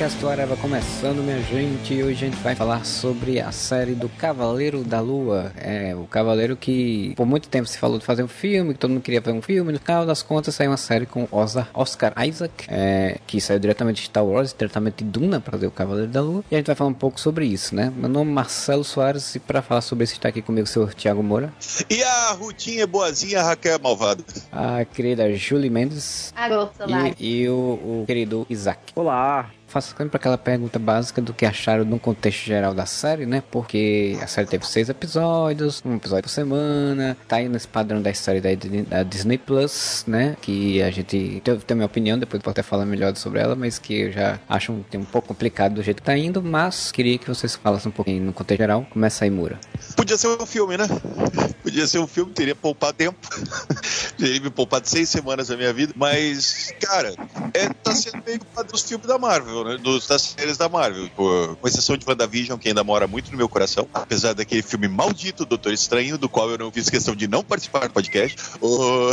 [0.00, 1.92] Podcast do Areva começando, minha gente.
[1.92, 5.52] E hoje a gente vai falar sobre a série do Cavaleiro da Lua.
[5.58, 8.92] É, o Cavaleiro que por muito tempo se falou de fazer um filme, que todo
[8.92, 9.70] mundo queria fazer um filme.
[9.70, 14.06] No final das contas, saiu uma série com Oscar Isaac, é, que saiu diretamente de
[14.06, 16.42] Star Wars, diretamente de Duna para fazer o Cavaleiro da Lua.
[16.50, 17.92] E a gente vai falar um pouco sobre isso, né?
[17.94, 20.94] Meu nome é Marcelo Soares e para falar sobre isso está aqui comigo o senhor
[20.94, 21.52] Tiago Moura.
[21.90, 24.24] E a Rutinha boazinha, a Raquel Malvada.
[24.50, 26.32] A querida Julie Mendes.
[26.34, 26.70] Alô,
[27.18, 28.80] e, e o, o querido Isaac.
[28.94, 33.42] Olá, faço sempre aquela pergunta básica do que acharam no contexto geral da série, né?
[33.50, 38.12] Porque a série teve seis episódios, um episódio por semana, tá aí nesse padrão da
[38.12, 40.36] série da, Disney Plus, né?
[40.42, 43.78] Que a gente tem, a minha opinião, depois vou até falar melhor sobre ela, mas
[43.78, 47.16] que eu já acho um, um pouco complicado do jeito que tá indo, mas queria
[47.16, 48.86] que vocês falassem um pouquinho no contexto geral.
[48.90, 49.58] Começa aí, Mura.
[49.96, 50.86] Podia ser um filme, né?
[51.62, 53.18] Podia ser um filme, teria poupado tempo.
[54.18, 57.14] teria me poupado seis semanas da minha vida, mas, cara,
[57.54, 58.40] é, tá sendo meio
[58.70, 61.04] dos filmes da Marvel, Dos, das séries da Marvel.
[61.04, 63.88] Tipo, com exceção de WandaVision, que ainda mora muito no meu coração.
[63.92, 67.88] Apesar daquele filme maldito, Doutor Estranho, do qual eu não fiz questão de não participar
[67.88, 68.36] do podcast.
[68.60, 69.12] O,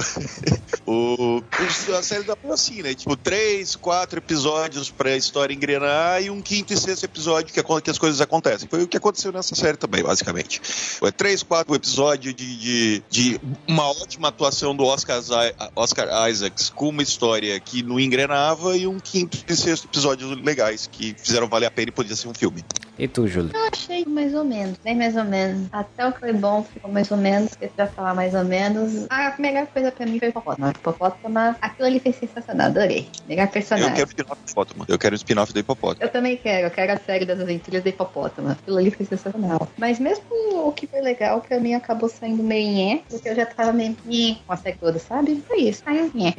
[0.85, 1.43] o,
[1.97, 2.93] a série da Marvel, assim, né?
[2.93, 7.89] Tipo, três, quatro episódios pra história engrenar e um quinto e sexto episódio que, que
[7.89, 8.67] as coisas acontecem.
[8.69, 10.61] Foi o que aconteceu nessa série também, basicamente.
[10.63, 15.21] Foi três, quatro episódios de, de, de uma ótima atuação do Oscar,
[15.75, 20.87] Oscar Isaacs com uma história que não engrenava e um quinto e sexto episódio legais
[20.91, 22.63] que fizeram valer a pena e podia ser um filme.
[22.97, 23.51] E tu, Júlio?
[23.53, 25.67] Eu achei mais ou menos, bem mais ou menos.
[25.71, 29.05] Até o que foi bom ficou mais ou menos, porque vai falar mais ou menos.
[29.09, 30.71] A melhor coisa pra mim foi o Hipopótamo.
[30.71, 33.07] Hipopótamo, aquilo ali foi sensacional, adorei.
[33.27, 33.89] Melhor personagem.
[33.89, 34.85] Eu quero o spin-off do Hipopótamo.
[34.87, 36.03] Eu quero o spin-off do Hipopótamo.
[36.03, 38.49] Eu também quero, eu quero a série das aventuras do Hipopótamo.
[38.49, 39.67] Aquilo ali foi sensacional.
[39.77, 40.25] Mas mesmo
[40.65, 43.95] o que foi legal, pra mim acabou saindo meio nhé, porque eu já tava meio
[44.45, 45.43] com a série toda, sabe?
[45.47, 46.33] Foi isso, saiu nhé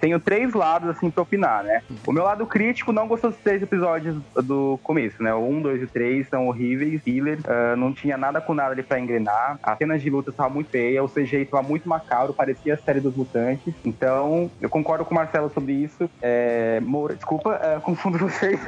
[0.00, 1.82] tenho três lados, assim, pra opinar, né?
[2.06, 5.34] O meu lado crítico não gostou dos três episódios do começo, né?
[5.34, 8.82] O 1, 2 e 3 são horríveis, filler, uh, não tinha nada com nada ali
[8.82, 12.74] pra engrenar, as cenas de luta estavam muito feias, o CGI estava muito macabro, parecia
[12.74, 16.08] a série dos mutantes, então eu concordo com o Marcelo sobre isso.
[16.22, 18.58] É, Moura, desculpa, uh, confundo vocês.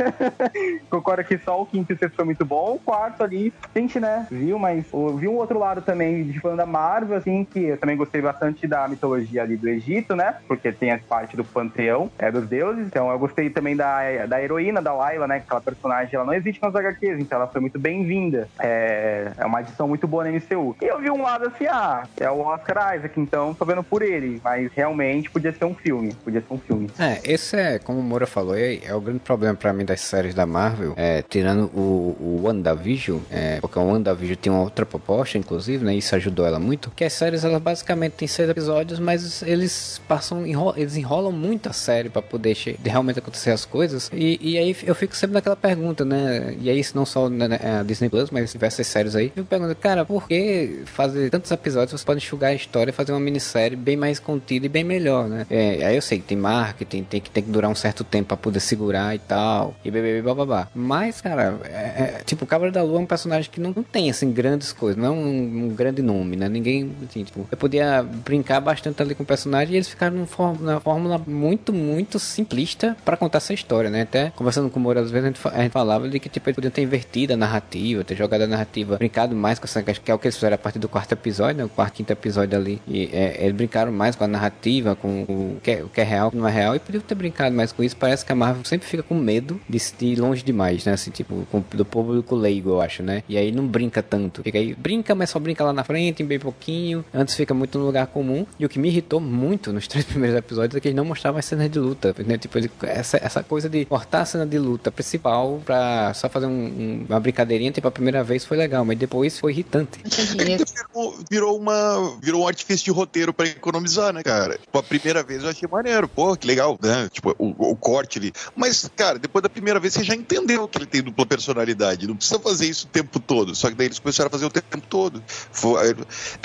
[0.91, 4.27] concordo que só o quinto e sexto foi muito bom, o quarto ali, gente, né,
[4.31, 4.87] viu, mas
[5.19, 8.67] vi um outro lado também de fã da Marvel, assim, que eu também gostei bastante
[8.67, 12.87] da mitologia ali do Egito, né, porque tem as parte do panteão é, dos deuses.
[12.87, 15.37] Então eu gostei também da, da heroína, da Layla, né?
[15.37, 18.49] Aquela personagem, ela não existe nas HQs, então ela foi muito bem-vinda.
[18.59, 20.77] É, é uma adição muito boa na MCU.
[20.83, 24.03] E eu vi um lado assim, ah, é o Oscar Isaac, então tô vendo por
[24.03, 24.41] ele.
[24.43, 26.13] Mas realmente podia ser um filme.
[26.25, 26.91] Podia ser um filme.
[26.99, 30.01] É, esse é, como o Moura falou, é, é o grande problema para mim das
[30.01, 30.95] séries da Marvel.
[30.97, 35.95] É, tirando o, o WandaVision, é, porque o WandaVision tem uma outra proposta, inclusive, né?
[35.95, 36.91] Isso ajudou ela muito.
[36.91, 40.45] Que as séries, elas basicamente têm seis episódios, mas eles passam,
[40.77, 44.11] eles enrolam enrolam muito a série para poder realmente acontecer as coisas.
[44.13, 46.57] E, e aí eu fico sempre naquela pergunta, né?
[46.61, 49.33] E aí, não só na, na Disney Plus, mas diversas séries aí.
[49.37, 52.01] Eu pergunto, cara, por que fazer tantos episódios?
[52.01, 55.29] Você pode enxugar a história e fazer uma minissérie bem mais contida e bem melhor,
[55.29, 55.47] né?
[55.51, 58.29] É, aí eu sei que tem marketing, tem que, tem que durar um certo tempo
[58.29, 59.75] para poder segurar e tal.
[59.85, 60.69] E bebê, bababá.
[60.75, 63.83] Mas, cara, é, é, tipo, o Cavaleiro da Lua é um personagem que não, não
[63.83, 64.97] tem, assim, grandes coisas.
[64.97, 66.49] Não é um, um grande nome, né?
[66.49, 70.27] Ninguém, assim, tipo, eu podia brincar bastante ali com o personagem e eles ficaram
[70.61, 74.03] na fórmula fórmula muito, muito simplista para contar essa história, né?
[74.03, 76.49] Até conversando com o Moura, às vezes a gente, a gente falava de que tipo,
[76.49, 80.11] ele podia ter invertido a narrativa, ter jogado a narrativa, brincado mais com essa que
[80.11, 81.65] é o que eles fizeram a partir do quarto episódio, né?
[81.65, 82.81] O quarto, quinto episódio ali.
[82.87, 86.05] E é, eles brincaram mais com a narrativa, com o que, é, o que é
[86.05, 87.97] real, o que não é real, e podiam ter brincado mais com isso.
[87.97, 90.93] Parece que a Marvel sempre fica com medo de, ir longe demais, né?
[90.93, 93.23] Assim, tipo, com, do público leigo, eu acho, né?
[93.29, 94.43] E aí não brinca tanto.
[94.43, 97.05] Fica aí, brinca, mas só brinca lá na frente, bem pouquinho.
[97.13, 98.47] Antes fica muito no lugar comum.
[98.59, 101.39] E o que me irritou muito nos três primeiros episódios é que eles não mostravam
[101.39, 102.39] as cenas de luta, né?
[102.39, 106.47] Tipo, ele, essa, essa coisa de cortar a cena de luta principal pra só fazer
[106.47, 109.99] um, um, uma brincadeirinha, tipo, a primeira vez foi legal, mas depois foi irritante.
[110.07, 114.59] virou, virou, uma, virou um artifício de roteiro pra economizar, né, cara?
[114.59, 117.09] Tipo, a primeira vez eu achei maneiro, pô, que legal, né?
[117.11, 118.33] Tipo, o, o corte ali.
[118.55, 122.17] Mas, cara, depois da primeira vez você já entendeu que ele tem dupla personalidade, não
[122.17, 124.81] precisa fazer isso o tempo todo, só que daí eles começaram a fazer o tempo
[124.89, 125.23] todo.
[125.27, 125.95] Foi,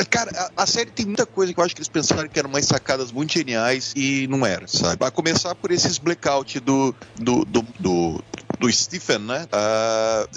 [0.10, 2.50] cara, a, a série tem muita coisa que eu acho que eles pensaram que eram
[2.50, 4.98] mais sacadas muito geniais e não era, sabe?
[5.00, 8.24] Vai começar por esses blackout do, do, do, do
[8.60, 9.48] do Stephen, né?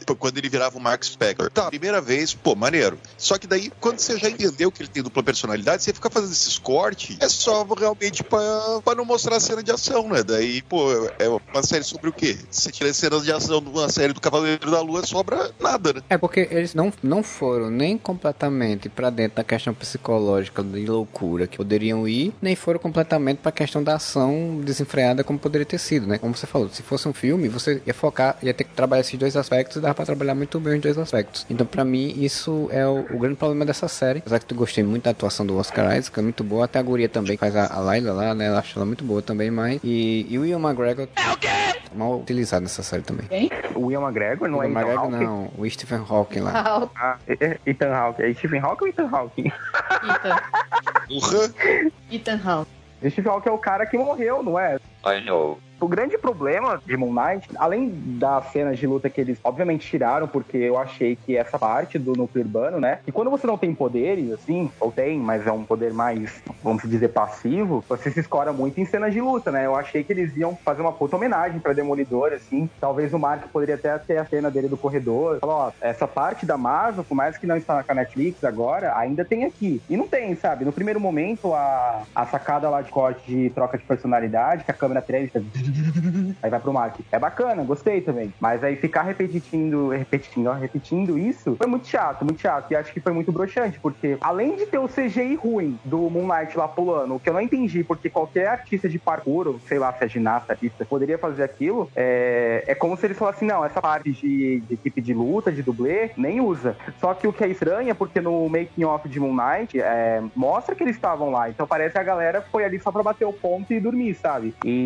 [0.09, 1.51] Uh, quando ele virava o Mark Spector.
[1.51, 2.99] Tá, primeira vez, pô, maneiro.
[3.17, 6.33] Só que daí, quando você já entendeu que ele tem dupla personalidade, você fica fazendo
[6.33, 10.23] esses cortes, é só realmente pra não mostrar a cena de ação, né?
[10.23, 12.37] Daí, pô, é uma série sobre o quê?
[12.51, 16.03] Se tira cenas de ação de uma série do Cavaleiro da Lua, sobra nada, né?
[16.11, 21.47] É porque eles não, não foram nem completamente pra dentro da questão psicológica de loucura
[21.47, 26.07] que poderiam ir, nem foram completamente pra questão da ação desenfreada como poderia ter sido,
[26.07, 26.19] né?
[26.19, 29.19] Como você falou, se fosse um filme, você ia focar ia ter que trabalhar esses
[29.19, 31.47] dois aspectos e dava pra trabalhar muito bem os dois aspectos.
[31.51, 34.21] Então, pra mim, isso é o, o grande problema dessa série.
[34.21, 36.65] Apesar que eu gostei muito da atuação do Oscar Isaac, é muito boa.
[36.65, 38.49] Até a guria também, faz a, a Layla lá, né?
[38.49, 39.81] Eu acho ela muito boa também, mas...
[39.85, 41.09] E, e o Ian McGregor...
[41.17, 41.49] É o quê?
[41.93, 43.27] Mal utilizado nessa série também.
[43.27, 43.51] Quem?
[43.75, 46.89] O Ian McGregor não o é Ian Ethan McGregor não, o Stephen Hawking lá.
[46.95, 48.23] Ah, é- é Ethan Hawke.
[48.23, 49.53] É Stephen Hawke ou Ethan Hawke?
[51.11, 51.53] Ethan.
[52.13, 52.71] Ethan Hawke.
[53.09, 54.79] Stephen Hawke é o cara que morreu, não é?
[55.81, 57.89] O grande problema de Moon Knight, além
[58.19, 62.13] das cenas de luta que eles obviamente tiraram, porque eu achei que essa parte do
[62.13, 62.99] núcleo urbano, né?
[63.07, 66.83] E quando você não tem poderes, assim, ou tem, mas é um poder mais, vamos
[66.83, 69.65] dizer, passivo, você se escora muito em cenas de luta, né?
[69.65, 72.69] Eu achei que eles iam fazer uma puta homenagem pra Demolidor, assim.
[72.79, 75.39] Talvez o Mark poderia até ter a cena dele do corredor.
[75.41, 79.25] Falar, ó, essa parte da Marvel, por mais que não está na Netflix agora, ainda
[79.25, 79.81] tem aqui.
[79.89, 80.67] E não tem, sabe?
[80.67, 84.75] No primeiro momento, a, a sacada lá de corte de troca de personalidade, que a
[84.75, 85.41] câmera treme, fica
[86.43, 86.99] Aí vai pro Mark.
[87.13, 88.33] É bacana, gostei também.
[88.41, 92.71] Mas aí ficar repetindo, repetindo, repetindo isso foi muito chato, muito chato.
[92.73, 96.57] E acho que foi muito broxante, porque além de ter o CGI ruim do Moonlight
[96.57, 99.93] lá pulando, o que eu não entendi, porque qualquer artista de parkour, ou sei lá
[99.93, 103.81] se é ginasta, artista, poderia fazer aquilo, é, é como se eles falassem, não, essa
[103.81, 106.77] parte de, de equipe de luta, de dublê, nem usa.
[106.99, 110.23] Só que o que é estranho é porque no making off de Moon Knight é,
[110.35, 111.49] mostra que eles estavam lá.
[111.49, 114.55] Então parece que a galera foi ali só pra bater o ponto e dormir, sabe?
[114.65, 114.80] E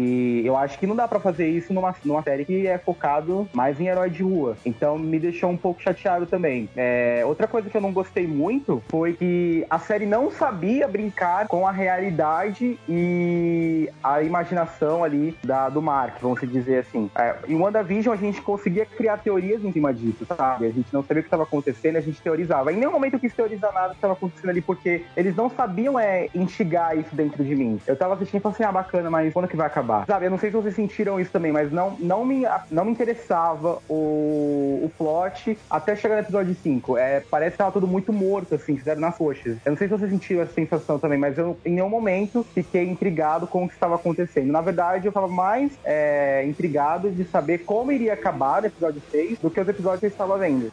[0.45, 3.81] eu acho que não dá pra fazer isso numa, numa série que é focado mais
[3.81, 4.57] em herói de rua.
[4.65, 6.69] Então me deixou um pouco chateado também.
[6.77, 11.47] É, outra coisa que eu não gostei muito foi que a série não sabia brincar
[11.49, 17.11] com a realidade e a imaginação ali da, do Mark, vamos dizer assim.
[17.17, 20.67] É, em WandaVision a gente conseguia criar teorias em cima disso, sabe?
[20.67, 22.73] A gente não sabia o que estava acontecendo, a gente teorizava.
[22.73, 25.99] Em nenhum momento eu quis teorizar nada que estava acontecendo ali, porque eles não sabiam
[25.99, 27.81] é, instigar isso dentro de mim.
[27.87, 29.84] Eu tava assistindo e falei assim, ah, bacana, mas quando que vai acabar?
[30.07, 32.93] Sabe, eu não sei se vocês sentiram isso também, mas não, não, me, não me
[32.93, 36.99] interessava o, o plot até chegar no episódio 5.
[36.99, 39.59] É, parece que tava tudo muito morto, assim, fizeram nas coxas.
[39.65, 42.89] Eu não sei se vocês sentiram essa sensação também, mas eu em nenhum momento fiquei
[42.89, 44.51] intrigado com o que estava acontecendo.
[44.51, 49.39] Na verdade, eu tava mais é, intrigado de saber como iria acabar o episódio 6
[49.39, 50.71] do que os episódios que eu estava vendo.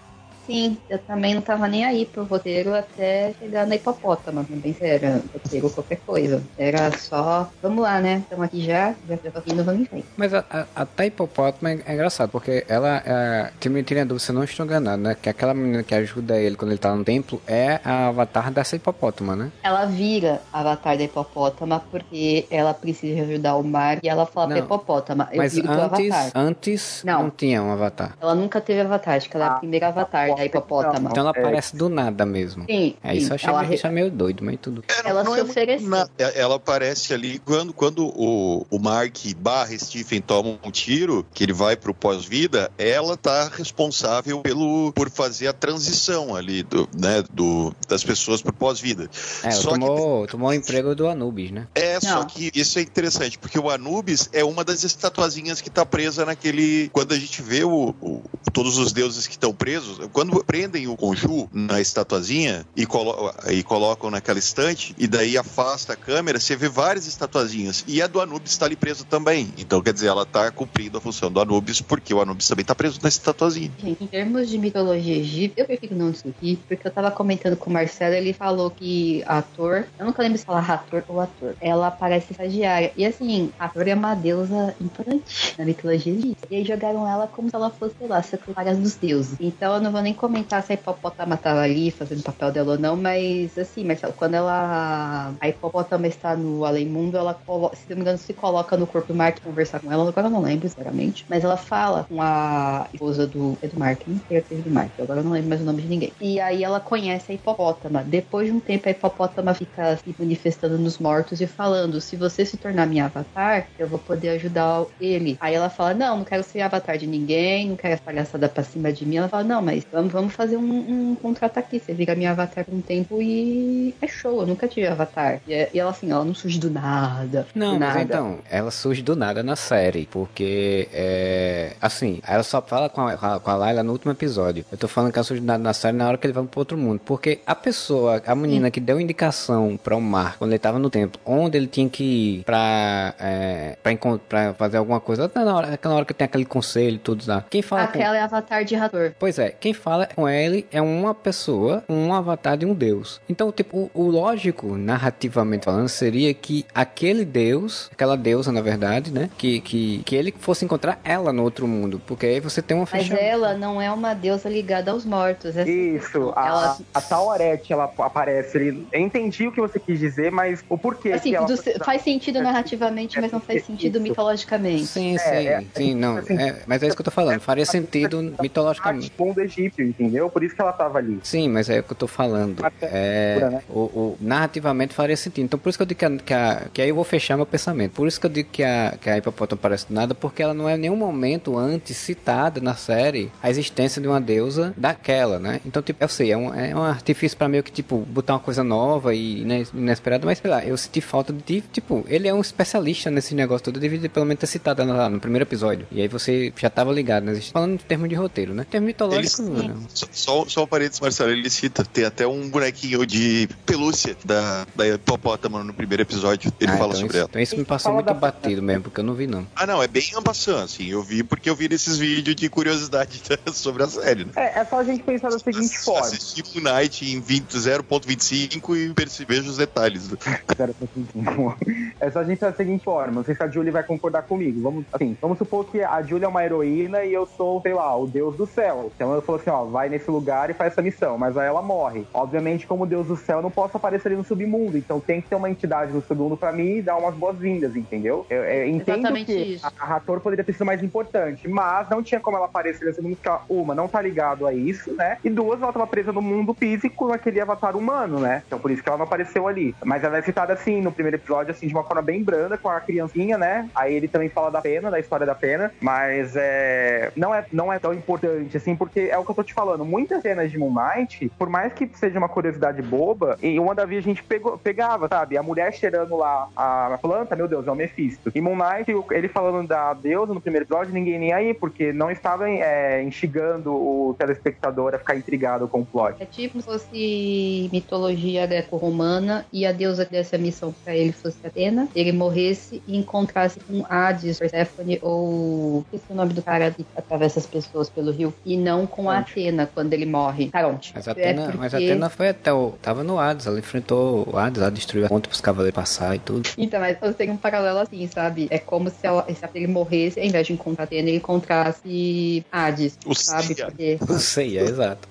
[0.51, 5.21] Sim, eu também não tava nem aí pro roteiro até chegar na hipopótama, também era
[5.33, 6.43] roteiro qualquer coisa.
[6.57, 8.17] Era só, vamos lá, né?
[8.23, 10.05] Estamos aqui já, já tô aqui no vamos em frente.
[10.17, 14.05] Mas a, a, até hipopótamo é, é engraçado, porque ela, é, que me tirei a
[14.05, 15.15] dúvida, se eu não estou enganado, né?
[15.19, 18.75] Que aquela menina que ajuda ele quando ele tá no templo é a avatar dessa
[18.75, 19.51] hipopótama, né?
[19.63, 24.57] Ela vira avatar da hipopótama porque ela precisa ajudar o mar e ela fala pra
[24.57, 26.31] Não, hipopótama, eu Mas antes, avatar.
[26.35, 27.23] antes não.
[27.23, 27.29] Não.
[27.29, 28.17] tinha um avatar.
[28.19, 31.09] Ela nunca teve avatar, acho que ela é a Ah, primeira avatar da hipopótama.
[31.09, 31.39] Então ela É.
[31.39, 32.65] aparece do nada mesmo.
[32.65, 34.83] Sim, É isso eu achei, ela, isso é meio doido, mas tudo.
[34.87, 35.87] É, Ela não se é ofereceu.
[35.89, 41.25] na- é- Ela aparece ali quando, quando o, o Mark barra Stephen toma um tiro,
[41.33, 46.87] que ele vai pro pós-vida, ela tá responsável pelo, por fazer a transição ali do,
[46.97, 49.09] né, do, das pessoas pro pós-vida.
[49.43, 51.67] É, Só que- tomou, tomou o emprego do Anubis, né?
[51.75, 52.25] É, só Não.
[52.25, 56.89] que isso é interessante, porque o Anubis é uma das estatuazinhas que tá presa naquele.
[56.93, 58.21] Quando a gente vê o, o-
[58.53, 63.63] todos os deuses que estão presos, quando prendem o Conju na estatuazinha e, colo e
[63.63, 67.83] colocam naquela estante, e daí afasta a câmera, você vê várias estatuazinhas.
[67.87, 69.51] E a do Anubis tá ali preso também.
[69.57, 72.75] Então, quer dizer, ela tá cumprindo a função do Anubis, porque o Anubis também tá
[72.75, 73.71] preso na estatuazinha.
[73.79, 77.71] Gente, em termos de mitologia egípcia, eu prefiro não discutir, porque eu tava comentando com
[77.71, 81.89] o Marcelo, ele falou que ator, eu nunca lembro se falar ator ou ator, ela
[81.89, 82.91] parece estagiária.
[82.95, 86.47] E assim, a ator é uma deusa importante na mitologia egípcia.
[86.51, 89.35] E aí jogaram ela como se ela fosse, sei lá, secretária dos deuses.
[89.39, 92.73] Então eu não vou nem comentar se a hipopótama tava ali fazendo o papel dela
[92.73, 95.33] ou não, mas assim, Marcelo, quando ela.
[95.39, 97.71] A hipopótama está no além mundo, ela colo...
[97.73, 100.31] se não me engano, se coloca no corpo do Mark conversar com ela, agora eu
[100.31, 101.25] não lembro, sinceramente.
[101.29, 103.57] Mas ela fala com a esposa do.
[103.61, 104.19] É do Mark, não
[104.61, 106.11] do Mark, agora eu não lembro mais o nome de ninguém.
[106.19, 108.03] E aí ela conhece a hipopótama.
[108.03, 112.45] Depois de um tempo, a hipopótama fica se manifestando nos mortos e falando: se você
[112.45, 115.37] se tornar minha avatar, eu vou poder ajudar ele.
[115.39, 118.63] Aí ela fala: não, não quero ser avatar de ninguém, não quero essa palhaçada pra
[118.63, 119.17] cima de mim.
[119.17, 121.79] Ela fala: não, mas vamos fazer um, um contrato aqui.
[121.79, 124.41] Você vira minha avatar por um tempo e é show.
[124.41, 125.39] Eu nunca tive avatar.
[125.47, 127.47] E, e ela assim, ela não surge do nada.
[127.53, 128.01] Não, do mas nada.
[128.03, 131.73] então, ela surge do nada na série, porque é.
[131.81, 134.63] Assim, ela só fala com a, com a- com a Layla no último episódio.
[134.71, 136.43] Eu tô falando que ela surge do nada na série na hora que ele vai
[136.43, 137.01] pro outro mundo.
[137.05, 140.89] Porque a pessoa, a menina que deu indicação pra o Mark quando ele tava no
[140.89, 142.03] templo, onde ele tinha que
[142.39, 143.95] ir pra, é, pra,
[144.27, 147.23] pra fazer alguma coisa, até na hora, aquela hora que tem aquele conselho e tudo
[147.27, 147.43] lá.
[147.49, 149.11] Quem fala com- Aquela é Avatar de Rator.
[149.19, 153.21] Pois é, quem fala com ele é uma pessoa, um avatar de um deus.
[153.29, 159.11] Então, tipo, o, o lógico, narrativamente falando, seria que aquele deus, aquela deusa, na verdade,
[159.11, 159.29] né?
[159.37, 162.01] Que, que, que ele fosse encontrar ela no outro mundo.
[162.05, 165.55] Porque aí você tem uma Mas ela não é uma deusa ligada aos mortos.
[165.57, 168.87] é Isso, a, Ela, a Taorete, ela aparece ali.
[168.91, 171.45] Eu entendi o que você quis dizer, mas o porquê assim, que ela...
[171.47, 174.03] do- faz sentido narrativamente, mas não faz sentido Isso.
[174.03, 174.85] mitologicamente.
[174.87, 176.17] Sim, sim, é, sim, não.
[176.17, 177.39] assim, é, mas é isso que eu tô falando.
[177.39, 179.11] Faria sentido mitologicamente.
[179.17, 180.29] mundo egípcio, entendeu?
[180.29, 181.19] Por isso que ela tava ali.
[181.23, 182.63] Sim, mas é o que eu tô falando.
[182.63, 183.61] Até É, né?
[183.69, 185.45] o, o- narrativamente faria sentido.
[185.45, 187.35] Então por isso que eu digo que, a, que, a- que aí eu vou fechar
[187.37, 187.91] meu pensamento.
[187.93, 190.53] Por isso que eu digo que a, que a hipopótamo parece do nada, porque ela
[190.53, 195.39] não é em nenhum momento antes citada na série a existência de uma deusa daquela,
[195.39, 195.61] né?
[195.65, 198.39] Então, tipo, eu sei, é um, é um artifício pra meio que, tipo, botar uma
[198.39, 202.33] coisa nova e ine- inesperada, mas sei lá, eu senti falta de, tipo, ele é
[202.33, 205.85] um especialista nesse negócio todo, devia pelo menos ter citado lá no primeiro episódio.
[205.91, 207.35] E aí você já tava ligado, né?
[207.51, 208.63] Falando em termos de roteiro, né?
[208.67, 209.85] Em termos mitológicos, Eles- não.
[209.89, 211.83] Só, só, só um parênteses, Marcelo, ele cita.
[211.83, 216.51] Tem até um bonequinho de pelúcia da, da hipopótamo no primeiro episódio.
[216.59, 217.27] Ele Ah, fala então sobre isso, ela.
[217.29, 219.45] Então isso me passou muito batido mesmo, porque eu não vi não.
[219.55, 220.87] Ah, não, é bem ampassando, assim.
[220.87, 223.21] Eu vi porque eu vi nesses vídeos de curiosidade
[223.53, 224.31] sobre a série, né?
[224.35, 226.01] É, é só a gente pensar da seguinte forma.
[226.01, 230.09] Assisti Moon Knight em 20 0.25 e perceber os detalhes.
[230.09, 230.17] né?
[231.99, 233.13] É só a gente pensar da seguinte forma.
[233.13, 234.61] Não sei se a Julie vai concordar comigo.
[234.61, 237.95] Vamos, assim, vamos supor que a Julie é uma heroína e eu sou, sei lá,
[237.95, 238.91] o deus do céu.
[238.95, 241.17] Então eu falo assim, ó, vai nesse lugar e faz essa missão.
[241.17, 242.05] Mas aí ela morre.
[242.13, 244.77] Obviamente, como deus do céu, eu não posso aparecer ali no submundo.
[244.77, 248.25] Então tem que ter uma entidade no submundo pra mim e dar umas boas-vindas, entendeu?
[248.29, 249.65] Eu, eu entendo Exatamente que isso.
[249.65, 253.15] a Rator poderia ter sido mais importante, mas não tinha como ela aparecer no submundo,
[253.15, 255.17] porque ela, uma, não tá ligado a isso, né?
[255.23, 258.43] E duas, ela tava presa no mundo físico naquele avatar humano, né?
[258.45, 259.75] Então por isso que ela não apareceu ali.
[259.83, 262.69] Mas ela é citada assim, no primeiro episódio, assim, de uma forma bem branda, com
[262.69, 263.69] a criancinha, né?
[263.75, 267.71] Aí ele também fala da pena, da história da pena, mas é, não, é, não
[267.71, 269.85] é tão importante, assim, porque é o que eu tô te falando.
[269.85, 274.13] Muitas cenas de Moon Knight, por mais que seja uma curiosidade boba, em WandaVision a
[274.13, 275.37] gente pegou, pegava, sabe?
[275.37, 278.31] A mulher cheirando lá a planta, meu Deus, é o Mephisto.
[278.33, 282.09] E Moon Knight, ele falando da deusa no primeiro episódio, ninguém nem aí, porque não
[282.09, 286.15] estava é, instigando o telespectador a ficar intrigado com o plot.
[286.21, 291.11] É tipo se fosse mitologia greco-romana e a deusa que desse a missão pra ele
[291.11, 295.83] fosse Atena, ele morresse e encontrasse com Hades, Persephone ou.
[295.85, 298.33] Esqueci o nome do cara que atravessa as pessoas pelo rio.
[298.45, 300.49] E não com a Atena quando ele morre.
[300.49, 300.91] Caronte.
[300.95, 302.71] Mas a Atena, é mas a porque- Atena foi até o.
[302.81, 306.19] Tava no Hades, ela enfrentou o Hades, ela destruiu a ponte pros cavaleiros passar e
[306.19, 306.49] tudo.
[306.57, 308.47] Então, mas eu tenho um paralelo assim, sabe?
[308.49, 312.97] É como se, ela, se ele morresse, ao invés de encontrar Atena, ele encontrasse Hades,
[313.05, 313.55] O sabe?
[313.55, 313.97] Porque...
[314.07, 315.07] Não sei, é exato.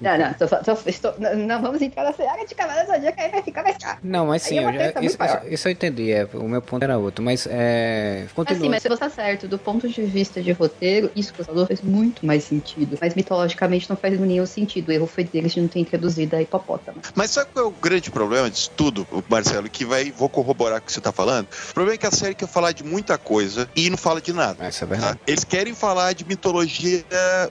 [0.00, 3.30] Não, não, tô, tô- estou- não, não vamos entrar nessa área de Cavaleiro Zodíaco, aí
[3.30, 3.98] vai ficar mais caro.
[4.02, 6.10] Não, mas sim, é eu já, isso, isso, eu entendi.
[6.10, 8.26] É, o meu ponto era outro, mas é.
[8.34, 8.58] Continua.
[8.58, 11.44] Assim, mas se você tá certo, do ponto de vista de roteiro, isso que você
[11.44, 12.96] falou faz muito mais sentido.
[13.00, 14.88] Mas mitologicamente não faz nenhum sentido.
[14.88, 17.00] O erro foi deles de não ter introduzido a hipopótamo.
[17.14, 19.68] Mas sabe qual é o grande problema disso tudo, Marcelo?
[19.68, 21.46] Que vai, vou corroborar com o que você tá falando.
[21.70, 24.32] O problema é que a série quer falar de muita coisa e não fala de
[24.32, 24.64] nada.
[24.64, 24.94] Essa é tá?
[24.94, 25.20] verdade.
[25.26, 27.04] Eles querem falar de mitologia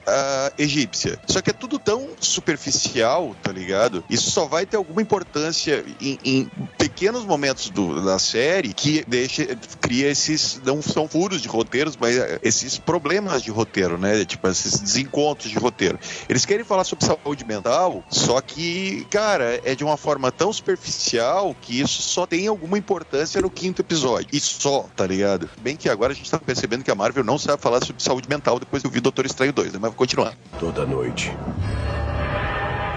[0.08, 1.20] ah, egípcia.
[1.27, 4.03] Só que é tudo tão superficial, tá ligado?
[4.10, 9.46] Isso só vai ter alguma importância em, em pequenos momentos do- da série que deixa,
[9.81, 10.62] cria esses.
[10.63, 14.24] Não são furos de roteiros, mas eh, esses problemas de roteiro, né?
[14.25, 16.00] Tipo, esses desencontros de roteiro.
[16.27, 21.55] Eles querem falar sobre saúde mental, só que, cara, é de uma forma tão superficial
[21.62, 24.27] que isso só tem alguma importância no quinto episódio.
[24.31, 25.50] E só, tá ligado?
[25.62, 28.27] Bem que agora a gente tá percebendo que a Marvel não sabe falar sobre saúde
[28.29, 29.79] mental depois que eu vi Doutor Estranho 2, né?
[29.81, 30.34] Mas vou continuar.
[30.60, 31.31] Toda noite.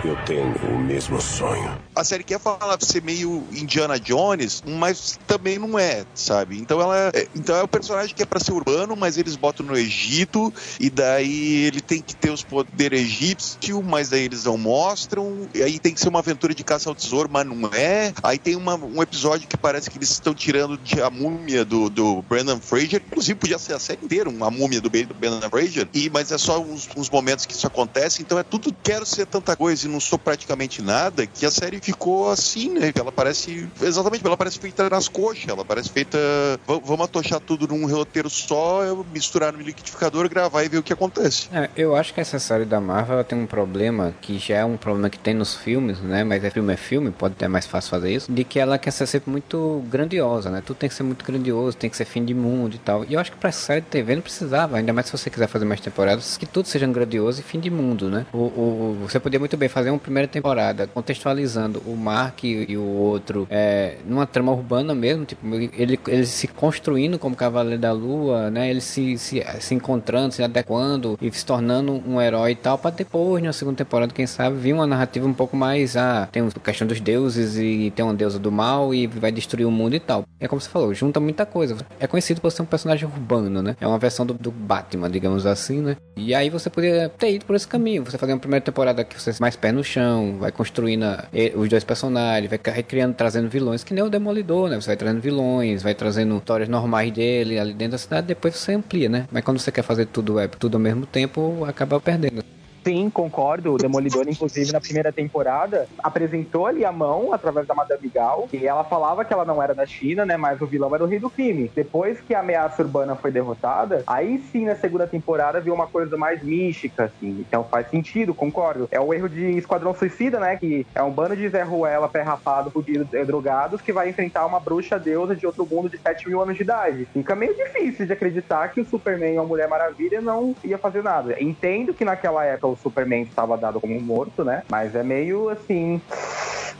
[0.04, 1.70] Eu tenho o mesmo sonho.
[1.94, 6.58] A série quer falar ser meio Indiana Jones, mas também não é, sabe?
[6.58, 9.64] Então ela é, então é o personagem que é pra ser urbano, mas eles botam
[9.64, 14.56] no Egito e daí ele tem que ter os poderes egípcios, mas daí eles não
[14.56, 15.48] mostram.
[15.54, 18.12] E aí tem que ser uma aventura de caça ao tesouro, mas não é.
[18.22, 21.90] Aí tem uma- um episódio que parece que eles estão tirando de a múmia do,
[21.90, 25.88] do Brandon Fraser, inclusive podia ser a série inteira uma múmia do Brandon Fraser.
[25.92, 29.26] E mas é só uns, uns momentos que isso acontece, então é tudo quero ser
[29.26, 32.92] tanta coisa sou praticamente nada, que a série ficou assim, né?
[32.94, 33.68] Ela parece.
[33.80, 36.18] Exatamente, ela parece feita nas coxas, ela parece feita.
[36.66, 38.80] "Va- Vamos atochar tudo num roteiro só,
[39.12, 41.48] misturar no liquidificador, gravar e ver o que acontece.
[41.52, 44.76] É, eu acho que essa série da Marvel tem um problema que já é um
[44.76, 46.24] problema que tem nos filmes, né?
[46.24, 48.30] Mas é filme é filme, pode ter mais fácil fazer isso.
[48.32, 50.62] De que ela quer ser sempre muito grandiosa, né?
[50.64, 53.04] Tudo tem que ser muito grandioso, tem que ser fim de mundo e tal.
[53.04, 55.46] E eu acho que pra série de TV não precisava, ainda mais se você quiser
[55.48, 58.26] fazer mais temporadas, que tudo seja grandioso e fim de mundo, né?
[58.32, 62.76] O, o- você podia muito bem fazer fazer uma primeira temporada contextualizando o Mark e,
[62.76, 67.92] o outro é, numa trama urbana mesmo, tipo, ele, ele se construindo como Cavaleiro da
[67.92, 68.70] Lua, né?
[68.70, 72.90] Ele se, se, se encontrando, se adequando e se tornando um herói e tal, pra
[72.90, 75.96] depois, na segunda temporada, quem sabe, vir uma narrativa um pouco mais.
[75.96, 79.66] Ah, tem a questão dos deuses e tem uma deusa do mal e vai destruir
[79.66, 80.24] o mundo e tal.
[80.38, 81.76] É como você falou, junta muita coisa.
[81.98, 83.76] É conhecido por ser um personagem urbano, né?
[83.80, 85.96] É uma versão do, do Batman, digamos assim, né?
[86.16, 88.04] E aí você poderia ter ido por esse caminho.
[88.04, 91.84] Você fazer uma primeira temporada que você mais no chão, vai construindo a, os dois
[91.84, 94.80] personagens, vai recriando, trazendo vilões, que nem o Demolidor, né?
[94.80, 98.72] Você vai trazendo vilões, vai trazendo histórias normais dele ali dentro da cidade, depois você
[98.74, 99.26] amplia, né?
[99.30, 102.42] Mas quando você quer fazer tudo é tudo ao mesmo tempo, acaba perdendo.
[102.84, 103.74] Sim, concordo.
[103.74, 108.66] O Demolidor, inclusive, na primeira temporada, apresentou ali a mão através da Madame Gal, e
[108.66, 110.36] ela falava que ela não era da China, né?
[110.36, 111.70] Mas o vilão era o rei do crime.
[111.74, 116.16] Depois que a ameaça urbana foi derrotada, aí sim, na segunda temporada, viu uma coisa
[116.16, 117.44] mais mística, assim.
[117.46, 118.88] Então faz sentido, concordo.
[118.90, 120.56] É o erro de Esquadrão Suicida, né?
[120.56, 124.58] Que é um bando de Zé Ruela pé rapado, fudido, drogados, que vai enfrentar uma
[124.58, 127.06] bruxa deusa de outro mundo de 7 mil anos de idade.
[127.12, 131.02] Fica meio difícil de acreditar que o Superman e a Mulher Maravilha não ia fazer
[131.02, 131.40] nada.
[131.40, 134.62] Entendo que naquela época o Superman estava dado como morto, né?
[134.68, 136.00] Mas é meio assim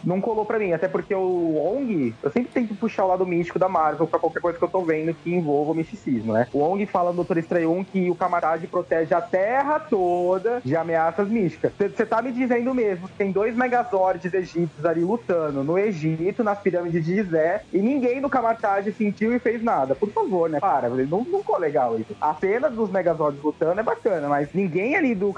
[0.05, 0.73] não colou pra mim.
[0.73, 4.41] Até porque o Wong, eu sempre tento puxar o lado místico da Marvel pra qualquer
[4.41, 6.47] coisa que eu tô vendo que envolva o misticismo, né?
[6.53, 10.77] O Wong fala no Doutor Estranho 1 que o Camarade protege a Terra toda de
[10.77, 11.73] ameaças místicas.
[11.79, 16.59] Você tá me dizendo mesmo que tem dois Megazords egípcios ali lutando no Egito, nas
[16.59, 19.95] pirâmides de Gizé, e ninguém no Camartage sentiu e fez nada.
[19.95, 20.61] Por favor, né?
[20.61, 22.17] Para, não, não ficou legal isso.
[22.21, 25.33] A cena dos Megazords lutando é bacana, mas ninguém ali do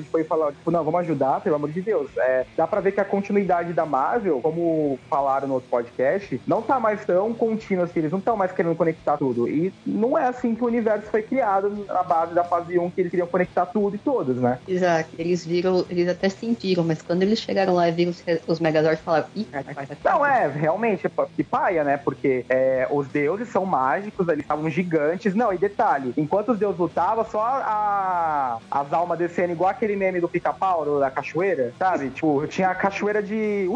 [0.00, 2.10] Camartage foi falar, tipo, não, vamos ajudar, pelo amor de Deus.
[2.16, 6.62] É, dá pra ver que a continuidade da Marvel, como falaram no outro podcast, não
[6.62, 9.48] tá mais tão contínua assim, eles não estão mais querendo conectar tudo.
[9.48, 13.00] E não é assim que o universo foi criado na base da fase 1, que
[13.00, 14.58] eles queriam conectar tudo e todos, né?
[14.66, 15.10] Exato.
[15.18, 19.00] Eles viram, eles até sentiram, mas quando eles chegaram lá e viram os, os Megazords,
[19.00, 19.86] falaram, ih, vai, vai, vai.
[20.04, 21.96] Não, é, realmente, é que paia, né?
[21.96, 25.34] Porque é, os deuses são mágicos, eles estavam gigantes.
[25.34, 30.20] Não, e detalhe, enquanto os deuses lutavam, só a, as almas descendo igual aquele meme
[30.20, 32.10] do pica-pau, da cachoeira, sabe?
[32.10, 33.68] Tipo, tinha a cachoeira de.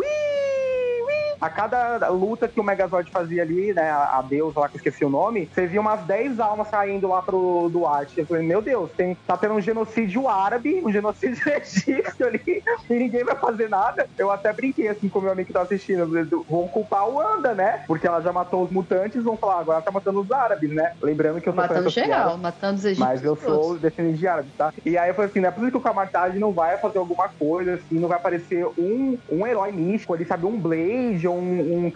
[1.45, 4.79] A cada luta que o Megazord fazia ali, né, a, a deusa lá que eu
[4.79, 8.21] esqueci o nome, você via umas 10 almas saindo lá pro Duarte.
[8.21, 12.95] Eu falei, meu Deus, tem, tá tendo um genocídio árabe, um genocídio egípcio ali, e
[12.95, 14.07] ninguém vai fazer nada.
[14.17, 16.07] Eu até brinquei assim com o meu amigo que tá assistindo,
[16.49, 17.85] vão culpar o Wanda, né?
[17.87, 20.95] Porque ela já matou os mutantes, vão falar, agora tá matando os árabes, né?
[21.03, 23.07] Lembrando que eu sou Matando geral, matando os egípcios.
[23.07, 24.73] Mas eu sou descendente de árabe, tá?
[24.85, 27.29] E aí eu falei assim, não é possível que o Camartage não vai fazer alguma
[27.29, 30.47] coisa, assim, não vai aparecer um, um herói místico ali, sabe?
[30.47, 31.93] Um Blade, um, um,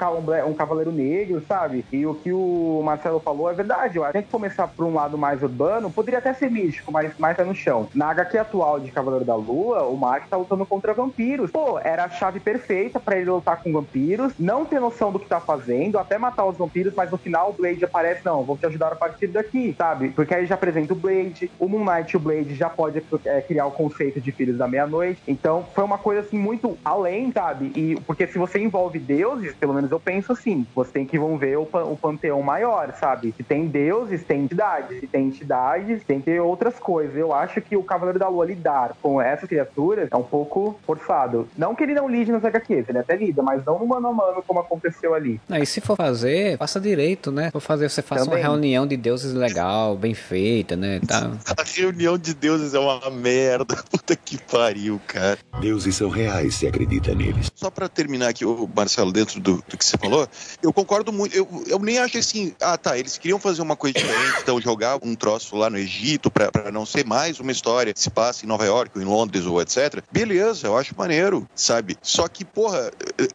[0.47, 1.85] um cavaleiro negro, sabe?
[1.93, 3.99] E o que o Marcelo falou é verdade.
[4.03, 7.45] A gente começar por um lado mais urbano, poderia até ser místico, mas mais tá
[7.45, 7.89] no chão.
[7.95, 11.51] Na HQ atual de Cavaleiro da Lua, o Mark tá lutando contra vampiros.
[11.51, 15.29] Pô, era a chave perfeita para ele lutar com vampiros, não ter noção do que
[15.29, 18.67] tá fazendo, até matar os vampiros, mas no final o Blade aparece, não, vou te
[18.67, 20.11] ajudar a partir daqui, sabe?
[20.11, 23.67] Porque aí já apresenta o Blade, o Moon Knight o Blade já pode é, criar
[23.67, 25.21] o conceito de Filhos da Meia-Noite.
[25.27, 27.73] Então, foi uma coisa assim muito além, sabe?
[27.75, 31.57] E porque se você envolve deuses, pelo menos eu penso assim, você tem que envolver
[31.57, 33.35] o, o panteão maior, sabe?
[33.37, 35.01] Se tem deuses, tem entidades.
[35.01, 37.17] Se tem entidades, tem que ter outras coisas.
[37.17, 41.49] Eu acho que o Cavaleiro da Lua lidar com essas criaturas é um pouco forçado.
[41.57, 44.13] Não que ele não lide nas HQs, ele até lida, mas não no mano a
[44.13, 45.41] mano como aconteceu ali.
[45.49, 47.51] Não, e se for fazer, faça direito, né?
[47.51, 48.39] For fazer, você faça Também.
[48.39, 51.01] uma reunião de deuses legal, bem feita, né?
[51.07, 51.33] Tá.
[51.59, 53.75] A reunião de deuses é uma merda.
[53.91, 55.39] Puta que pariu, cara.
[55.61, 57.51] Deuses são reais se acredita neles.
[57.55, 60.29] Só para terminar aqui, o Marcelo, dentro do, do que você falou,
[60.63, 61.35] eu concordo muito.
[61.35, 64.99] Eu, eu nem acho assim, ah, tá, eles queriam fazer uma coisa diferente, então jogar
[65.03, 68.49] um troço lá no Egito para não ser mais uma história que se passa em
[68.49, 70.03] Nova York, ou em Londres ou etc.
[70.11, 71.97] Beleza, eu acho maneiro, sabe?
[72.03, 72.91] Só que, porra,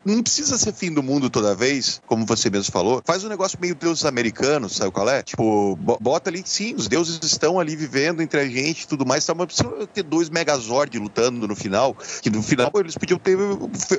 [0.06, 3.02] não precisa ser fim do mundo toda vez, como você mesmo falou.
[3.06, 5.22] Faz um negócio meio deuses americanos, sabe qual é?
[5.24, 9.26] Tipo, bota ali, sim, os deuses estão ali vivendo entre a gente e tudo mais,
[9.26, 13.38] tá, mas precisa ter dois Megazord lutando no final, que no final eles podiam ter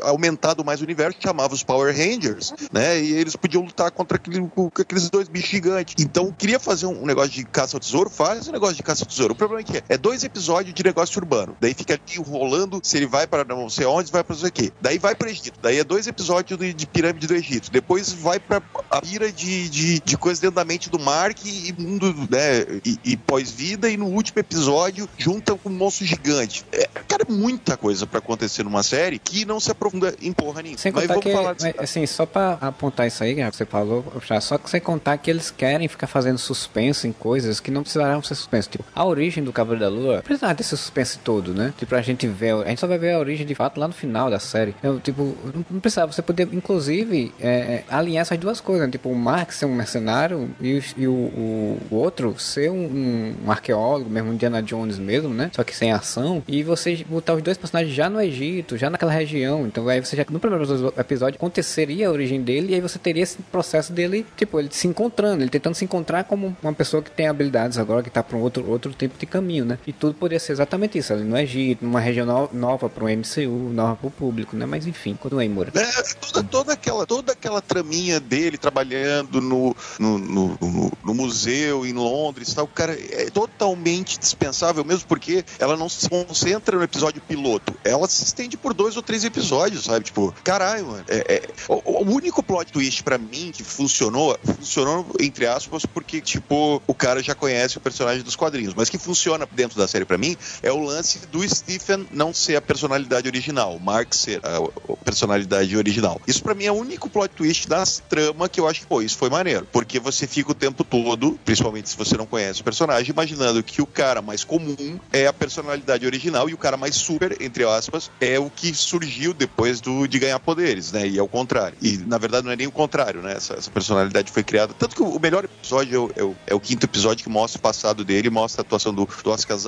[0.03, 3.01] aumentado mais o universo, chamava os Power Rangers, né?
[3.01, 5.95] E eles podiam lutar contra aquele, aqueles dois bichos gigantes.
[5.99, 9.09] Então, queria fazer um negócio de caça ao tesouro, faz um negócio de caça ao
[9.09, 9.35] tesouro.
[9.35, 11.57] O problema é que é, é dois episódios de negócio urbano.
[11.61, 14.49] Daí fica ali rolando se ele vai para não sei onde, vai para não sei
[14.49, 14.73] o quê.
[14.81, 15.59] Daí vai para Egito.
[15.61, 17.71] Daí é dois episódios de, de pirâmide do Egito.
[17.71, 21.75] Depois vai para a pira de, de, de coisa dentro da mente do Mark e
[21.79, 22.81] mundo, né?
[22.85, 23.89] E, e pós-vida.
[23.89, 26.65] E no último episódio junta com um monstro gigante.
[26.73, 30.79] É, cara, muita coisa para acontecer numa série que não se aprofunda em porra nenhuma.
[30.79, 34.05] Sem contar que Mas, assim, só pra apontar isso aí, que você falou,
[34.41, 38.23] só que você contar que eles querem ficar fazendo suspense em coisas que não precisarão
[38.23, 38.69] ser suspense.
[38.69, 41.73] Tipo, a origem do Cavaleiro da Lua precisava desse suspense todo, né?
[41.79, 43.95] Tipo, a gente vê, a gente só vai ver a origem de fato lá no
[43.95, 44.75] final da série.
[44.79, 48.91] Então, tipo, não, não precisava, você poder, inclusive, é, é, alinhar essas duas coisas, né?
[48.93, 52.75] tipo, o Mark ser um mercenário e, o- e o, o, o outro ser um,
[52.85, 55.51] um, um arqueólogo, mesmo um Indiana Jones mesmo, né?
[55.55, 56.43] Só que sem ação.
[56.49, 59.67] E você botar os dois personagens já no Egito, já naquela região.
[59.67, 63.23] Então aí você já, no primeiro episódio, aconteceria a origem dele e aí você teria
[63.23, 67.11] esse processo dele, tipo, ele se encontrando, ele tentando se encontrar como uma pessoa que
[67.11, 69.79] tem habilidades agora, que tá para um outro, outro tipo de caminho, né?
[69.87, 73.09] E tudo poderia ser exatamente isso, ali no Egito, numa região no- nova para o
[73.09, 74.65] MCU, nova para o público, né?
[74.67, 75.71] Mas enfim, continua aí, Moura.
[75.75, 81.85] É, toda, toda, aquela, toda aquela traminha dele trabalhando no, no, no, no- no museu
[81.87, 87.21] em Londres, tal, cara, é totalmente dispensável, mesmo porque ela não se concentra no episódio
[87.23, 87.75] piloto.
[87.85, 90.05] Ela se estende por dois ou três episódios, sabe?
[90.07, 91.05] Tipo, caralho, mano.
[91.09, 96.21] É, é- o, o único plot twist pra mim que funcionou, funcionou entre aspas, porque,
[96.21, 98.75] tipo, o cara já conhece o personagem dos quadrinhos.
[98.75, 102.57] Mas que funciona dentro da série pra mim é o lance do Stephen não ser
[102.57, 106.21] a personalidade original, Mark ser a, personalidade original.
[106.27, 109.03] Isso pra mim é o único plot twist das trama que eu acho que, pô,
[109.03, 109.67] isso foi maneiro.
[109.73, 113.83] Porque você fica o tempo todo, principalmente se você não conhece o personagem, imaginando que
[113.83, 118.11] o cara mais comum é a personalidade original e o cara mais super, entre aspas,
[118.21, 121.07] é o que surgiu depois do, de ganhar poderes, né?
[121.07, 121.77] E é o contrário.
[121.83, 123.33] E na verdade não é nem o contrário, né?
[123.35, 124.73] Essa, essa personalidade foi criada.
[124.79, 127.59] Tanto que o, o melhor episódio é o, é o- é quinto episódio que mostra
[127.59, 129.59] o passado dele, mostra a atuação do, do Oscar,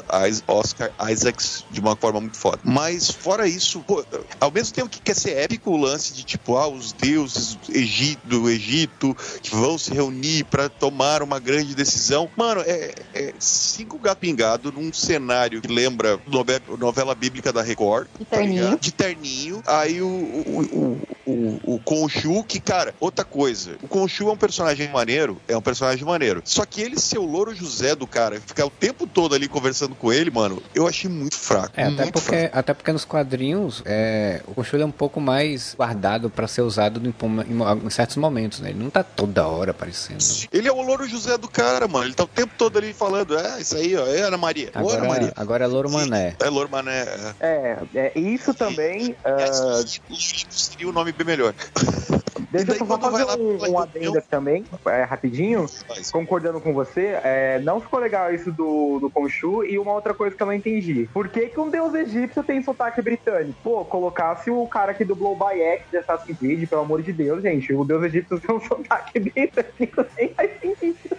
[0.46, 2.58] Oscar Isaacs de uma forma muito foda.
[2.64, 4.04] Mas fora isso, pô,
[4.40, 8.20] ao mesmo tempo que quer ser épico o lance de tipo, ah, os deuses Egito,
[8.26, 12.28] do Egito que vão se reunir pra tomar uma grande decisão.
[12.36, 18.08] Mano, é, é cinco gato pingado num cenário que lembra nove- novela bíblica da Record.
[18.18, 18.64] De tá terninho.
[18.64, 18.80] ligado?
[18.80, 19.62] de terninho.
[19.66, 23.76] Aí o, o, o, o, o Khonshu, que, cara, outra coisa.
[23.82, 26.42] O Khonshu é um personagem maneiro, é um personagem maneiro.
[26.44, 29.94] Só que ele ser o Louro José do cara, ficar o tempo todo ali conversando
[29.94, 31.72] com ele, mano, eu achei muito fraco.
[31.76, 32.58] É, até muito porque, fraco.
[32.58, 37.00] até porque nos quadrinhos é, o Conchulho é um pouco mais guardado pra ser usado
[37.00, 37.08] em,
[37.52, 38.70] em- em certos momentos, né?
[38.70, 40.18] Ele não tá toda hora aparecendo.
[40.52, 42.06] Ele é o Louro José do cara, mano.
[42.06, 44.70] Ele tá o tempo todo ali falando, é, isso aí, ó, é Ana Maria.
[44.74, 45.32] Ô, Ana Agora, Maria.
[45.36, 46.34] agora é Louro Mané.
[46.40, 47.02] É Louro Mané.
[47.40, 47.78] É.
[47.94, 49.14] É, é isso também.
[49.24, 49.82] ah,
[50.50, 51.54] Seria o nome bem melhor.
[52.50, 55.66] deixa eu só fazer lá um, um adendo também, é, rapidinho.
[55.88, 60.14] Mas, Concordando com você, é, não ficou legal isso do, do Khonshu e uma outra
[60.14, 61.08] coisa que eu não entendi.
[61.12, 63.58] Por que, que um deus egípcio tem sotaque britânico?
[63.62, 67.42] Pô, colocasse o cara que dublou o Bayek de Assassin's Creed, pelo amor de Deus,
[67.42, 67.72] gente.
[67.72, 71.16] O deus egípcio tem um sotaque britânico sem mais sentido.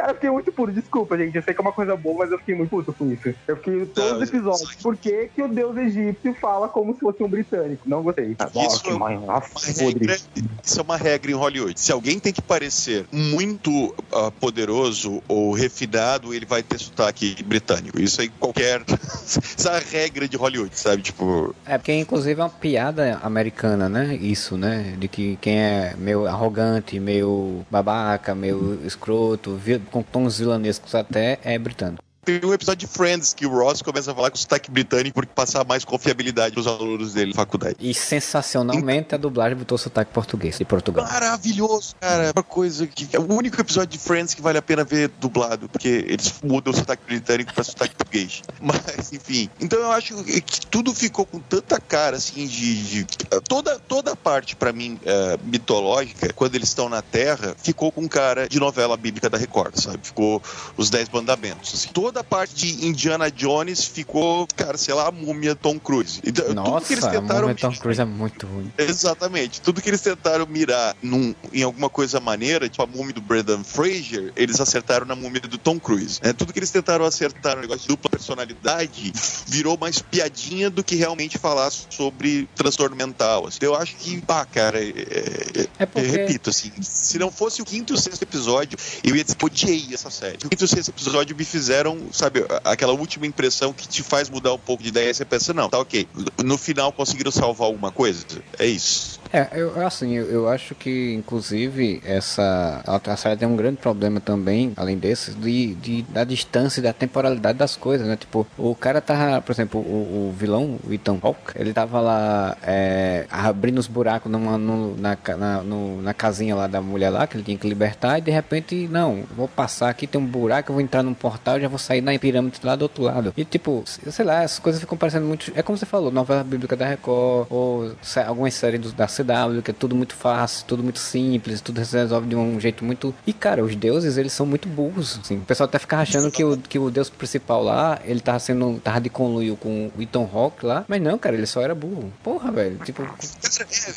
[0.00, 1.36] Cara, eu fiquei muito puto, desculpa, gente.
[1.36, 3.34] Eu sei que é uma coisa boa, mas eu fiquei muito puto com isso.
[3.46, 4.74] Eu fiquei todos os episódios.
[4.76, 7.82] Por que, que o deus egípcio fala como se fosse um britânico?
[7.86, 8.30] Não gostei.
[8.32, 10.06] Isso Nossa, é uma nossa, podre.
[10.06, 10.16] regra,
[10.64, 11.78] isso é uma regra em Hollywood.
[11.78, 18.00] Se alguém tem que parecer muito ah, poderoso ou refinado, ele vai ter sotaque britânico.
[18.00, 18.82] Isso aí qualquer.
[18.90, 21.02] Isso é a regra de Hollywood, sabe?
[21.02, 21.54] Tipo.
[21.66, 24.14] É porque inclusive é uma piada americana, né?
[24.14, 24.94] Isso, né?
[24.98, 29.56] De que quem é meio arrogante, meio babaca, meio escroto,
[29.90, 32.09] com tons vilanescos até, é britânico.
[32.22, 35.32] Tem um episódio de Friends que o Ross começa a falar com sotaque britânico porque
[35.34, 37.76] passar mais confiabilidade pros alunos dele na faculdade.
[37.80, 41.06] E sensacionalmente a dublagem botou sotaque português, de Portugal.
[41.06, 42.24] Maravilhoso, cara.
[42.24, 43.08] É uma coisa que.
[43.14, 46.72] É o único episódio de Friends que vale a pena ver dublado, porque eles mudam
[46.74, 48.42] o sotaque britânico pra sotaque português.
[48.60, 49.48] Mas, enfim.
[49.58, 52.82] Então eu acho que tudo ficou com tanta cara, assim, de.
[53.04, 53.06] de-
[53.48, 58.06] toda, toda a parte, pra mim, é, mitológica, quando eles estão na Terra, ficou com
[58.06, 60.00] cara de novela bíblica da Record, sabe?
[60.02, 60.42] Ficou
[60.76, 61.72] os Dez Mandamentos.
[61.74, 61.88] assim.
[62.10, 66.18] Toda a parte de Indiana Jones ficou, cara, sei lá, a múmia Tom Cruise.
[66.24, 67.42] Então, tudo que Nossa, eles a tentaram.
[67.42, 68.72] Múmia Tom Cruise é muito ruim.
[68.76, 69.60] Exatamente.
[69.60, 73.62] Tudo que eles tentaram mirar num- em alguma coisa maneira, tipo a múmia do Brendan
[73.62, 76.18] Fraser, eles acertaram na múmia do Tom Cruise.
[76.20, 76.32] né?
[76.32, 79.12] tudo que eles tentaram acertar no negócio de dupla personalidade
[79.46, 83.46] virou mais piadinha do que realmente falar sobre transtorno mental.
[83.46, 83.58] assim.
[83.60, 87.62] Eu acho que, pá, cara, é- é- É porque- eu repito, assim, se não fosse
[87.62, 90.36] o quinto e o sexto episódio, eu ia dizer, odiei essa série.
[90.44, 94.28] O quinto e o sexto episódio me fizeram, sabe, aquela última impressão que te faz
[94.30, 96.06] mudar um pouco de ideia você pensa, não, tá ok.
[96.44, 98.24] No final conseguiram salvar alguma coisa?
[98.58, 99.18] É isso.
[99.32, 104.20] É, eu assim, eu, eu acho que inclusive essa a série tem um grande problema
[104.20, 108.16] também, além desse, de, de da distância e da temporalidade das coisas, né?
[108.16, 112.56] Tipo, o cara tava, por exemplo, o, o vilão, o Ethan Hawke, ele tava lá
[112.62, 117.26] é, abrindo os buracos numa, no- na, na, no- na casinha lá da mulher lá,
[117.26, 120.70] que ele tinha que libertar, e de repente, não, vou passar aqui, tem um buraco,
[120.70, 123.32] eu vou entrar num portal já vou sair na pirâmide lá do outro lado.
[123.36, 125.50] E tipo, sei lá, as coisas ficam parecendo muito.
[125.54, 127.92] É como você falou, novela bíblica da Record, ou
[128.26, 131.96] algumas séries do, da CW, que é tudo muito fácil, tudo muito simples, tudo se
[131.96, 133.14] resolve de um jeito muito.
[133.26, 135.18] E cara, os deuses, eles são muito burros.
[135.22, 135.38] Assim.
[135.38, 138.80] O pessoal até fica achando que o, que o deus principal lá, ele tava sendo.
[138.82, 140.84] tava de conluio com o Ethan Hawke lá.
[140.86, 142.12] Mas não, cara, ele só era burro.
[142.22, 142.78] Porra, velho.
[142.84, 143.02] Tipo.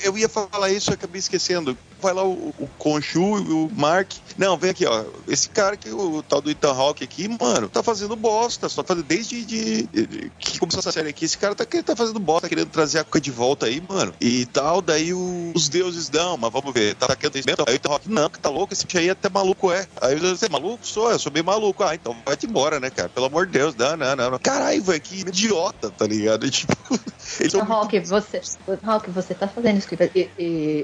[0.01, 1.77] Eu ia falar isso, eu acabei esquecendo.
[2.01, 4.11] Vai lá o, o Conchu, o Mark.
[4.37, 5.03] Não, vem aqui, ó.
[5.27, 8.69] Esse cara que o, tal do Ethan Hawke aqui, mano, tá fazendo bosta.
[8.69, 11.25] Só fazendo desde de, de, que começou essa série aqui.
[11.25, 14.13] Esse cara tá, tá fazendo bosta, querendo trazer a coisa de volta aí, mano.
[14.19, 16.95] E tal, daí o, os deuses dão, mas vamos ver.
[16.95, 17.65] Tá querendo isso mesmo?
[17.67, 19.87] Aí o Hawke, não, que tá louco, esse bicho aí é até maluco é.
[20.01, 20.85] Aí você é maluco?
[20.85, 21.83] Sou, eu sou bem maluco.
[21.83, 23.09] Ah, então vai-te embora, né, cara?
[23.09, 24.39] Pelo amor de Deus, não, não, não.
[24.39, 26.49] Caralho, velho, que idiota, tá ligado?
[26.53, 26.77] Tipo,
[27.39, 28.09] eles são Rock, muito...
[28.09, 28.41] você,
[28.85, 29.87] Rock, você tá fazendo isso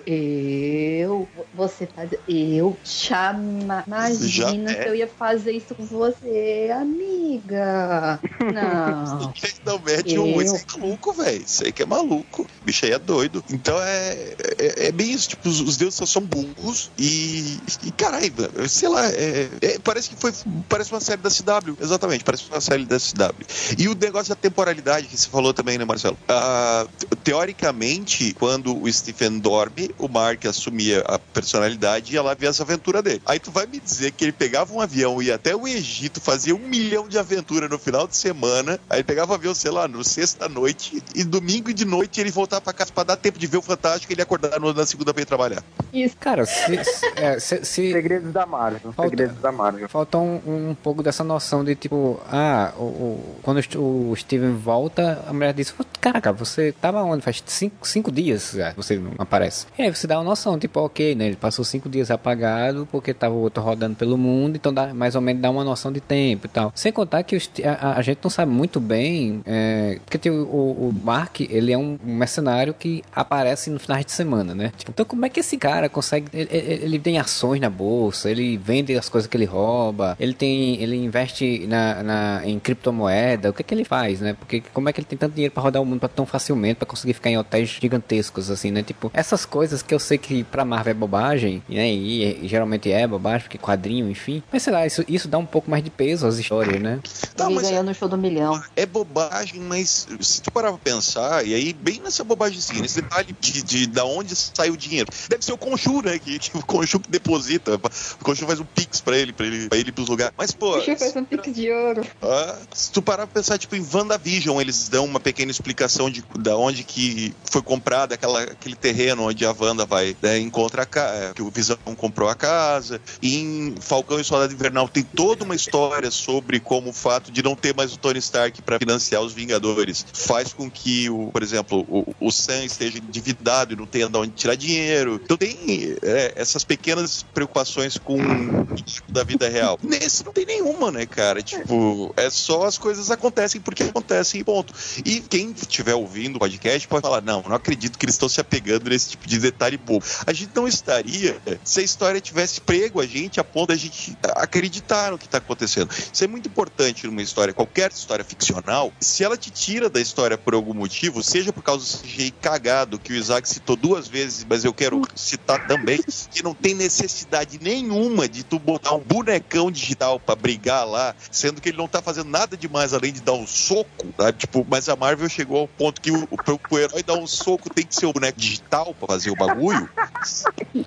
[0.05, 4.89] eu, você tá, eu chama, imagina é.
[4.89, 8.19] eu ia fazer isso com você, amiga.
[8.53, 9.33] Não.
[9.65, 10.23] não mete eu...
[10.23, 10.45] um, é
[10.77, 11.43] maluco, velho.
[11.45, 12.43] Isso aí que é maluco.
[12.43, 13.43] O bicho aí é doido.
[13.49, 17.91] Então é, é, é bem isso, tipo, os, os deuses só são burros e, e
[17.91, 18.33] caralho,
[18.67, 20.33] sei lá, é, é, parece que foi,
[20.67, 23.45] parece uma série da CW, exatamente, parece uma série da CW.
[23.77, 26.17] E o negócio da temporalidade que você falou também, né, Marcelo?
[26.23, 32.47] Uh, teoricamente, quando o Stephen dorme, o Mark assumia a personalidade e ia lá ver
[32.47, 33.21] essa aventura dele.
[33.25, 36.55] Aí tu vai me dizer que ele pegava um avião, ia até o Egito, fazia
[36.55, 41.03] um milhão de aventuras no final de semana, aí pegava avião, sei lá, no sexta-noite,
[41.13, 44.11] e domingo de noite ele voltava pra casa pra dar tempo de ver o Fantástico
[44.11, 45.63] e ele acordar na segunda pra ir trabalhar.
[45.91, 47.91] Isso, cara, se, se, é, se, se...
[47.91, 48.93] Segredos da Marvel.
[48.93, 49.89] Falta, Segredos da Marvel.
[49.89, 55.23] Falta um, um pouco dessa noção de tipo, ah, o, o, quando o Steven volta,
[55.27, 57.23] a mulher diz, caraca, você tava onde?
[57.23, 59.65] Faz cinco, cinco dias já, você não aparece.
[59.77, 61.27] E aí você dá uma noção, tipo, ok, né?
[61.27, 65.15] Ele passou cinco dias apagado porque tava o outro rodando pelo mundo, então dá, mais
[65.15, 66.68] ou menos dá uma noção de tempo e tal.
[66.73, 70.35] Sem contar que os, a, a, gente não sabe muito bem, é, porque tem o,
[70.35, 74.71] o, Mark, ele é um, mercenário que aparece no final de semana, né?
[74.77, 78.57] Tipo, então como é que esse cara consegue, ele, ele, tem ações na bolsa, ele
[78.57, 83.53] vende as coisas que ele rouba, ele tem, ele investe na, na em criptomoeda, o
[83.53, 84.33] que é que ele faz, né?
[84.33, 86.87] Porque como é que ele tem tanto dinheiro para rodar o mundo tão facilmente, para
[86.87, 88.83] conseguir ficar em hotéis gigantescos, assim, né?
[88.83, 91.89] Tipo, essas coisas que eu sei que pra Marvel é bobagem, né?
[91.89, 94.41] E, e geralmente é bobagem, porque quadrinho, enfim.
[94.51, 96.99] Mas sei lá, isso, isso dá um pouco mais de peso às histórias, né?
[97.37, 98.61] Não, ele ganhou no show do milhão.
[98.75, 103.01] É bobagem, mas se tu parar pra pensar, e aí bem nessa bobagem assim, nesse
[103.01, 105.09] detalhe de, de da onde sai o dinheiro.
[105.29, 106.19] Deve ser o Conchu, né?
[106.19, 107.75] Que, que o Conchu que deposita.
[107.75, 110.33] O Conchu faz um pix pra ele, pra ele, pra ele ir pros lugares.
[110.37, 110.71] Mas, pô.
[110.71, 112.01] O Conchu faz um pix de ouro.
[112.21, 116.23] Ah, se tu parar pra pensar, tipo, em WandaVision, eles dão uma pequena explicação de
[116.37, 121.33] da onde que foi comprado aquela, aquele terreno onde a Wanda vai né, encontra a,
[121.33, 123.01] que o Visão comprou a casa.
[123.21, 127.43] E em Falcão e Soldado Invernal tem toda uma história sobre como o fato de
[127.43, 131.43] não ter mais o Tony Stark para financiar os Vingadores faz com que, o, por
[131.43, 135.19] exemplo, o, o Sam esteja endividado e não tenha de onde tirar dinheiro.
[135.23, 139.79] Então tem é, essas pequenas preocupações com o tipo da vida real.
[139.83, 141.41] Nesse não tem nenhuma, né, cara?
[141.41, 144.73] Tipo, é só as coisas acontecem porque acontecem, ponto.
[145.05, 148.39] E quem estiver ouvindo o podcast pode falar: não, não acredito que eles estão se
[148.39, 150.05] apegando nesse tipo de detalhe bobo.
[150.25, 154.17] A gente não estaria se a história tivesse prego a gente a ponto da gente
[154.35, 155.89] acreditar no que está acontecendo.
[155.91, 158.93] Isso é muito importante numa história, qualquer história ficcional.
[158.99, 162.99] Se ela te tira da história por algum motivo, seja por causa do CGI cagado
[162.99, 165.99] que o Isaac citou duas vezes, mas eu quero citar também,
[166.31, 171.59] que não tem necessidade nenhuma de tu botar um bonecão digital para brigar lá, sendo
[171.59, 174.37] que ele não tá fazendo nada demais além de dar um soco, sabe?
[174.37, 177.69] Tipo, mas a Marvel chegou ao ponto que o, o, o herói dar um soco
[177.69, 179.89] tem que ser o boneco digital para fazer o bagulho.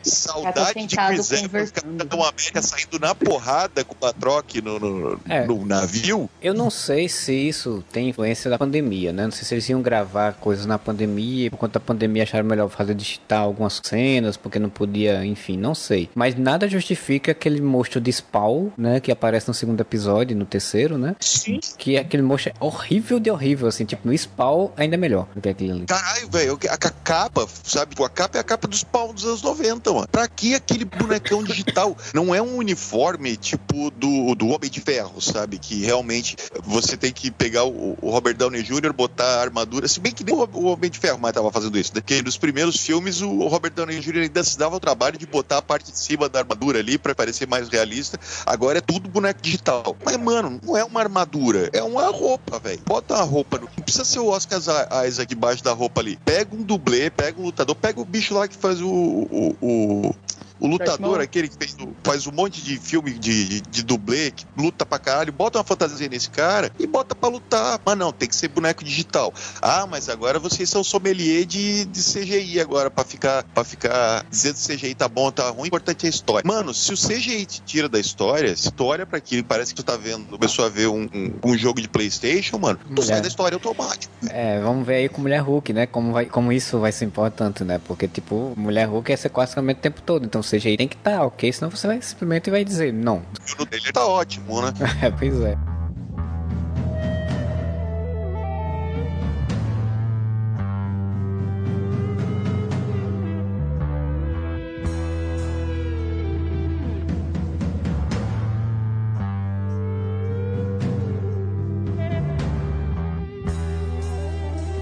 [0.03, 5.47] Saudade de Chris Evans, Capitão América saindo na porrada com o Patroc no, no, é,
[5.47, 6.29] no, navio.
[6.41, 9.25] Eu não sei se isso tem influência da pandemia, né?
[9.25, 12.69] Não sei se eles iam gravar coisas na pandemia por conta da pandemia acharam melhor
[12.69, 16.09] fazer digital algumas cenas, porque não podia, enfim, não sei.
[16.15, 19.01] Mas nada justifica aquele monstro de Spawn, né?
[19.01, 21.17] Que aparece no segundo episódio, no terceiro, né?
[21.21, 21.61] Sim.
[21.79, 25.41] Que aquele monstro é horrível de horrível, assim, tipo, no Spawn ainda é melhor do
[25.41, 25.87] que aquele ali.
[25.87, 27.95] Caralho, velho, a, a capa, sabe?
[28.03, 30.09] A capa é a capa do Spawn dos anos 90, mano.
[30.11, 31.97] Pra que aquele bonecão digital?
[32.15, 35.59] Não é um uniforme tipo do, do Homem de Ferro, sabe?
[35.59, 39.87] Que realmente você tem que pegar o, o Robert Downey Jr., botar a armadura.
[39.89, 41.93] Se bem que nem o, o Homem de Ferro mais tava fazendo isso.
[41.93, 42.23] Porque né?
[42.23, 44.23] nos primeiros filmes o Robert Downey Jr.
[44.23, 47.15] ainda se dava o trabalho de botar a parte de cima da armadura ali pra
[47.15, 48.19] parecer mais realista.
[48.47, 49.97] Agora é tudo boneco digital.
[50.05, 52.81] Mas, mano, não é uma armadura, é uma roupa, velho.
[52.87, 53.59] Bota uma roupa.
[53.59, 54.61] Não precisa ser o Oscar
[55.07, 56.19] Isaac embaixo da roupa ali.
[56.25, 60.15] Pega um dublê, pega um lutador, pega o bicho lá que faz o, o, o
[60.63, 61.23] O lutador, Maluco.
[61.23, 65.33] aquele que fez, faz um monte de filme de, de, dublê, que luta pra caralho,
[65.33, 67.81] bota uma fantasia nesse cara e bota pra lutar.
[67.85, 69.35] Mas não, tem que ser boneco digital.
[69.61, 74.55] Ah, mas agora vocês são sommelier de, de CGI agora, pra ficar, pra ficar dizendo
[74.55, 75.65] se o CGI tá bom ou tá ruim.
[75.65, 76.47] O importante é a história.
[76.47, 79.75] Mano, se o CGI te tira da história, se tu olha pra aquilo e parece
[79.75, 82.91] que tu tá vendo, começou a ver um, um, um jogo de Playstation, mano, tu
[82.91, 83.07] Mulher.
[83.07, 84.13] sai da história automático.
[84.31, 85.87] É, vamos ver aí com Mulher Hulk, né?
[85.87, 87.81] Como, vai, como isso vai ser importante, né?
[87.85, 90.25] Porque, tipo, Mulher Hulk é sequenciamento o tempo todo.
[90.25, 91.51] Então, seja aí tem que estar, ok?
[91.53, 93.23] Senão você vai simplesmente vai dizer não.
[93.59, 94.73] O dele tá ótimo, né?
[95.03, 95.72] É, pois é.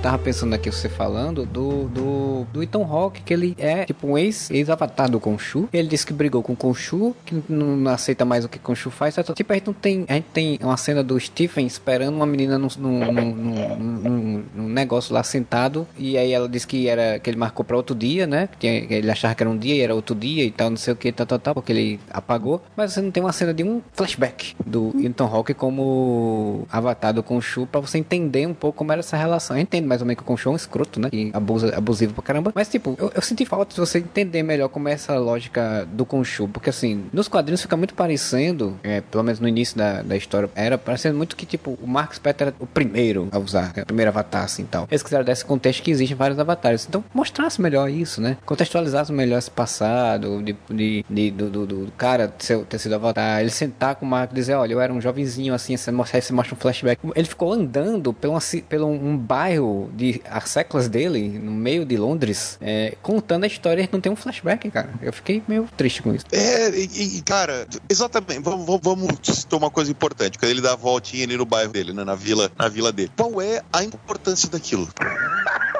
[0.02, 4.16] Tava pensando aqui você falando do, do, do Ethan Hawke, que ele é tipo um
[4.16, 5.68] ex- ex-avatar do Khonshu.
[5.70, 8.90] Ele disse que brigou com o Khonshu, que não, não aceita mais o que Khonshu
[8.90, 9.14] faz.
[9.14, 10.06] Só- Tipo, a gente não tem.
[10.08, 15.12] A gente tem uma cena do Stephen esperando uma menina num, num, num, num- negócio
[15.12, 15.86] lá sentado.
[15.98, 18.48] E aí ela disse que era que ele marcou pra outro dia, né?
[18.58, 20.94] Que ele achava que era um dia e era outro dia e tal, não sei
[20.94, 22.62] o que, tal, tal, tal, porque ele apagou.
[22.74, 27.20] Mas você não tem uma cena de um flashback do Ethan Hawke como avatar do
[27.22, 29.54] Khonshu pra você entender um pouco como era essa relação.
[29.56, 31.09] Eu entendo mais ou menos que o um escroto, né?
[31.12, 32.53] E abusa, abusivo pra caramba.
[32.55, 36.05] Mas, tipo, eu, eu senti falta de você entender melhor como é essa lógica do
[36.05, 36.46] Khonshu.
[36.46, 40.48] Porque, assim, nos quadrinhos fica muito parecendo, é, pelo menos no início da, da história,
[40.55, 43.87] era parecendo muito que, tipo, o Mark Spector era o primeiro a usar, é, o
[43.87, 44.87] primeiro avatar, assim, tal.
[44.88, 46.87] Eles quiseram dar esse contexto que existem vários avatares.
[46.88, 48.37] Então, mostrasse melhor isso, né?
[48.46, 53.40] Contextualizasse melhor esse passado, de, de, de- do, do, do cara ter sido avatar.
[53.40, 56.20] Ele sentar com o Mark e dizer, olha, eu era um jovenzinho, assim, você mostra,
[56.20, 57.00] você mostra um flashback.
[57.14, 62.58] Ele ficou andando pelo, pelo um bairro de as séculas dele, no meio de Londres,
[62.60, 64.90] é, contando a história e não tem um flashback, cara.
[65.02, 66.26] Eu fiquei meio triste com isso.
[66.32, 68.40] É, e, e, cara, exatamente.
[68.40, 70.38] Vamos, vamos, vamos citar uma coisa importante.
[70.38, 73.10] Quando ele dá a voltinha ali no bairro dele, né, na vila, na vila dele.
[73.16, 74.88] Qual é a importância daquilo?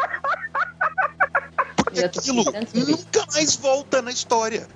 [1.95, 2.67] Tô aquilo saber.
[2.75, 4.67] nunca mais volta na história.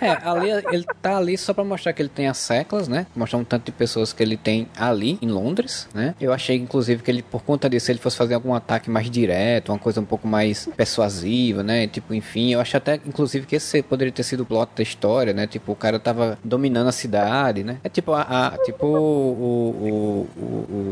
[0.00, 3.06] É, ali ele tá ali só pra mostrar que ele tem as séculas, né?
[3.14, 6.14] Mostrar um tanto de pessoas que ele tem ali em Londres, né?
[6.20, 9.70] Eu achei inclusive que ele por conta disso ele fosse fazer algum ataque mais direto,
[9.72, 11.86] uma coisa um pouco mais persuasiva, né?
[11.86, 15.32] Tipo, enfim, eu acho até inclusive que esse poderia ter sido o plot da história,
[15.32, 15.46] né?
[15.46, 17.78] Tipo, o cara tava dominando a cidade, né?
[17.84, 20.42] É tipo a, a- tipo o, o, o,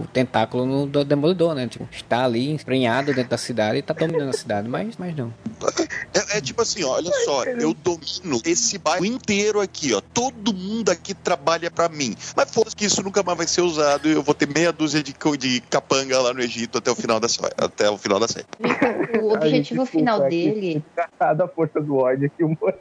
[0.02, 1.66] o tentáculo no do Demolidor, né?
[1.66, 5.32] Tipo, está ali emprenhado dentro da cidade e tá dominando a cidade, mas mas não.
[6.14, 10.00] É, é tipo assim, olha só, eu domino esse bairro inteiro aqui, ó.
[10.00, 12.14] Todo mundo aqui trabalha pra mim.
[12.36, 15.02] Mas foda-se que isso nunca mais vai ser usado e eu vou ter meia dúzia
[15.02, 17.26] de, de capanga lá no Egito até o final da,
[17.58, 18.46] até o final da série.
[19.22, 20.84] O A gente, objetivo desculpa, final é que- dele.
[21.36, 22.74] Da força do ódio aqui, humor.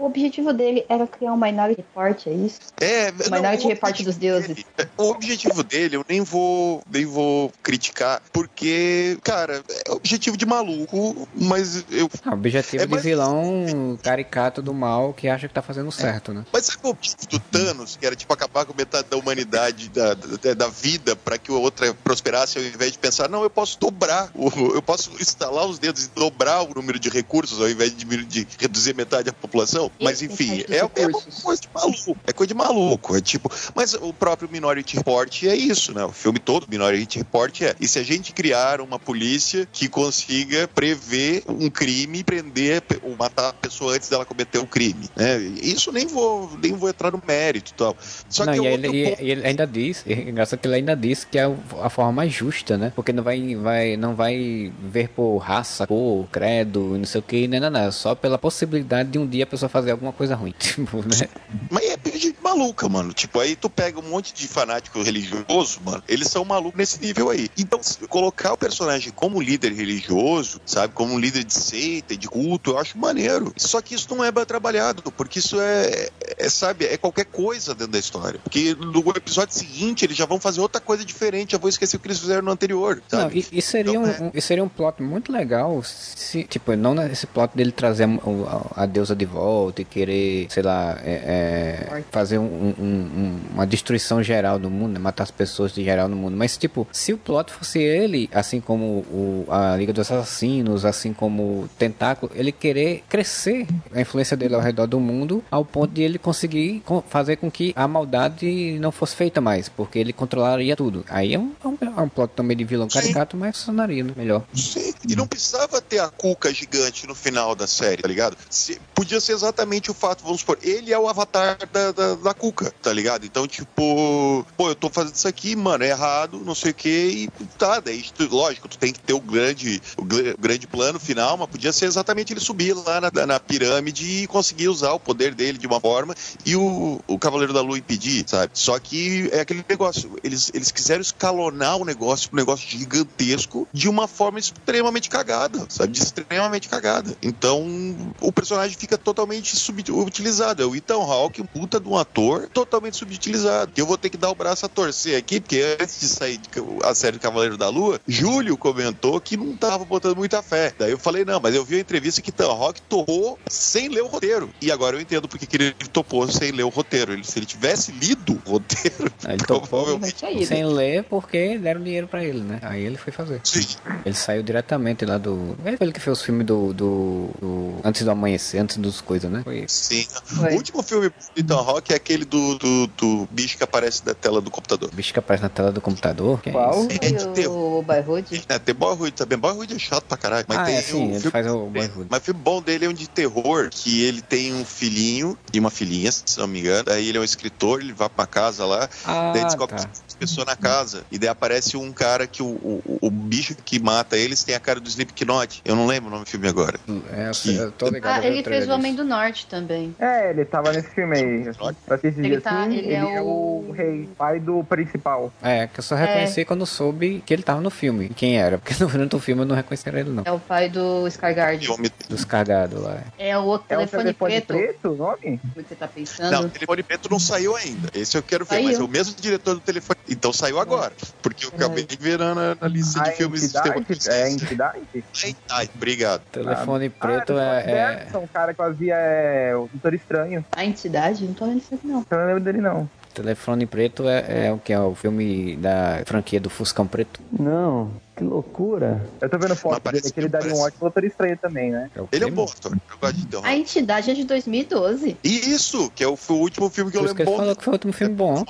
[0.00, 2.58] O objetivo dele era criar um Minority Report, é isso?
[2.80, 4.48] É, O não, Minority o Report dos deuses.
[4.48, 10.46] dele- o objetivo dele eu nem vou, nem vou criticar, porque, cara, é objetivo de
[10.46, 12.08] maluco, mas eu.
[12.24, 15.92] Ah, o objetivo É de mais- vilão caricato do mal que acha que tá fazendo
[15.92, 16.46] certo, né?
[16.50, 20.14] Mas sabe o objetivo do Thanos, que era tipo acabar com metade da humanidade, da,
[20.14, 23.78] da, da vida, pra que a outra prosperasse, ao invés de pensar, não, eu posso
[23.78, 27.94] dobrar, o- eu posso instalar os dedos e dobrar o número de recursos, ao invés
[27.94, 29.89] de, de reduzir metade da população.
[30.00, 31.08] Mas Esse enfim, é, é
[31.42, 32.16] coisa de maluco.
[32.26, 33.16] É coisa de maluco.
[33.16, 33.50] É tipo.
[33.74, 36.04] Mas o próprio Minority Report é isso, né?
[36.04, 37.74] O filme todo, Minority Report é.
[37.80, 43.50] E se a gente criar uma polícia que consiga prever um crime, prender ou matar
[43.50, 45.38] a pessoa antes dela cometer o crime, né?
[45.62, 47.96] Isso nem vou, nem vou entrar no mérito e tal.
[48.28, 49.22] Só não, que e é ele, e- ponto.
[49.22, 51.50] e ele ainda diz, é engraçado que ele ainda diz que é
[51.82, 52.92] a forma mais justa, né?
[52.94, 57.48] Porque não vai, vai, não vai ver por raça, cor, credo, não sei o que,
[57.48, 57.92] não, não, não.
[57.92, 60.54] Só pela possibilidade de um dia a pessoa fazer alguma coisa ruim.
[60.58, 61.28] Tipo, né?
[61.70, 63.12] Mas é gente maluca, mano.
[63.12, 66.02] Tipo, aí tu pega um monte de fanático religioso, mano.
[66.08, 67.48] Eles são malucos nesse nível aí.
[67.56, 70.92] Então, colocar o personagem como líder religioso, sabe?
[70.94, 73.52] Como um líder de seita, de culto, eu acho maneiro.
[73.56, 77.74] Só que isso não é bem trabalhado, porque isso é, é, sabe, é qualquer coisa
[77.74, 78.40] dentro da história.
[78.42, 82.00] Porque no episódio seguinte eles já vão fazer outra coisa diferente, já vou esquecer o
[82.00, 83.46] que eles fizeram no anterior, Não, sabe?
[83.52, 84.30] e, e seria Então, um, é.
[84.34, 88.86] e seria um plot muito legal se, tipo, não esse plot dele trazer a- a
[88.86, 94.22] deusa de volta e querer, sei lá, é, é, fazer um- um- um- uma destruição
[94.22, 96.36] geral no mundo, né, matar as pessoas de geral no mundo.
[96.36, 101.12] Mas, tipo, se o plot fosse ele, assim como o a Liga dos Assassinos, assim
[101.12, 105.92] como o Tentáculo, ele querer crescer a influência dele ao redor do mundo ao ponto
[105.92, 110.12] de ele conseguir co- fazer com que a maldade não fosse feita mais, porque ele
[110.12, 111.04] controlaria tudo.
[111.08, 114.12] Aí é um, é um, é um plot também de vilão caricato, mas funcionaria né?
[114.16, 114.42] melhor.
[114.54, 118.36] Sim, e não precisava ter a cuca gigante no final da série, tá ligado?
[118.48, 119.59] Se- podia ser exatamente
[119.90, 123.24] o fato, vamos supor, ele é o avatar da, da, da cuca, tá ligado?
[123.26, 126.88] Então, tipo, pô, eu tô fazendo isso aqui, mano, é errado, não sei o que,
[126.88, 131.36] e tá, daí, lógico, tu tem que ter o grande, o gr- grande plano final,
[131.36, 135.34] mas podia ser exatamente ele subir lá na, na pirâmide e conseguir usar o poder
[135.34, 138.50] dele de uma forma e o, o Cavaleiro da Lua impedir, sabe?
[138.54, 143.88] Só que é aquele negócio, eles, eles quiseram escalonar o negócio, um negócio gigantesco, de
[143.88, 145.92] uma forma extremamente cagada, sabe?
[145.92, 147.16] De extremamente cagada.
[147.22, 150.62] Então, o personagem fica totalmente subutilizado.
[150.62, 153.72] É o Ethan Hawke, um puta de um ator, totalmente subutilizado.
[153.72, 156.38] Que eu vou ter que dar o braço a torcer aqui, porque antes de sair
[156.38, 156.48] de
[156.84, 160.72] a série do Cavaleiro da Lua, Júlio comentou que não tava botando muita fé.
[160.78, 164.02] Daí eu falei, não, mas eu vi a entrevista que Ethan Hawke topou sem ler
[164.02, 164.50] o roteiro.
[164.60, 167.12] E agora eu entendo porque que ele topou sem ler o roteiro.
[167.12, 170.46] Ele, se ele tivesse lido o roteiro, ele topou provavelmente Tinha ido.
[170.46, 172.58] sem ler porque deram dinheiro pra ele, né?
[172.62, 173.40] Aí ele foi fazer.
[173.44, 173.66] sim.
[174.04, 175.56] Ele saiu diretamente lá do.
[175.64, 179.00] Ele foi ele que fez os filmes do, do, do- Antes do amanhecer, antes dos
[179.00, 179.39] coisas, né?
[179.42, 180.06] Foi Sim.
[180.24, 180.52] Foi.
[180.52, 184.14] O último filme do Ethan Hawke é aquele do, do, do bicho que aparece na
[184.14, 184.88] tela do computador.
[184.92, 186.40] o bicho que aparece na tela do computador.
[186.40, 186.80] Que é Qual?
[186.86, 186.88] isso?
[187.00, 187.78] É de terror.
[187.78, 188.44] o Boyhood?
[188.48, 189.38] É, tem Boyhood também.
[189.38, 190.44] Boyhood é chato pra caralho.
[190.48, 192.06] Mas ah, tem é sim, um ele filme- faz o Boyhood.
[192.10, 195.58] Mas o filme bom dele é um de terror, que ele tem um filhinho e
[195.60, 196.90] uma filhinha, se não me engano.
[196.90, 199.84] Aí ele é um escritor, ele vai pra uma casa lá, Ah, daí descobre tá.
[199.88, 201.04] que tem pessoas na casa.
[201.10, 204.60] E daí aparece um cara que o, o, o bicho que mata eles tem a
[204.60, 205.60] cara do Slipknot.
[205.64, 206.78] Eu não lembro o nome do filme agora.
[207.12, 208.22] É, eu, tô ligado.
[208.22, 209.94] Ah, ele fez o Homem do Norte também.
[209.98, 211.24] É, ele tava nesse filme aí.
[211.24, 215.32] Ele assim, tá- ele ele, é é o- o rei, pai do principal.
[215.42, 218.08] É, que eu só reconheci quando soube que ele tava no filme.
[218.10, 218.58] Quem era?
[218.58, 220.22] Porque no durante o filme eu não reconhecia ele, não.
[220.26, 221.68] É o pai do Skyguard.
[221.68, 222.98] O homem- Dos cagados lá.
[223.18, 224.46] É o outro É o telefone, telefone preto.
[224.54, 225.40] preto o nome?
[225.54, 226.46] Como você tá Não, pensando?
[226.46, 227.88] o telefone preto não saiu ainda.
[227.94, 228.64] Esse eu quero ver, Saiu.
[228.68, 229.98] mas é o mesmo diretor do telefone.
[230.08, 230.92] Então saiu agora.
[231.22, 233.78] Porque eu acabei de ver na, na lista de A filmes de terror.
[233.78, 234.08] entidade?
[234.18, 235.70] É a entidade?
[235.74, 236.22] Obrigado.
[236.32, 240.44] Telefone Ah, preto o é, é- o cara que fazia é, o Doutor Estranho.
[240.52, 241.24] A entidade?
[241.24, 242.04] Não tô aqui, não.
[242.10, 242.88] Eu não lembro dele, não.
[243.12, 247.20] Telefone preto é, é o que é o filme da franquia do Fuscão Preto.
[247.32, 247.90] Não,
[248.20, 249.02] que loucura.
[249.18, 251.90] Eu tô vendo foto dele, que ele que daria um ótimo Doutor Estranho também, né?
[251.96, 252.36] É Ele é um primo?
[252.36, 252.72] bom ator.
[252.72, 253.46] Eu gosto de terror.
[253.46, 255.16] A entidade é de 2012.
[255.24, 257.36] E isso, que é o, foi o último filme que Por eu lembro ele bom.
[257.38, 258.44] falou que foi o último filme bom.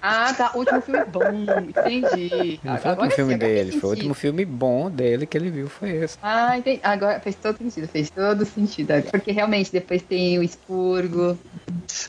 [0.00, 0.52] Ah, tá.
[0.54, 1.22] O último filme bom.
[1.68, 2.60] Entendi.
[2.62, 5.68] Não foi o último filme dele, foi o último filme bom dele que ele viu,
[5.68, 6.16] foi esse.
[6.22, 6.80] Ah, entendi.
[6.84, 7.88] Agora fez todo sentido.
[7.88, 9.10] Fez todo sentido agora.
[9.10, 11.36] Porque realmente depois tem o expurgo.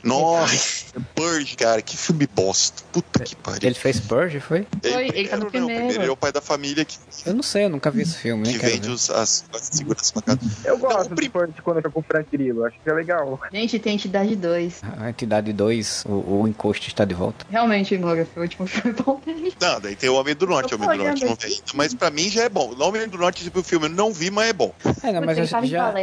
[0.04, 2.82] Nossa, Purge, cara, que filme bosta.
[2.92, 3.60] Puta que pariu.
[3.62, 4.66] Ele fez Purge, foi?
[4.82, 5.74] Foi, ele tá no não, primeiro.
[5.76, 6.96] primeiro ele é o pai da família que,
[7.26, 8.92] Eu não sei, eu nunca vi esse filme, que vende ver.
[8.92, 10.40] os, as, as seguranças pra casa.
[10.64, 12.64] Eu gosto o do prim- Purge quando fica com o Frank Grillo.
[12.64, 13.40] Acho que é legal.
[13.52, 14.82] Gente, tem entidade 2.
[14.98, 17.46] A entidade 2, o, o encosto está de volta.
[17.50, 19.52] Realmente, Moga, foi o último filme bom dele.
[19.60, 21.50] Não, daí tem o Homem do Norte, o Eu Homem do Norte não olhando tem
[21.50, 22.72] ainda, mas pra mim já é bom.
[22.72, 24.72] O Homem do Norte, tipo, o filme eu não vi, mas é bom.
[25.02, 25.94] É, não, mas já, já.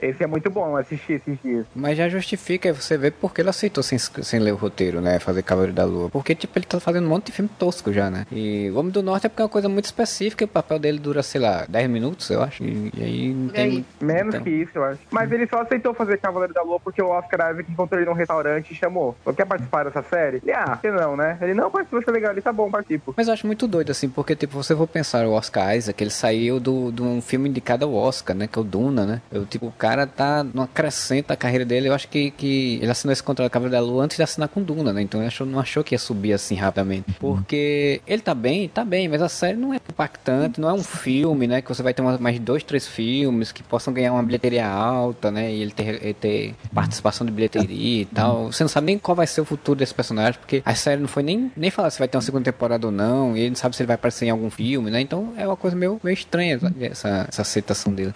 [0.00, 1.66] Esse é muito bom, eu assisti esses dias.
[1.74, 5.18] mas já justifica você ver porque ele aceitou sem, sem ler o roteiro, né?
[5.18, 6.10] Fazer Cavaleiro da Lua.
[6.10, 8.26] Porque, tipo, ele tá fazendo um monte de filme tosco já, né?
[8.32, 10.78] E o Homem do Norte é porque é uma coisa muito específica e o papel
[10.78, 12.62] dele dura, sei lá, 10 minutos, eu acho.
[12.62, 13.72] E, e aí não tem aí.
[13.72, 13.86] muito.
[14.00, 14.44] Menos então.
[14.44, 15.00] que isso, eu acho.
[15.10, 18.16] Mas ele só aceitou fazer Cavaleiro da Lua porque o Oscar Isaac encontrou ele num
[18.16, 19.16] restaurante e chamou.
[19.24, 20.40] Você quer participar dessa série?
[20.42, 21.38] Ele, ah, que não, né?
[21.40, 22.32] Ele, não, participa, vai ser legal.
[22.32, 23.14] Ele, tá bom, participo.
[23.16, 26.10] Mas eu acho muito doido, assim, porque, tipo, você for pensar, o Oscar Isaac, ele
[26.10, 28.46] saiu do, de um filme indicado ao Oscar, né?
[28.46, 29.22] Que é o Duna, né?
[29.32, 31.88] Eu, tipo, o cara tá numa crescente da carreira dele.
[31.88, 34.48] Eu acho que, que ele assinou esse contrato com Cavaleiro da Lua antes de assinar
[34.48, 35.02] com Duna, né?
[35.02, 37.12] Então ele achou, não achou que ia subir assim rapidamente.
[37.18, 40.82] Porque ele tá bem, tá bem, mas a série não é impactante, não é um
[40.82, 41.62] filme, né?
[41.62, 45.30] Que você vai ter uma- mais dois, três filmes que possam ganhar uma bilheteria alta,
[45.30, 45.52] né?
[45.52, 48.52] E ele ter, ele ter participação de bilheteria e tal.
[48.52, 51.08] Você não sabe nem qual vai ser o futuro desse personagem, porque a série não
[51.08, 53.56] foi nem, nem falar se vai ter uma segunda temporada ou não, e ele não
[53.56, 55.00] sabe se ele vai aparecer em algum filme, né?
[55.00, 58.14] Então é uma coisa meio, meio estranha essa, essa aceitação dele.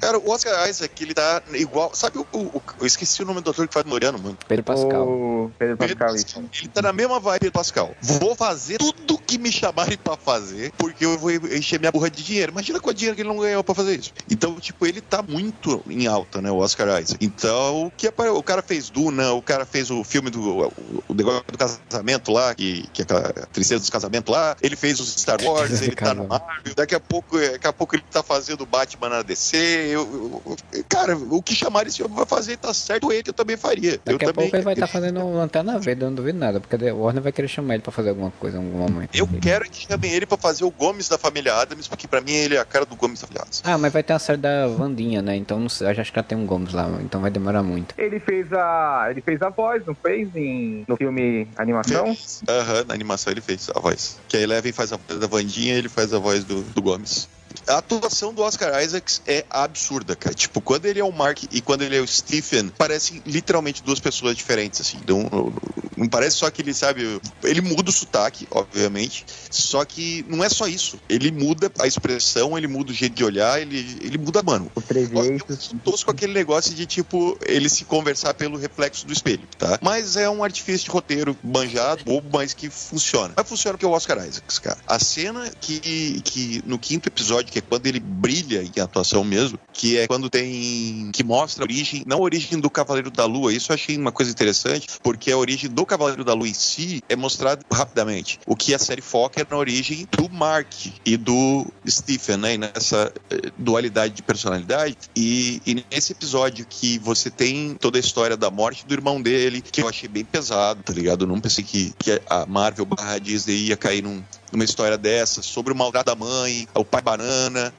[0.00, 1.90] Cara, o Oscar Isaac, ele tá igual.
[1.94, 2.26] Sabe o.
[2.32, 4.36] o- o- eu esqueci o nome do ator que faz Moriano, mano.
[4.48, 5.06] Pedro Pascal.
[5.08, 6.62] O Pedro Pedro Pascal, isso.
[6.62, 7.94] Ele tá na mesma vibe Pedro Pascal.
[8.00, 12.22] Vou fazer tudo que me chamarem pra fazer, porque eu vou encher minha burra de
[12.22, 12.52] dinheiro.
[12.52, 14.12] Imagina quanto dinheiro que ele não ganhou pra fazer isso.
[14.30, 17.16] Então, tipo, ele tá muito em alta, né, o Oscar Isaac.
[17.20, 20.72] Então, o que apare- o cara fez Duna, o cara fez o filme do o,
[21.08, 24.56] o negócio do casamento lá, que, que é aquela tristeza dos casamentos lá.
[24.62, 26.74] Ele fez os Star Wars, ele tá no Marvel.
[26.76, 29.56] Daqui a pouco, daqui a pouco ele tá fazendo o Batman na DC.
[29.90, 30.42] Eu-
[30.72, 33.92] eu- cara, o que chamarem esse homem vai fazer tá certo, ele eu também faria.
[33.92, 36.38] eu Daqui a também, pouco ele vai estar fazendo Lanterna na vida, eu não duvido
[36.38, 39.10] nada, porque a Warner vai querer chamar ele pra fazer alguma coisa em algum momento.
[39.14, 42.32] Eu quero que chamem ele pra fazer o Gomes da família Adams, porque pra mim
[42.32, 43.62] ele é a cara do Gomes da família Adams.
[43.64, 45.36] Ah, mas vai ter a série da Vandinha, né?
[45.36, 47.94] Então não sei, eu acho que já tem um Gomes lá, então vai demorar muito.
[47.98, 49.06] Ele fez a.
[49.10, 50.34] Ele fez a voz, não fez?
[50.34, 52.16] Em, no filme animação?
[52.48, 54.18] Aham, na animação ele fez a voz.
[54.28, 56.82] Que a Eleven faz a voz da Vandinha e ele faz a voz do, do
[56.82, 57.28] Gomes.
[57.66, 60.34] A atuação do Oscar Isaacs é absurda, cara.
[60.34, 64.00] Tipo, quando ele é o Mark e quando ele é o Stephen, parecem literalmente duas
[64.00, 64.98] pessoas diferentes, assim.
[65.06, 65.52] Não,
[65.96, 70.48] não, parece só que ele, sabe, ele muda o sotaque, obviamente, só que não é
[70.48, 70.98] só isso.
[71.08, 74.70] Ele muda a expressão, ele muda o jeito de olhar, ele, ele muda, mano.
[74.74, 75.70] Os trejeitos.
[75.72, 79.78] Eu tosco aquele negócio de, tipo, ele se conversar pelo reflexo do espelho, tá?
[79.82, 83.34] Mas é um artifício de roteiro banjado, bobo, mas que funciona.
[83.36, 84.78] Mas funciona porque é o Oscar Isaacs, cara.
[84.86, 89.58] A cena que, que no quinto episódio, que é quando ele brilha em atuação mesmo,
[89.72, 91.10] que é quando tem.
[91.12, 94.12] que mostra a origem, não a origem do Cavaleiro da Lua, isso eu achei uma
[94.12, 98.40] coisa interessante, porque a origem do Cavaleiro da Lua em si é mostrada rapidamente.
[98.46, 100.72] O que a série foca é na origem do Mark
[101.04, 102.54] e do Stephen, né?
[102.54, 104.96] E nessa eh, dualidade de personalidade.
[105.14, 109.60] E, e nesse episódio que você tem toda a história da morte do irmão dele,
[109.60, 111.24] que eu achei bem pesado, tá ligado?
[111.24, 114.22] Eu não pensei que, que a Marvel barra Disney ia cair num,
[114.52, 117.23] numa história dessa, sobre o maltrato da mãe, o pai banana,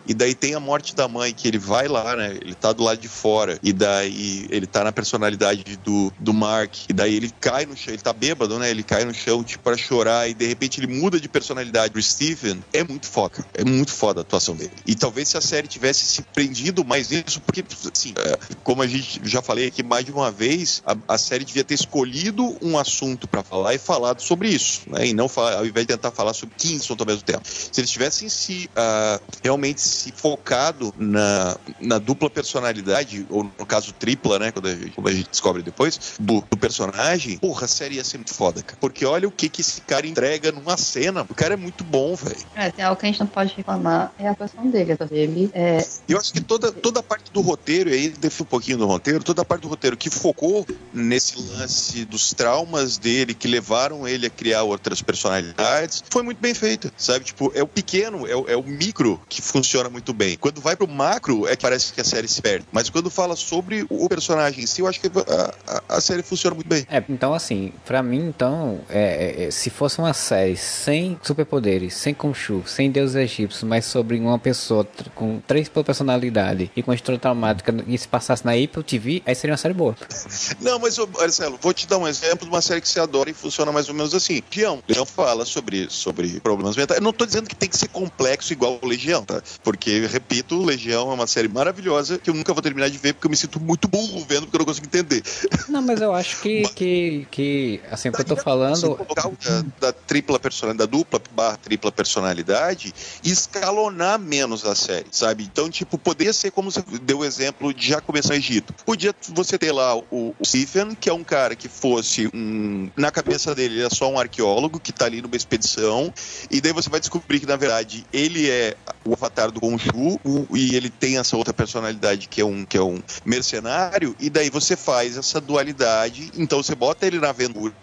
[0.06, 2.38] e daí tem a morte da mãe, que ele vai lá, né?
[2.42, 6.74] Ele tá do lado de fora, e daí ele tá na personalidade do, do Mark,
[6.90, 8.70] e daí ele cai no chão, ele tá bêbado, né?
[8.70, 12.02] Ele cai no chão, tipo, pra chorar, e de repente ele muda de personalidade pro
[12.02, 12.64] Stephen.
[12.74, 14.72] É muito foda, é muito foda a atuação dele.
[14.86, 18.88] E talvez se a série tivesse se prendido mais nisso, porque, assim, é, como a
[18.88, 22.78] gente já falei aqui mais de uma vez, a, a série devia ter escolhido um
[22.78, 25.08] assunto pra falar e falado sobre isso, né?
[25.08, 27.42] E não falar, ao invés de tentar falar sobre Kingston ao mesmo tempo.
[27.46, 33.94] Se eles tivessem se uh, realmente se focado na, na dupla personalidade, ou no caso
[33.94, 34.52] tripla, né?
[34.52, 38.04] Quando a gente, como a gente descobre depois, do, do, personagem, porra, a série ia
[38.04, 38.78] ser muito foda, cara.
[38.80, 41.26] Porque olha o que, que esse cara entrega numa cena.
[41.30, 42.36] O cara é muito bom, velho.
[42.56, 44.96] É, tem algo que a gente não pode reclamar, é a atuação dele.
[45.00, 45.86] A dele é...
[46.08, 48.86] Eu acho que toda, toda a parte do roteiro, e aí defio um pouquinho do
[48.86, 54.08] roteiro, toda a parte do roteiro que focou nesse lance dos traumas dele, que levaram
[54.08, 57.26] ele a criar outras personalidades, foi muito bem feita, sabe?
[57.26, 60.38] Tipo, é o pequeno, é o, é o micro que funciona muito bem.
[60.38, 62.66] Quando vai pro macro, é que parece que a série se perde.
[62.72, 66.24] Mas quando fala sobre o personagem em si, eu acho que a, a, a série
[66.24, 66.86] funciona muito bem.
[66.90, 72.14] É, então assim, pra mim, então, é, é, se fosse uma série sem superpoderes, sem
[72.14, 77.74] Khonshu, sem deuses egípcios, mas sobre uma pessoa com três personalidades e com história traumática
[77.88, 79.96] e se passasse na Apple TV, aí seria uma série boa.
[80.62, 83.34] Não, mas, Marcelo, vou te dar um exemplo de uma série que você adora e
[83.34, 84.42] funciona mais ou menos assim.
[84.50, 84.84] Legião.
[84.88, 87.00] Legião fala sobre, sobre problemas mentais.
[87.00, 89.42] Eu não tô dizendo que tem que ser complexo igual o Legião, tá?
[89.64, 93.28] Porque, repito, Legião é uma série maravilhosa que eu nunca vou terminar de ver porque
[93.28, 95.24] eu me sinto muito burro vendo porque eu não consigo entender.
[95.70, 98.98] Não, mas eu acho que, mas, que, que assim, o que eu tô falando...
[99.16, 102.94] Da, da tripla personalidade, da dupla barra tripla personalidade
[103.24, 105.44] e escalonar menos a série, sabe?
[105.44, 108.74] Então, tipo, poderia ser como você deu o exemplo de já começar o Egito.
[108.86, 112.90] Podia você ter lá o, o Stephen, que é um cara que fosse um...
[112.96, 116.14] Na cabeça dele, ele é só um arqueólogo que tá ali numa expedição
[116.50, 118.76] e daí você vai descobrir que, na verdade, ele é
[119.06, 120.20] o avatar do Khonshu
[120.54, 124.50] e ele tem essa outra personalidade que é um, que é um mercenário, e daí
[124.50, 126.32] você faz essa dualidade.
[126.36, 127.74] Então você bota ele na aventura,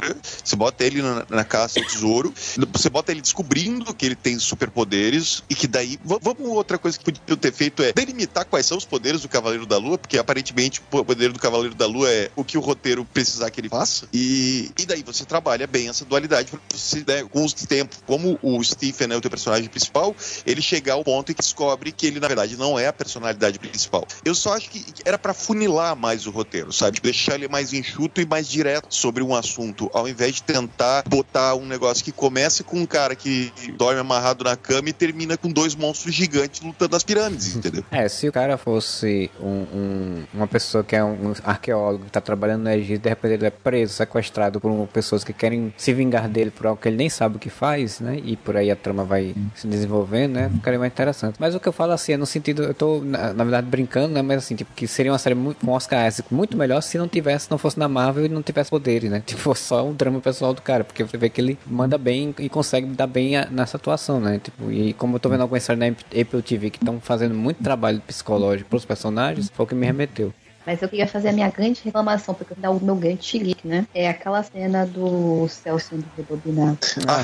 [0.45, 2.33] você bota ele na, na caça ao tesouro,
[2.73, 5.99] você bota ele descobrindo que ele tem superpoderes e que daí.
[6.05, 9.67] Vamos, outra coisa que podia ter feito é delimitar quais são os poderes do Cavaleiro
[9.67, 13.05] da Lua, porque aparentemente o poder do Cavaleiro da Lua é o que o roteiro
[13.05, 14.07] precisar que ele faça.
[14.13, 18.63] E, e daí você trabalha bem essa dualidade você, né, com os tempos, como o
[18.63, 20.15] Stephen é o teu personagem principal,
[20.47, 24.07] ele chegar ao ponto que descobre que ele, na verdade, não é a personalidade principal.
[24.25, 27.01] Eu só acho que era para funilar mais o roteiro, sabe?
[27.01, 31.55] Deixar ele mais enxuto e mais direto sobre um assunto, ao invés de tentar botar
[31.55, 35.51] um negócio que comece com um cara que dorme amarrado na cama e termina com
[35.51, 37.85] dois monstros gigantes lutando nas pirâmides, entendeu?
[37.91, 42.23] É, se o cara fosse um, um, uma pessoa que é um arqueólogo que tá
[42.23, 46.27] trabalhando no Egito, de repente ele é preso, sequestrado por pessoas que querem se vingar
[46.27, 48.19] dele por algo que ele nem sabe o que faz, né?
[48.25, 50.51] E por aí a trama vai se desenvolvendo, né?
[50.55, 51.37] Ficaria mais interessante.
[51.39, 54.15] Mas o que eu falo assim é no sentido, eu tô, na, na verdade, brincando,
[54.15, 54.23] né?
[54.23, 57.51] Mas assim, tipo, que seria uma série com Oscar Isaac muito melhor se não tivesse,
[57.51, 59.23] não fosse na Marvel e não tivesse poderes, né?
[59.33, 62.35] Tipo, fosse só um drama pessoal do cara, porque você vê que ele manda bem
[62.39, 64.39] e consegue dar bem a, nessa atuação, né?
[64.43, 67.63] Tipo, e como eu tô vendo algumas séries na Apple TV que estão fazendo muito
[67.63, 70.33] trabalho psicológico pros personagens, foi o que me remeteu.
[70.65, 73.87] Mas eu queria fazer a minha grande reclamação, porque dá o meu grande chilique, né?
[73.93, 76.79] É aquela cena do céu sendo rebobinado.
[77.09, 77.23] Ah,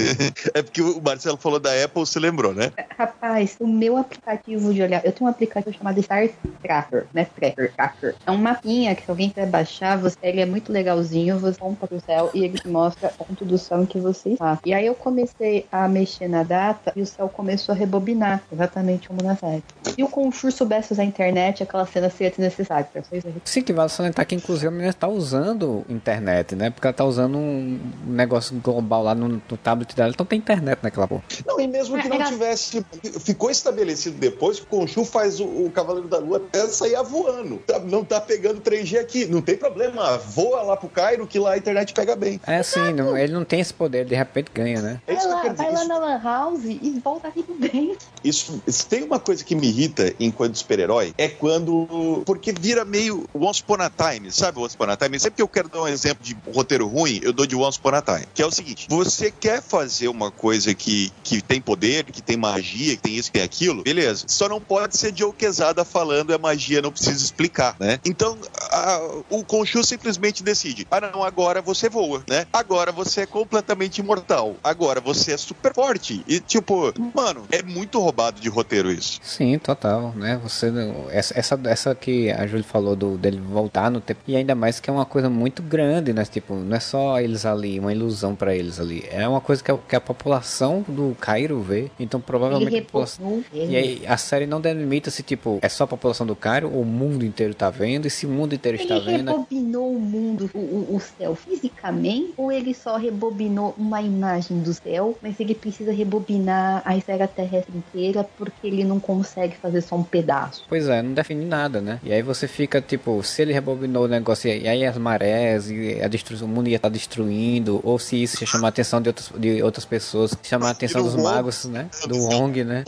[0.54, 2.72] é porque o Marcelo falou da Apple, você lembrou, né?
[2.96, 6.28] Rapaz, o meu aplicativo de olhar, eu tenho um aplicativo chamado Star
[6.62, 7.24] Tracker, né?
[7.24, 8.14] Tracker, Tracker.
[8.26, 11.86] É um mapinha que se alguém quiser baixar, você, ele é muito legalzinho, você compra
[11.86, 14.58] pro céu e ele te mostra o ponto do céu em que você está.
[14.64, 19.08] E aí eu comecei a mexer na data e o céu começou a rebobinar, exatamente
[19.08, 19.62] como na série.
[19.84, 22.73] Se o Conchur soubesse usar a internet, aquela cena seria desnecessária.
[22.82, 23.40] Vocês verem.
[23.44, 26.70] Sim, que vale salientar que inclusive a menina tá usando internet, né?
[26.70, 30.78] Porque ela tá usando um negócio global lá no, no tablet dela, então tem internet
[30.82, 31.22] naquela porra.
[31.46, 32.84] Não, e mesmo que não Era- tivesse.
[33.20, 37.58] Ficou estabelecido depois que o Conchu faz o, o Cavaleiro da Lua até sair voando.
[37.66, 39.26] Tá- não tá pegando 3G aqui.
[39.26, 40.16] Não tem problema.
[40.18, 42.40] Voa lá pro Cairo que lá a internet pega bem.
[42.46, 45.00] É assim, não- ele não tem esse poder, de repente ganha, né?
[45.06, 45.54] É Vai lá, dizer.
[45.54, 47.96] vai lá na Lan House e volta tudo bem.
[48.22, 52.22] Isso, se tem uma coisa que me irrita enquanto super-herói, é quando.
[52.24, 55.20] Porque vira meio Once Upon a Time, sabe Once Upon a Time?
[55.20, 57.90] Sempre que eu quero dar um exemplo de roteiro ruim, eu dou de Once Upon
[57.94, 58.26] a Time.
[58.34, 62.38] Que é o seguinte: você quer fazer uma coisa que, que tem poder, que tem
[62.38, 64.24] magia, que tem isso, que tem aquilo, beleza.
[64.28, 68.00] Só não pode ser Joe Quesada falando é magia, não precisa explicar, né?
[68.02, 68.38] Então,
[68.70, 72.46] a- o Conchu simplesmente decide: ah, não, agora você voa, né?
[72.50, 74.56] Agora você é completamente imortal.
[74.64, 76.24] Agora você é super forte.
[76.26, 79.20] E, tipo, mano, é muito roubado de roteiro isso.
[79.22, 80.40] Sim, total, né?
[80.42, 80.72] Você
[81.10, 84.80] essa essa, essa que a Júlia falou do dele voltar no tempo e ainda mais
[84.80, 86.24] que é uma coisa muito grande, né?
[86.24, 89.04] Tipo, não é só eles ali, uma ilusão pra eles ali.
[89.10, 91.90] É uma coisa que a, que a população do Cairo vê.
[91.98, 95.86] Então provavelmente Ele população e aí a série não delimita se tipo é só a
[95.86, 98.96] população do Cairo ou o mundo inteiro tá vendo e se o mundo inteiro está
[98.96, 102.32] Ele vendo rebobinou o mundo, o, o- o céu, fisicamente?
[102.36, 107.76] Ou ele só rebobinou uma imagem do céu, mas ele precisa rebobinar a esfera terrestre
[107.76, 110.64] inteira porque ele não consegue fazer só um pedaço?
[110.68, 112.00] Pois é, não define nada, né?
[112.02, 116.00] E aí você fica, tipo, se ele rebobinou o negócio e aí as marés e
[116.02, 119.08] a destruição, o mundo ia estar destruindo, ou se isso ia chamar a atenção de
[119.08, 121.88] outras, de outras pessoas, chamar a atenção dos magos, né?
[122.06, 122.84] Do Wong, né?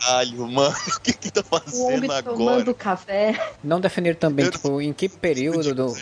[0.00, 2.22] Caralho, mano, o que que tá O Wong fazendo agora?
[2.22, 3.34] tomando café.
[3.62, 5.94] Não definir também, tipo, em que período do.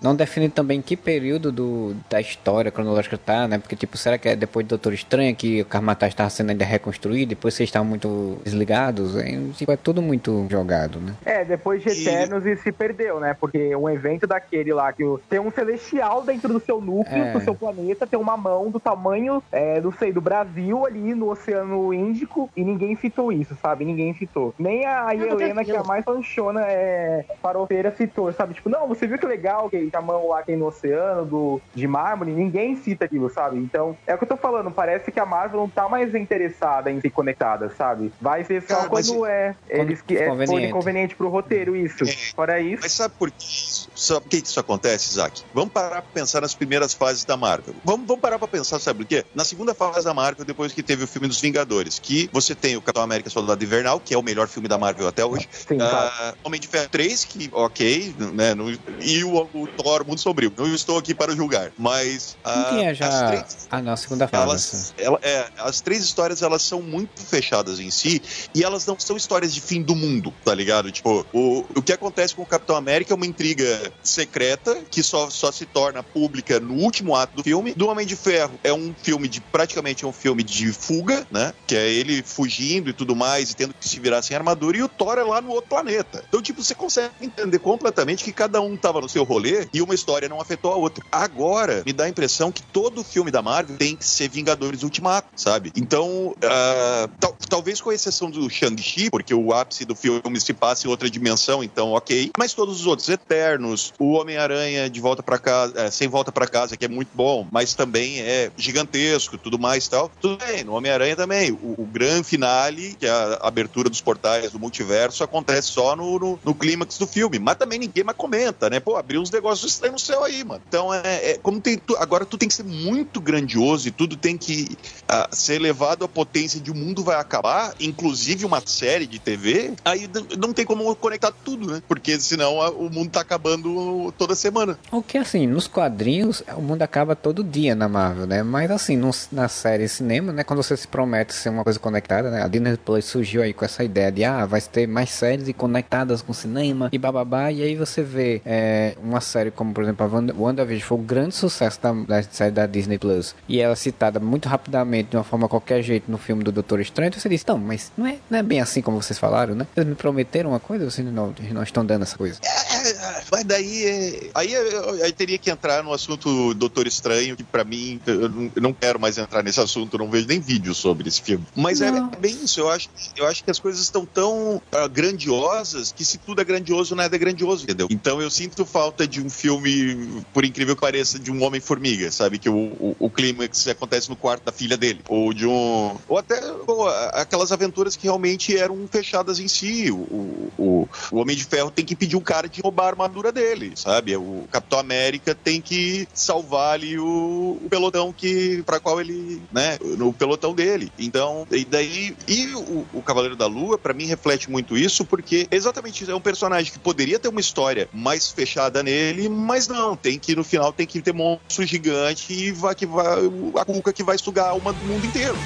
[0.00, 3.58] Não definir também em que período do, da história cronológica tá, né?
[3.58, 6.64] Porque, tipo, será que é depois do Doutor Estranho que o Karmatar estava sendo ainda
[6.64, 9.16] reconstruído, depois vocês estavam muito desligados?
[9.16, 11.14] É, tipo, é tudo muito jogado, né?
[11.24, 13.34] É, depois de E- Eternos e se perdeu, né?
[13.38, 17.32] Porque um evento daquele lá, que tem um celestial dentro do seu núcleo, É.
[17.32, 21.30] do seu planeta, tem uma mão do tamanho, é, não sei, do Brasil ali no
[21.30, 23.84] Oceano Índico, e ninguém citou isso, sabe?
[23.84, 24.54] Ninguém citou.
[24.58, 28.54] Nem a Não, Helena, que é a mais panchona, é, farofeira, citou, sabe?
[28.54, 31.86] Tipo, não, você viu que legal que a mão lá tem no oceano, do, de
[31.86, 32.32] mármore?
[32.32, 33.58] Ninguém cita aquilo, sabe?
[33.58, 36.90] Então, é o que eu tô falando, parece que a Marvel não tá mais interessada
[36.90, 38.12] em ser conectada, sabe?
[38.20, 40.68] Vai ser só Cara, quando é, eles que é conveniente.
[40.68, 42.04] for conveniente pro roteiro, isso.
[42.04, 42.12] É.
[42.34, 43.90] Fora isso, Mas sabe por que isso?
[43.94, 45.42] Sabe por que isso acontece, Isaac?
[45.52, 47.74] Vamos parar pra pensar nas primeiras fases da Marvel.
[47.84, 49.24] Vamos, vamos parar pra pensar, sabe por quê?
[49.34, 52.76] Na segunda fase da Marvel, depois que teve o filme dos Vingadores, que você tem
[52.76, 55.48] o Capitão América Soldado Invernal, que é o melhor filme da Marvel até hoje.
[55.50, 56.12] sim, claro.
[56.18, 58.54] Ah, Homem de Ferro 3, que ok, né?
[58.54, 60.52] não- e o, o Thor Mundo Sombrio.
[60.56, 62.36] Não estou aqui para julgar, mas.
[62.44, 63.26] Não ah, tinha as já.
[63.26, 64.42] três- Ah, não, segunda fase.
[64.44, 68.22] elas, ela- é, as três histórias elas são muito fechadas em si
[68.54, 70.92] e elas não são histórias de fim do mundo, tá ligado?
[70.92, 75.28] Tipo, o, o que acontece com o Capitão América é uma intriga secreta que só,
[75.30, 77.72] só se torna pública no último ato do filme.
[77.74, 81.52] Do Homem de Ferro é um filme de praticamente é um filme de fuga, né?
[81.66, 84.82] Que é ele fugindo e tudo mais e tendo que se virar sem armadura e
[84.82, 86.24] o Thor é lá no outro planeta.
[86.28, 89.94] Então, tipo, você consegue entender completamente que cada um tava no seu rolê e uma
[89.94, 91.04] história não afetou a outra.
[91.10, 95.28] Agora, me dá a impressão que todo filme da Marvel tem que ser Vingadores Ultimato,
[95.36, 95.72] sabe?
[95.76, 100.86] Então, ah, tal- talvez com exceção do Shang-Chi, porque o ápice do filme se passa
[100.86, 102.30] em outra dimensão, então ok.
[102.38, 106.46] Mas todos os outros, Eternos, o Homem-Aranha de volta para casa, é, sem volta para
[106.46, 110.10] casa, que é muito bom, mas também é gigantesco, tudo mais e tal.
[110.20, 111.50] Tudo bem, no Homem-Aranha também.
[111.52, 116.18] O, o grande finale, que é a abertura dos portais do multiverso, acontece só no,
[116.18, 117.38] no, no clímax do filme.
[117.38, 118.80] Mas também ninguém mais comenta, né?
[118.80, 120.62] Pô, abriu uns negócios estranhos no céu aí, mano.
[120.66, 121.76] Então é, é como tem.
[121.76, 124.76] tu- agora tu tem que ser muito grandioso e tudo tem que
[125.06, 129.74] ah, ser levado à potência de o mundo vai acabar, inclusive uma série de TV,
[129.84, 130.08] aí
[130.38, 131.82] não tem como conectar tudo, né?
[131.86, 134.78] Porque senão a- o mundo tá acabando toda semana.
[134.90, 138.42] O que assim, nos quadrinhos, o mundo acaba todo dia na Marvel, né?
[138.42, 140.42] Mas assim, nos- na série cinema, né?
[140.44, 142.42] Quando você se promete ser uma coisa conectada, né?
[142.42, 145.52] A Disney Plus surgiu aí com essa ideia de, ah, vai ter mais séries e
[145.52, 147.50] conectadas com cinema e bababá.
[147.50, 151.02] E aí você vê é, uma série como, por exemplo, a Wanda, WandaVision foi um
[151.02, 153.34] grande sucesso da, da série da Disney Plus.
[153.48, 156.80] E ela é citada muito rapidamente, de uma forma qualquer jeito, no filme do Doutor
[156.80, 157.08] Estranho.
[157.08, 159.66] Então você diz, não, mas não é, não é bem assim como vocês falaram, né?
[159.76, 162.40] Eles me prometeram uma coisa, vocês não, não estão dando essa coisa.
[162.82, 167.36] É, é, mas daí, é, aí, eu, aí teria que entrar no assunto Doutor Estranho,
[167.36, 168.28] que pra mim, eu
[168.60, 171.44] não, quero mais entrar nesse assunto, não vejo nem vídeo sobre esse filme.
[171.54, 172.10] Mas é Não.
[172.18, 176.18] bem isso, eu acho, eu acho que as coisas estão tão ah, grandiosas que se
[176.18, 177.86] tudo é grandioso, nada é grandioso, entendeu?
[177.90, 182.38] Então eu sinto falta de um filme, por incrível que pareça, de um Homem-Formiga, sabe?
[182.38, 185.00] Que o, o, o clímax acontece no quarto da filha dele.
[185.08, 185.96] Ou de um.
[186.08, 189.90] Ou até pô, aquelas aventuras que realmente eram fechadas em si.
[189.90, 193.30] O, o, o Homem de Ferro tem que impedir um cara de roubar a armadura
[193.30, 194.16] dele, sabe?
[194.16, 199.78] O Capitão América tem que salvar ali o, o pelotão que para qual ele, né,
[199.98, 200.90] no pelotão dele.
[200.98, 205.46] Então, e daí e o, o Cavaleiro da Lua para mim reflete muito isso porque
[205.50, 210.18] exatamente é um personagem que poderia ter uma história mais fechada nele, mas não, tem
[210.18, 213.18] que no final tem que ter monstro gigante e vai que vai
[213.58, 215.36] a cuca que vai sugar do mundo inteiro.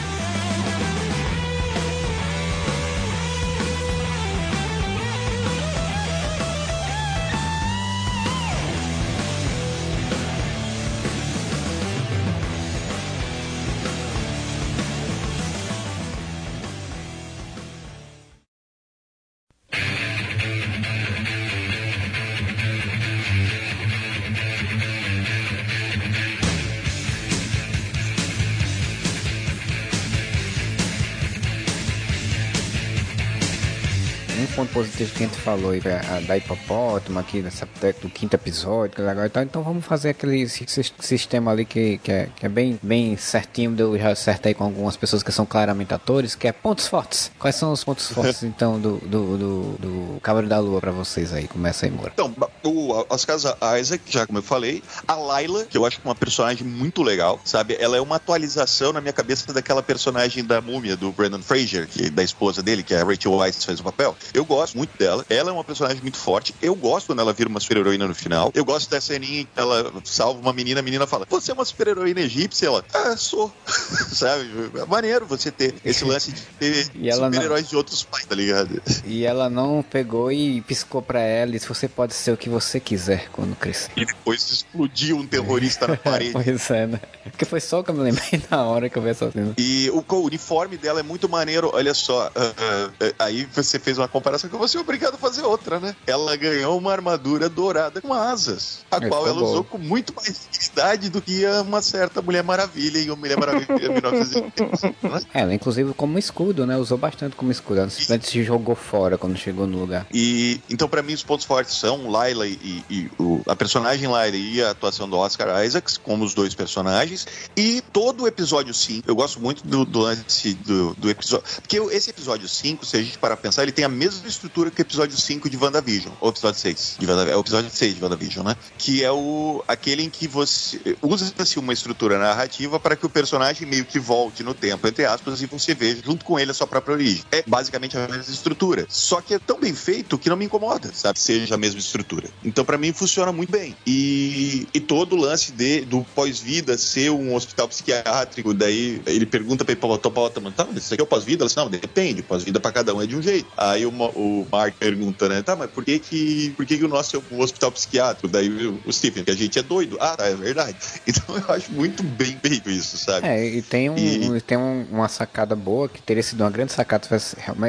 [34.97, 37.68] Positivo que a gente falou aí, a, a da hipopótamo aqui, nessa
[38.01, 39.42] do quinto episódio, legal e tal.
[39.42, 43.14] Então vamos fazer aquele si- si- sistema ali que, que, é, que é bem, bem
[43.18, 47.30] certinho, eu já acertei com algumas pessoas que são claramente atores, que é pontos fortes.
[47.38, 51.30] Quais são os pontos fortes, então, do, do, do, do Cavaleiro da Lua pra vocês
[51.30, 51.47] aí?
[51.47, 52.12] Começa aí, Moura.
[52.14, 52.34] Então,
[52.64, 53.36] o Oscar
[53.78, 57.03] Isaac, já como eu falei, a Layla, que eu acho que é uma personagem muito
[57.03, 57.76] legal, sabe?
[57.78, 62.09] Ela é uma atualização na minha cabeça daquela personagem da múmia do Brandon Fraser, que,
[62.09, 64.16] da esposa dele, que é a Rachel Weisz fez o papel.
[64.32, 65.24] Eu gosto muito dela.
[65.28, 66.55] Ela é uma personagem muito forte.
[66.61, 68.51] Eu gosto quando ela vira uma super-heroína no final.
[68.55, 71.55] Eu gosto da ceninha em que ela salva uma menina, a menina fala: Você é
[71.55, 72.66] uma super-heroína egípcia?
[72.66, 73.53] Ela, ah, sou.
[74.12, 74.49] sabe?
[74.76, 78.34] É maneiro você ter esse lance de ter ela não- super-heróis de outros pais, tá
[78.34, 78.80] ligado?
[79.05, 82.49] E ela não pegou e piscou pra ela e disse: Você pode ser o que
[82.49, 83.91] você quiser quando crescer.
[83.97, 86.32] E depois explodiu um terrorista na parede.
[86.32, 87.01] pois é, né?
[87.24, 89.55] Porque foi só o que eu me lembrei na hora que eu vi essa cena.
[89.59, 91.70] E o, o uniforme dela é muito maneiro.
[91.72, 95.18] Olha só, ah, ah, ah, aí você fez uma comparação que vou ser obrigado a
[95.18, 95.95] fazer outra, né?
[96.07, 99.47] Ela ganhou uma armadura dourada com asas, a É, qual ficou ela bom.
[99.51, 103.87] usou com muito mais dignidade do que uma certa Mulher Maravilha em uma Mulher Maravilha
[103.87, 104.99] em 1980.
[105.09, 105.20] né?
[105.33, 106.77] Ela inclusive como escudo, né?
[106.77, 107.81] Usou bastante como escudo.
[107.81, 110.07] Ela simplesmente se jogou fora quando chegou no lugar.
[110.12, 114.37] E então, pra mim, os pontos fortes são Layla e, e o- a personagem Layla
[114.37, 117.27] e a atuação do Oscar Isaacs, como os dois personagens.
[117.57, 121.47] E todo o episódio 5, eu gosto muito do, do lance do, do episódio.
[121.61, 124.66] Porque esse episódio 5, se a gente parar pra pensar, ele tem a mesma estrutura
[124.71, 126.12] que o episódio 5 de WandaVision.
[126.21, 126.97] Ou episódio 6.
[126.99, 128.57] De é o episódio 6 de WandaVision, né?
[128.79, 133.67] Que é o aquele em que você usa-se uma estrutura narrativa para que o personagem
[133.67, 136.67] meio que volte no tempo, entre aspas, e você veja junto com ele a sua
[136.67, 137.25] própria origem.
[137.31, 138.87] É basicamente a mesma estrutura.
[138.89, 141.19] Só que é tão bem feito que não me incomoda, sabe?
[141.19, 142.29] Seja a mesma estrutura.
[142.45, 143.77] Então, pra mim, funciona muito bem.
[143.87, 149.64] E, e todo o lance de, do pós-vida ser um hospital psiquiátrico, daí ele pergunta
[149.64, 151.43] pra hipopótamo, tá, mas isso aqui é o pós-vida?
[151.43, 153.47] Ela diz, não, depende, pós-vida pra cada um é de um jeito.
[153.57, 156.88] Aí o, o Mark pergunta, né, tá, mas por que que, por que, que o
[156.88, 158.26] nosso é um hospital psiquiátrico?
[158.28, 159.96] Daí o, o Stephen, que a gente é doido.
[160.00, 160.76] Ah, tá, é verdade.
[161.07, 163.26] Então eu acho muito bem feito isso, sabe?
[163.28, 166.72] É, e tem, um, E- tem um- uma sacada boa, que teria sido uma grande
[166.72, 167.07] sacada,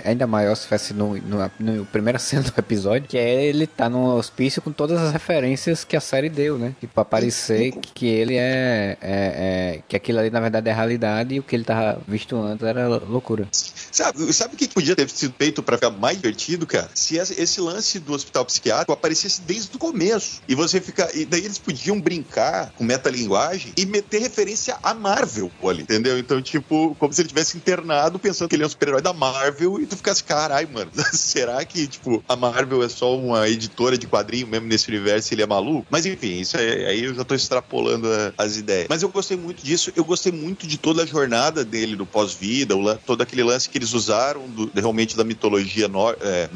[0.03, 3.89] ainda maior se fosse no, no, no primeira cena do episódio, que é ele tá
[3.89, 6.73] num hospício com todas as referências que a série deu, né?
[6.79, 11.35] Tipo, aparecer que, que ele é, é- é- que aquilo ali na verdade é realidade
[11.35, 13.47] e o que ele tava visto antes era loucura.
[13.51, 16.76] Sabe, sabe o que podia ter sido feito pra ficar mais divertido, cara?
[16.93, 20.41] Se esse, lance do hospital psiquiátrico aparecesse desde o começo.
[20.47, 21.09] E você fica.
[21.15, 26.17] E daí eles podiam brincar com metalinguagem e meter referência a Marvel ali, entendeu?
[26.17, 29.79] Então, tipo, como se ele tivesse internado pensando que ele é um super-herói da Marvel
[29.81, 34.07] e tu ficasse, carai, mano, será que, tipo, a Marvel é só uma editora de
[34.07, 35.87] quadrinho mesmo nesse universo e ele é maluco?
[35.89, 38.87] Mas enfim, isso aí, aí eu já tô extrapolando a- as ideias.
[38.89, 42.75] Mas eu gostei muito disso, eu gostei muito de toda a jornada dele do pós-vida,
[43.05, 46.49] todo aquele lance que eles usaram do- realmente da mitologia nor- é,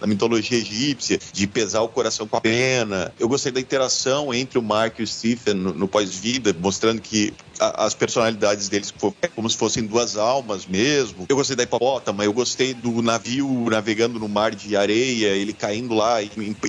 [0.00, 3.12] na mitologia egípcia, de pesar o coração com a pena.
[3.18, 7.32] Eu gostei da interação entre o Mark e o Stephen no, no pós-vida, mostrando que
[7.58, 8.92] a, as personalidades deles
[9.22, 11.26] é como se fossem duas almas mesmo.
[11.28, 15.94] Eu gostei da hipopótama, eu gostei do navio navegando no mar de areia, ele caindo
[15.94, 16.18] lá,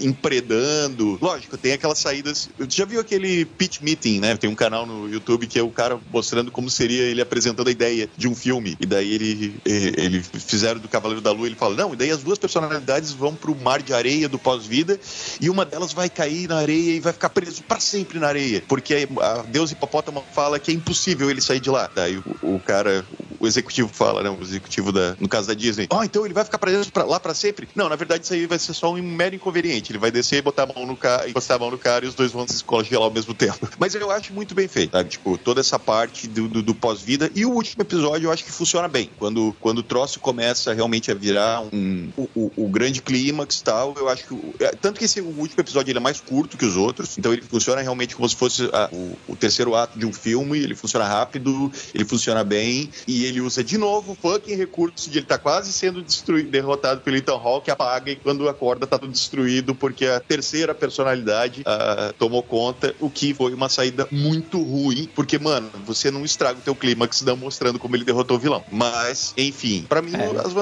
[0.02, 1.18] empredando.
[1.22, 2.50] Lógico, tem aquelas saídas.
[2.58, 4.36] Você já viu aquele pitch meeting, né?
[4.36, 7.72] Tem um canal no YouTube que é o cara mostrando como seria ele apresentando a
[7.72, 8.78] ideia de um filme.
[8.80, 12.24] E daí ele, ele fizeram do Cavaleiro da Lua, ele fala: não, e daí as
[12.24, 12.71] duas personalidades
[13.18, 15.00] vão pro mar de areia do pós-vida
[15.40, 18.64] e uma delas vai cair na areia e vai ficar preso para sempre na areia.
[18.68, 21.90] Porque a Deus hipopótamo fala que é impossível ele sair de lá.
[21.94, 23.06] Daí o, o cara,
[23.40, 24.30] o executivo fala, né?
[24.30, 27.04] O executivo da, no caso da Disney, ó, oh, então ele vai ficar preso pra,
[27.04, 27.68] lá para sempre?
[27.76, 29.92] Não, na verdade isso aí vai ser só um mero inconveniente.
[29.92, 32.08] Ele vai descer e botar a mão no cara, encostar a mão no cara e
[32.08, 33.70] os dois vão se congelar ao mesmo tempo.
[33.80, 35.10] Mas eu acho muito bem feito, sabe?
[35.10, 38.52] Tipo, toda essa parte do, do, do pós-vida e o último episódio eu acho que
[38.52, 39.10] funciona bem.
[39.18, 43.64] Quando, quando o troço começa realmente a virar um, o, o, o grande clímax e
[43.64, 44.64] tal, eu acho que.
[44.64, 47.42] É, tanto que esse último episódio ele é mais curto que os outros, então ele
[47.42, 51.06] funciona realmente como se fosse a, o, o terceiro ato de um filme, ele funciona
[51.06, 55.38] rápido, ele funciona bem, e ele usa de novo o fucking recurso de ele tá
[55.38, 60.06] quase sendo destruído, derrotado pelo Ethan Hawke, apaga e quando acorda tá tudo destruído porque
[60.06, 65.70] a terceira personalidade uh, tomou conta, o que foi uma saída muito ruim, porque, mano,
[65.86, 68.64] você não estraga o teu clímax não mostrando como ele derrotou o vilão.
[68.72, 70.40] Mas, enfim, para mim, é.
[70.40, 70.54] as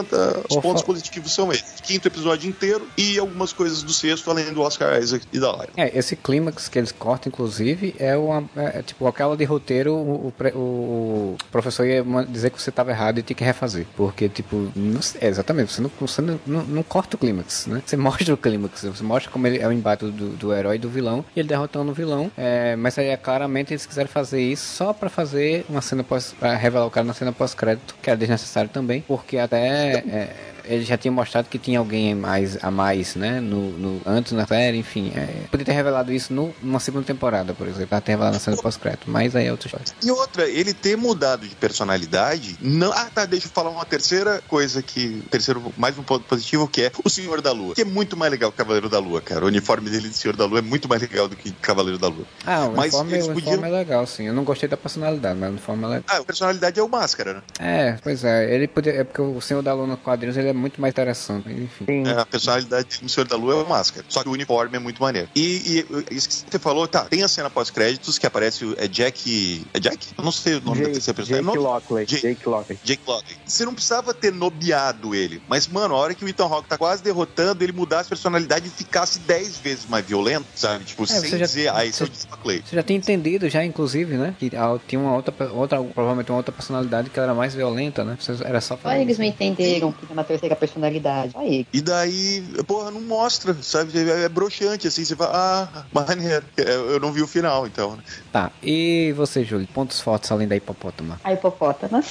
[0.49, 1.81] os pontos positivos são esses.
[1.89, 5.69] Quinto episódio inteiro e algumas coisas do sexto, além do Oscar Isaac e da Lyra.
[5.75, 9.95] É, esse clímax que eles cortam, inclusive, é, uma, é, é tipo aquela de roteiro,
[9.95, 13.87] o, o, o professor ia dizer que você estava errado e tinha que refazer.
[13.97, 17.81] Porque, tipo, não, é, exatamente, você, não, você não, não, não corta o clímax, né?
[17.83, 20.79] Você mostra o clímax, você mostra como ele é o embate do, do herói e
[20.79, 22.31] do vilão, e ele derrotando o vilão.
[22.37, 26.35] É, mas aí, claramente, eles quiseram fazer isso só para fazer uma cena pós.
[26.39, 30.03] pra revelar o cara na cena pós-crédito, que era desnecessário também, porque até.
[30.07, 30.35] É,
[30.69, 33.39] ele já tinha mostrado que tinha alguém mais, a mais, né?
[33.41, 35.11] No, no antes na série, enfim.
[35.15, 38.39] É, podia ter revelado isso no, numa segunda temporada, por exemplo, pra ter revelado na
[38.39, 39.09] cena pós-crédito.
[39.09, 39.85] Mas aí é outra história.
[40.03, 42.55] E outra, ele ter mudado de personalidade.
[42.61, 42.93] Não...
[42.93, 45.23] Ah, tá, deixa eu falar uma terceira coisa que.
[45.31, 47.73] Terceiro, mais um ponto positivo, que é o Senhor da Lua.
[47.73, 49.45] Que é muito mais legal que o Cavaleiro da Lua, cara.
[49.45, 52.07] O uniforme dele de Senhor da Lua é muito mais legal do que Cavaleiro da
[52.07, 52.25] Lua.
[52.45, 54.27] Ah, o mas uniforme, o uniforme é legal, sim.
[54.27, 56.03] Eu não gostei da personalidade, mas o uniforme é legal.
[56.07, 57.41] Ah, a personalidade é o máscara, né?
[57.59, 58.53] É, pois é.
[58.53, 58.93] Ele podia.
[58.93, 62.07] É porque o Senhor da Lua nos quadrinhos ele é muito mais interessante enfim.
[62.07, 64.05] É, a personalidade do Senhor da Lua é uma máscara.
[64.07, 65.29] Só que o uniforme é muito maneiro.
[65.35, 68.87] E, e isso que você falou, tá, tem a cena pós-créditos que aparece o, é
[68.87, 69.65] Jack.
[69.73, 70.07] É Jack?
[70.17, 71.45] Eu não sei o nome Jake, desse personagem.
[71.45, 72.05] Jake Lockley.
[72.05, 72.79] Jake, Jake Lockley.
[72.83, 73.37] Jake Lockley.
[73.45, 75.41] Você não precisava ter nobeado ele.
[75.47, 78.67] Mas, mano, a hora que o Ethan Hawke tá quase derrotando, ele mudasse a personalidade
[78.67, 80.83] e ficasse 10 vezes mais violento, sabe?
[80.85, 82.63] Tipo, é, sem já, dizer, ah, esse é o Jake Lockley.
[82.65, 84.35] Você já tinha entendido, já, inclusive, né?
[84.39, 84.51] Que
[84.87, 88.17] tinha uma outra, outra, provavelmente uma outra personalidade que era mais violenta, né?
[88.43, 90.05] Era só Só eles não entenderam que
[90.39, 91.33] tem uma terceira personalidade.
[91.35, 91.67] Aí.
[91.73, 93.97] E daí aí, porra, não mostra, sabe?
[93.97, 96.45] É, é broxante, assim, você fala, ah, maneiro.
[96.59, 98.03] É, eu não vi o final, então, né?
[98.33, 101.19] Tá, e você, Júlio, pontos fortes além da hipopótama?
[101.23, 102.03] A hipopótama.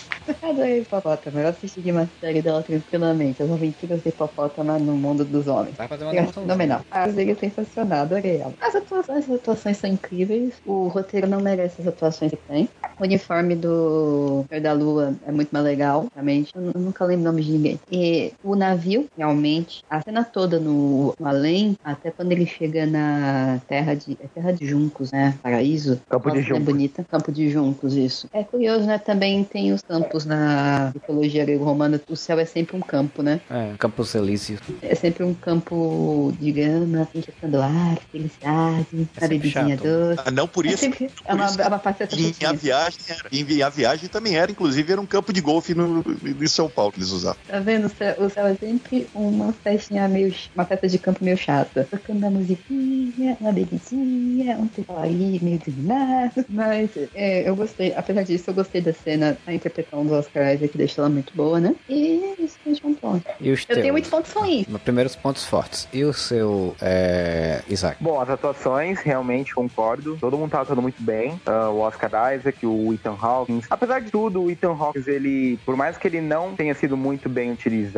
[0.42, 1.40] Adorei a hipopótama.
[1.40, 3.42] Eu assisti de uma série dela tranquilamente.
[3.42, 5.76] As aventuras da hipopótama no mundo dos homens.
[5.76, 6.80] Vai fazer uma fenomenal.
[6.90, 8.54] A série é sensacional, adorei ela.
[8.60, 10.54] As atuações, as atuações são incríveis.
[10.64, 12.68] O roteiro não merece as atuações que tem.
[12.98, 16.52] O uniforme do Senhor da Lua é muito mais legal, realmente.
[16.54, 17.80] Eu nunca lembro o nome de ninguém.
[17.90, 23.60] E o navio, realmente, a cena toda no, no, além, até quando ele chega na
[23.68, 24.16] terra de.
[24.20, 25.34] É terra de juncos, né?
[25.42, 26.00] Paraíso.
[26.08, 26.62] Campo Nossa, de juncos.
[26.62, 27.06] É bonita.
[27.10, 28.28] Campo de juncos, isso.
[28.32, 28.98] É curioso, né?
[28.98, 32.00] Também tem os campos na mitologia grego-romana.
[32.08, 33.40] O céu é sempre um campo, né?
[33.50, 34.58] É, campo elíseo.
[34.82, 40.22] É sempre um campo de grama, injetando ar, felicidade, é a bebidinha doce.
[40.24, 40.84] Ah, não por é isso.
[40.84, 44.08] É, sempre, é uma, isso, é uma faceta em a viagem era, em a viagem
[44.08, 47.38] também era, inclusive era um campo de golfe no, em São Paulo que eles usavam.
[47.46, 47.86] Tá vendo?
[47.86, 47.90] O
[48.30, 50.34] céu é sempre uma festinha meio.
[50.54, 51.86] uma festa de campo meio chata.
[51.90, 56.44] Tocando uma musiquinha, uma bebidinha, um tempo ali meio desanimado.
[56.48, 60.76] Mas é, eu gostei, apesar disso, eu gostei da cena, a interpretação do Oscar Isaac
[60.76, 61.74] deixa ela muito boa, né?
[61.88, 63.24] E isso é um ponto.
[63.40, 63.80] E eu teus?
[63.80, 64.66] tenho muitos pontos ruins.
[64.84, 65.88] Primeiros pontos fortes.
[65.92, 68.02] E o seu é, Isaac?
[68.02, 70.16] Bom, as atuações, realmente concordo.
[70.20, 71.32] Todo mundo tá atuando muito bem.
[71.46, 73.66] Uh, o Oscar Isaac, o Ethan Hawkins.
[73.70, 77.28] Apesar de tudo, o Ethan Hawkins, ele, por mais que ele não tenha sido muito
[77.28, 77.97] bem utilizado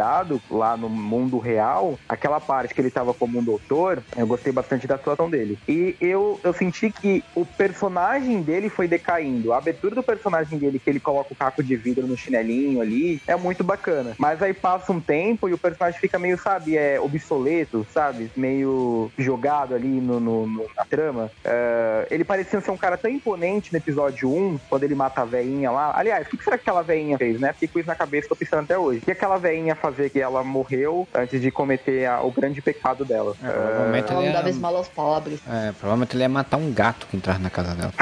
[0.51, 4.87] lá no mundo real, aquela parte que ele estava como um doutor, eu gostei bastante
[4.87, 5.59] da atuação dele.
[5.69, 9.53] E eu, eu senti que o personagem dele foi decaindo.
[9.53, 13.21] A abertura do personagem dele, que ele coloca o caco de vidro no chinelinho ali,
[13.27, 14.15] é muito bacana.
[14.19, 18.31] Mas aí passa um tempo e o personagem fica meio, sabe, é obsoleto, sabe?
[18.37, 21.31] Meio jogado ali no, no, no na trama.
[21.45, 25.25] Uh, ele parecia ser um cara tão imponente no episódio 1, quando ele mata a
[25.25, 25.93] veinha lá.
[25.95, 27.53] Aliás, o que será que aquela veinha fez, né?
[27.53, 29.01] Fiquei com isso na cabeça, tô pensando até hoje.
[29.01, 33.05] O que aquela veinha fazer que ela morreu antes de cometer a- o grande pecado
[33.05, 33.35] dela.
[33.43, 35.41] É, provavelmente Ela ele não dava ia, esmola aos pobres.
[35.49, 37.93] é, provavelmente ele ia matar um gato que entrasse na casa dela.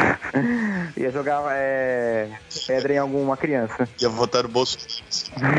[0.97, 2.29] Ia jogar é,
[2.67, 3.89] pedra em alguma criança.
[4.01, 4.79] Ia votar no bolso.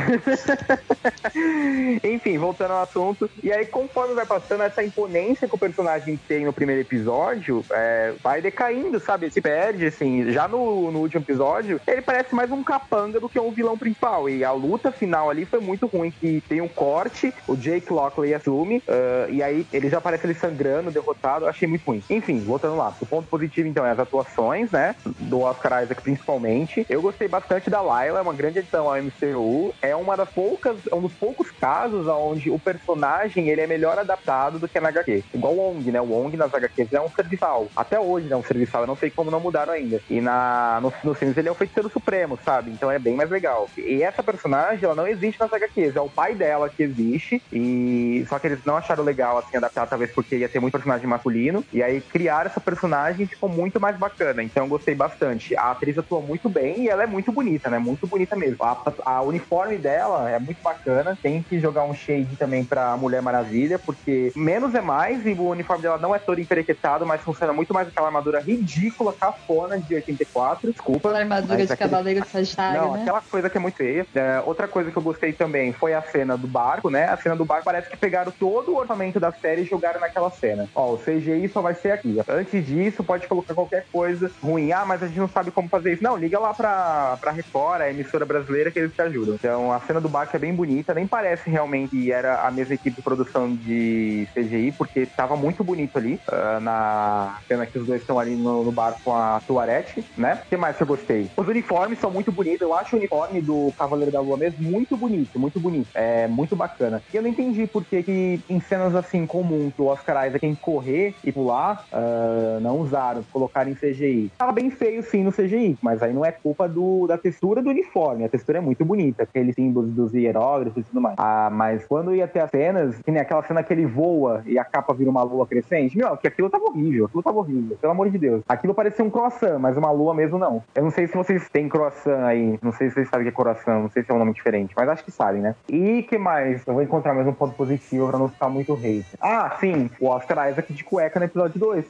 [2.04, 3.30] Enfim, voltando ao assunto.
[3.44, 8.14] E aí, conforme vai passando, essa imponência que o personagem tem no primeiro episódio é,
[8.24, 9.30] vai decaindo, sabe?
[9.32, 10.32] Se perde, assim.
[10.32, 14.30] Já no, no último episódio, ele parece mais um capanga do que um vilão principal.
[14.30, 18.34] E a luta final ali foi muito ruim, que tem um corte, o Jake Lockley
[18.34, 21.46] assume, ah, e aí ele já aparece ele sangrando, derrotado.
[21.46, 22.04] Eu achei muito ruim.
[22.10, 22.94] Enfim, voltando lá.
[23.00, 24.96] O ponto positivo, então, é as atuações, né?
[25.06, 26.86] Do Oscar Isaac, principalmente.
[26.90, 29.74] Eu gostei bastante da Layla, é uma grande edição ao MCU.
[29.82, 33.98] É uma das poucas, é um dos poucos casos onde o personagem ele é melhor
[33.98, 35.24] adaptado do que na HQ.
[35.34, 36.02] Igual o Wong, né?
[36.02, 37.68] O Wong nas HQs é um serviçal.
[37.76, 38.36] Até hoje, né?
[38.36, 38.82] Um serviçal.
[38.82, 40.02] Eu não sei como não mudaram ainda.
[40.10, 42.72] E na, no, nos filmes ele é o feiticeiro supremo, sabe?
[42.72, 43.70] Então é bem mais legal.
[43.78, 45.96] E essa personagem, ela não existe nas HQs.
[45.96, 47.42] É o pai dela que existe.
[47.52, 51.08] E só que eles não acharam legal, assim, adaptar, talvez porque ia ter muito personagem
[51.08, 51.64] masculino.
[51.72, 54.44] E aí criar essa personagem ficou muito mais bacana.
[54.44, 55.56] Então eu gostei bastante.
[55.58, 57.80] A atriz atuou muito bem e ela é muito bonita, né?
[57.80, 58.58] Muito bonita mesmo.
[58.64, 61.18] A, a uniforme dela é muito bacana.
[61.22, 65.50] Tem que jogar um shade também pra Mulher Maravilha, porque menos é mais e o
[65.50, 69.96] uniforme dela não é todo emperequetado, mas funciona muito mais aquela armadura ridícula, cafona de
[69.96, 70.72] 84.
[70.72, 71.10] Desculpa.
[71.10, 73.02] Aquela armadura de aquele- cavaleiro Sagitário, Não, né?
[73.02, 74.06] aquela coisa que é muito feia.
[74.16, 77.06] É, outra coisa que eu gostei também foi a cena do barco, né?
[77.06, 80.30] A cena do barco parece que pegaram todo o orçamento da série e jogaram naquela
[80.30, 80.68] cena.
[80.76, 82.18] Ó, o CGI só vai ser aqui.
[82.28, 84.72] Antes disso, pode colocar qualquer coisa ruim.
[84.72, 86.04] Ah, mas a gente não sabe como fazer isso.
[86.04, 89.36] Não, liga lá pra, pra Record, a emissora brasileira, que eles te ajudam.
[89.36, 90.94] Então, a cena do barco é bem bonita.
[90.94, 95.64] Nem parece realmente que era a mesma equipe de produção de CGI, porque tava muito
[95.64, 96.20] bonito ali.
[96.32, 100.42] ah, na cena que os dois estão ali no, no barco com a Tuarete, né?
[100.46, 101.30] O que mais que eu gostei?
[101.36, 102.62] Os uniformes são muito bonitos.
[102.62, 105.89] Eu acho o uniforme do Cavaleiro da Lua mesmo muito bonito, muito bonito.
[105.94, 107.02] É muito bacana.
[107.14, 110.40] E eu não entendi por que, que em cenas assim comum que o Oscar Isaac
[110.40, 114.32] tem que correr e pular, ah, não usaram, colocaram em CGI.
[114.38, 117.70] Tava bem feio sim no CGI, mas aí não é culpa do, da textura do
[117.70, 118.26] uniforme.
[118.26, 121.16] A textura é muito bonita, aqueles símbolos dos hierógrafos e tudo mais.
[121.18, 124.58] Ah, mas quando ia ter as cenas, que nem aquela cena que ele voa e
[124.58, 127.92] a capa vira uma lua crescente, meu, que aquilo tava horrível, aquilo tava horrível, pelo
[127.92, 128.44] amor de Deus.
[128.48, 130.64] Aquilo parecia um croissant, mas uma lua mesmo não.
[130.76, 133.34] Eu não sei se vocês têm croissant aí, não sei se vocês sabem o que
[133.34, 135.56] é croissant, não sei se é um nome diferente, mas acho que sabem, né?
[135.72, 136.66] E que mais?
[136.66, 139.06] Eu vou encontrar mais um ponto positivo pra não ficar muito hate.
[139.22, 141.86] Ah, sim, o Oscar Isaac de cueca no episódio 2.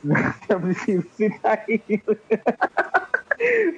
[0.50, 2.18] Eu preciso citar isso.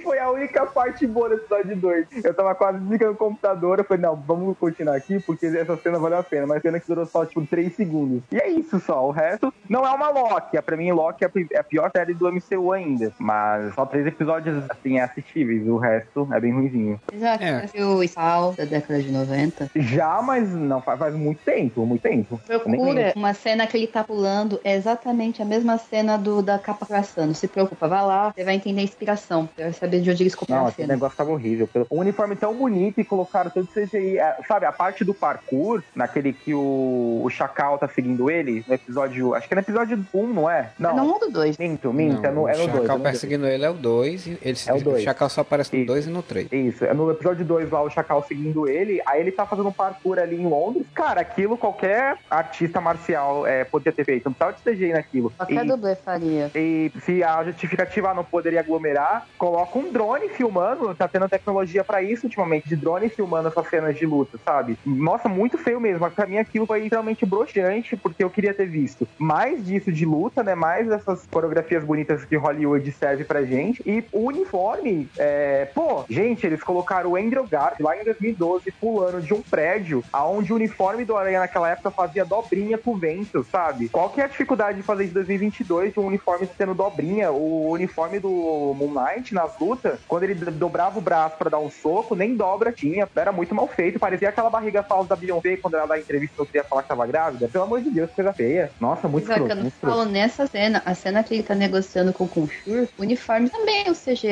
[0.04, 2.08] Foi a única parte boa do episódio 2.
[2.24, 3.80] Eu tava quase desligando o computador.
[3.80, 6.48] Eu falei, não, vamos continuar aqui, porque essa cena valeu a pena.
[6.48, 8.24] Mas a cena que durou só, tipo, 3 segundos.
[8.32, 9.06] E é isso só.
[9.08, 10.62] O resto não é uma Loki.
[10.62, 13.12] Pra mim, Loki é a é pior série do MCU ainda.
[13.20, 15.68] Mas só três episódios, assim, assistíveis.
[15.68, 17.00] O resto é bem ruimzinho.
[17.14, 17.68] Já É.
[17.68, 19.70] que o Sal da década de 90.
[19.76, 22.40] Já, mas não faz, faz muito tempo, muito tempo.
[22.46, 26.86] Procura uma cena que ele tá pulando, é exatamente a mesma cena do da capa.
[27.18, 29.48] Não se preocupa, vai lá, você vai entender a inspiração.
[29.56, 30.94] Você vai saber de onde eles copiaram Não, cena.
[30.94, 31.70] negócio tava horrível.
[31.90, 34.18] Um uniforme tão bonito e colocaram todo CGI.
[34.20, 38.74] É, sabe, a parte do parkour, naquele que o, o Chacal tá seguindo ele, no
[38.74, 39.34] episódio.
[39.34, 40.72] Acho que é no episódio 1, não é?
[40.80, 40.96] Não.
[40.96, 41.58] Não, um do dois.
[41.58, 42.76] Minto, minto, Não, é no 2.
[42.76, 45.04] o Chacal perseguindo ele é o 2 e ele, É o dois.
[45.04, 45.88] Chacal só aparece no Isso.
[45.88, 46.52] 2 e no 3.
[46.52, 49.72] Isso, é no episódio 2 lá, o Chacal seguindo ele, aí ele tá fazendo um
[49.74, 50.86] parkour ali em Londres.
[50.94, 55.32] Cara, aquilo qualquer artista marcial é, poderia ter feito, não precisava de CGI naquilo.
[55.38, 56.52] Qualquer E- dublê faria.
[56.56, 62.04] E se a justificativa não poderia aglomerar, coloca um drone filmando, tá tendo tecnologia pra
[62.04, 64.78] isso ultimamente, de drone filmando essas cenas de luta, sabe?
[64.86, 66.12] Nossa, muito feio mesmo.
[66.12, 70.44] Pra mim aquilo foi literalmente broxante, porque eu queria ter visto mais disso de luta,
[70.44, 70.54] né?
[70.54, 73.82] Mais dessas coreografias bonitas que Hollywood serve pra gente.
[73.84, 75.66] E o uniforme, é...
[75.74, 80.54] pô, gente, eles colocaram o Andrew Garfield lá em 2012 pulando de um prédio, aonde
[80.54, 83.90] o uniforme do Aranha naquela época fazia dobrinha com o vento, sabe?
[83.90, 87.32] Qual que é a dificuldade de fazer de 2022 de um uniforme sendo dobrinha?
[87.32, 91.60] O uniforme do Moon Knight nas lutas, quando ele do- dobrava o braço pra dar
[91.60, 93.08] um soco, nem dobra tinha.
[93.16, 94.00] Era muito mal feito.
[94.00, 96.90] Parecia aquela barriga falsa da Beyoncé quando ela dá entrevista e não queria falar que
[96.90, 97.50] tava grávida.
[97.50, 98.72] Pelo amor de Deus, que coisa feia.
[98.80, 99.98] Nossa, muito Saca, escroto, muito escroto.
[99.98, 103.84] falo nessa cena, a cena que ele tá negociando com o Conchur, o uniforme também
[103.88, 104.28] é o CG,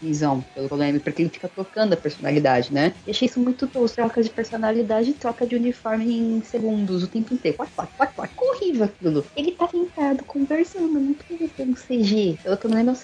[0.00, 2.94] CGzão, pelo que eu lembro, porque ele fica trocando a personalidade, né?
[3.06, 7.08] E achei isso muito tosco, troca de personalidade e troca de uniforme em segundos, o
[7.08, 7.56] tempo inteiro.
[7.56, 8.34] Quac, quac, quac, quac.
[8.38, 9.24] Horrível aquilo.
[9.36, 12.38] Ele tá sentado conversando, não precisa ter um CG.
[12.42, 12.94] Pelo que eu me lembro, é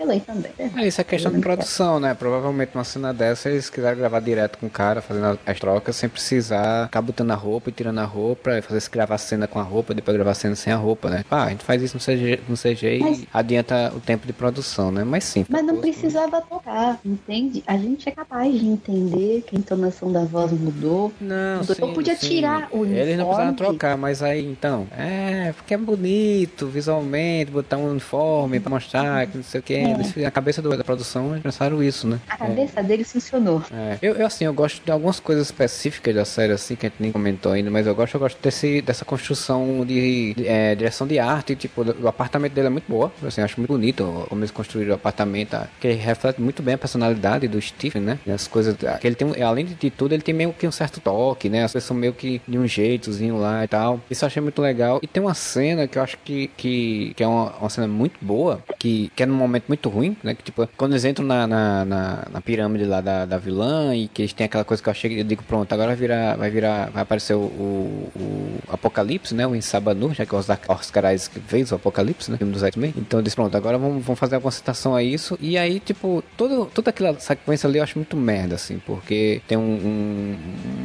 [0.00, 0.52] excelente também.
[0.58, 2.14] É, isso é questão de produção, né?
[2.14, 6.08] Provavelmente uma cena dessa eles quiseram gravar direto com o cara, fazendo as trocas, sem
[6.08, 9.58] precisar ficar botando a roupa e tirando a roupa, fazer se gravar a cena com
[9.58, 11.24] a roupa, depois gravar a cena sem a roupa, né?
[11.30, 14.32] Ah, a gente faz isso no CG, no CG Mas- e adianta o tempo de
[14.32, 15.04] produção, né?
[15.04, 15.44] Mas sim.
[15.48, 17.62] Mas não precisava tocar, entende?
[17.66, 21.12] A gente é capaz de entender que a entonação da voz mudou.
[21.20, 22.28] Não, sim, podia sim.
[22.28, 23.56] tirar o Eles não precisavam uniforme.
[23.56, 29.36] trocar, mas aí então, é, porque é bonito visualmente, botar um uniforme pra mostrar que
[29.36, 29.74] não sei o que.
[29.74, 29.89] É.
[30.26, 32.18] A cabeça do- da produção eles pensaram isso, né?
[32.28, 33.62] A cabeça dele funcionou.
[33.72, 33.98] É.
[34.02, 37.00] Eu, eu, assim, eu gosto de algumas coisas específicas da série, assim, que a gente
[37.00, 41.06] nem comentou ainda, mas eu gosto, eu gosto desse, dessa construção de, de, é, direção
[41.06, 44.40] de arte, tipo, o apartamento dele é muito boa, assim, eu acho muito bonito como
[44.40, 45.68] eles construíram o apartamento, tá?
[45.80, 48.18] que reflete muito bem a personalidade do Stephen, né?
[48.26, 51.00] E as coisas, que ele tem, além de tudo, ele tem meio que um certo
[51.00, 51.64] toque, né?
[51.64, 54.00] As coisas são meio que de um jeitozinho lá e tal.
[54.10, 54.98] Isso eu achei muito legal.
[55.02, 58.14] E tem uma cena que eu acho que, que, que é uma, uma cena muito
[58.20, 60.34] boa, que, que é num momento muito ruim, né?
[60.34, 64.08] Que tipo, quando eles entram na, na, na, na pirâmide lá da, da vilã e
[64.08, 66.50] que eles têm aquela coisa que eu achei, eu digo, pronto, agora vai virar, vai
[66.50, 69.46] virar, vai aparecer o, o, o Apocalipse, né?
[69.46, 72.36] O Insabanu, já que o Oscar Oscar Isaac fez o Apocalipse, né?
[72.36, 72.94] Filme dos X-Men.
[72.96, 75.38] Então eu disse, pronto, agora vamos, vamos fazer uma concentração a isso.
[75.40, 79.56] E aí, tipo, todo, toda aquela sequência ali eu acho muito merda, assim, porque tem
[79.56, 80.36] um,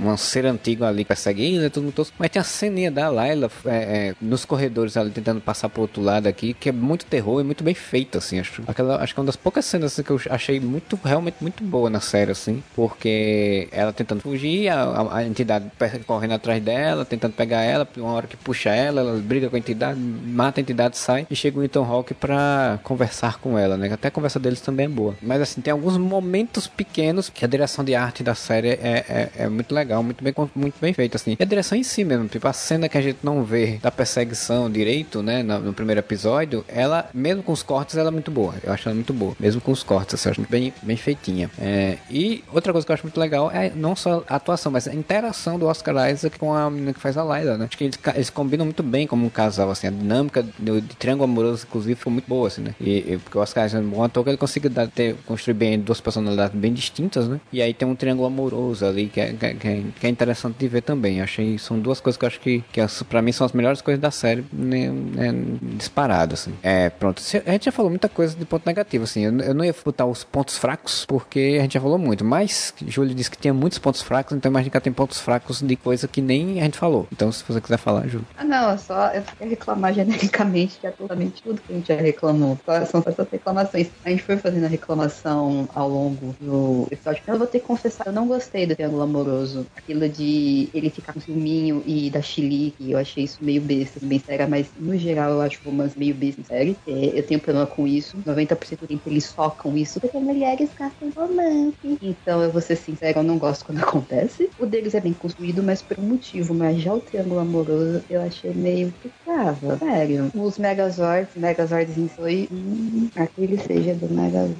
[0.04, 1.06] um, um ser antigo ali
[1.38, 2.08] ele, tudo muito.
[2.18, 6.02] Mas tem a ceninha da Layla é, é, nos corredores ali tentando passar pro outro
[6.02, 8.40] lado aqui, que é muito terror e muito bem feito, assim.
[8.40, 11.38] Acho, aquela, acho que é uma das poucas cenas assim, que eu achei muito, realmente
[11.42, 15.72] muito boa na série, assim, porque ela tentando fugir, a, a, entidade
[16.06, 19.60] correndo atrás dela, tentando pegar ela, uma hora que puxa ela, ela briga com a
[19.60, 23.92] entidade, mata a entidade, sai e chega o Ethan Hawke pra conversar com ela, né?
[23.92, 25.16] Até a conversa deles também é boa.
[25.22, 29.32] Mas assim, tem alguns momentos pequenos que a direção de arte da série é, é,
[29.38, 31.36] é muito legal, muito bem, muito bem feita, assim.
[31.40, 33.92] E a direção em si mesmo, tipo, a cena que a gente não vê da
[33.92, 38.32] perseguição direito, né, no, no primeiro episódio, ela, mesmo com os cortes, ela é muito
[38.32, 38.56] boa.
[38.66, 39.36] Eu acho ela muito boa.
[39.40, 41.50] Mesmo com os cortes, assim, eu acho bem, bem feitinha.
[41.60, 44.88] É, e outra coisa que eu acho muito legal é não só a atuação, mas
[44.88, 47.66] a interação do Oscar Isaac com a menina que faz a Layla, né?
[47.66, 49.88] Acho que eles, eles combinam muito bem como um casal, assim.
[49.88, 52.74] A dinâmica do, de triângulo amoroso, inclusive, ficou muito boa, assim, né?
[52.80, 55.16] E, e- porque o Oscar Isaac é um bom ator que ele consegue dar, ter,
[55.26, 57.40] construir bem duas personalidades bem distintas, né?
[57.52, 60.10] E aí tem um triângulo amoroso ali que é, que é, que é- que é
[60.10, 61.18] interessante de ver também.
[61.18, 63.52] Eu achei, são duas coisas que eu acho que, que as- pra mim são as
[63.54, 65.34] melhores coisas da série, né, né,
[65.78, 66.54] disparado, assim.
[66.64, 67.22] É, pronto.
[67.46, 69.26] A gente já falou muita coisa de ponto negativo, assim.
[69.26, 72.24] Eu, não ia botar os pontos fracos, porque a gente já falou muito.
[72.24, 75.76] Mas, Júlio disse que tinha muitos pontos fracos, então imagina que tem pontos fracos de
[75.76, 77.08] coisa que nem a gente falou.
[77.12, 78.26] Então, se você quiser falar, Júlio.
[78.38, 81.96] Ah, não, é só eu quero reclamar genericamente de absolutamente tudo que a gente já
[81.96, 82.58] reclamou.
[82.90, 83.90] São essas reclamações.
[84.04, 87.22] A gente foi fazendo a reclamação ao longo do episódio.
[87.28, 89.66] Eu vou ter que confessar, eu não gostei do triângulo amoroso.
[89.76, 94.00] Aquilo de ele ficar com ciúminho e da Chili, que eu achei isso meio besta,
[94.02, 96.78] bem séria, mas no geral eu acho romance meio besta série.
[96.88, 98.18] É, eu tenho problema com isso.
[98.26, 101.98] 90% do tempo eles focam isso porque mulheres gastam romance.
[102.02, 104.50] Então eu vou ser sincera, eu não gosto quando acontece.
[104.60, 106.54] O deles é bem construído, mas por um motivo.
[106.54, 109.78] Mas já o triângulo amoroso eu achei meio que trava.
[109.78, 110.32] Sério.
[110.34, 112.48] Os Megazords, Megazords em foi.
[112.52, 114.56] Hum, aquele seja do Megazord.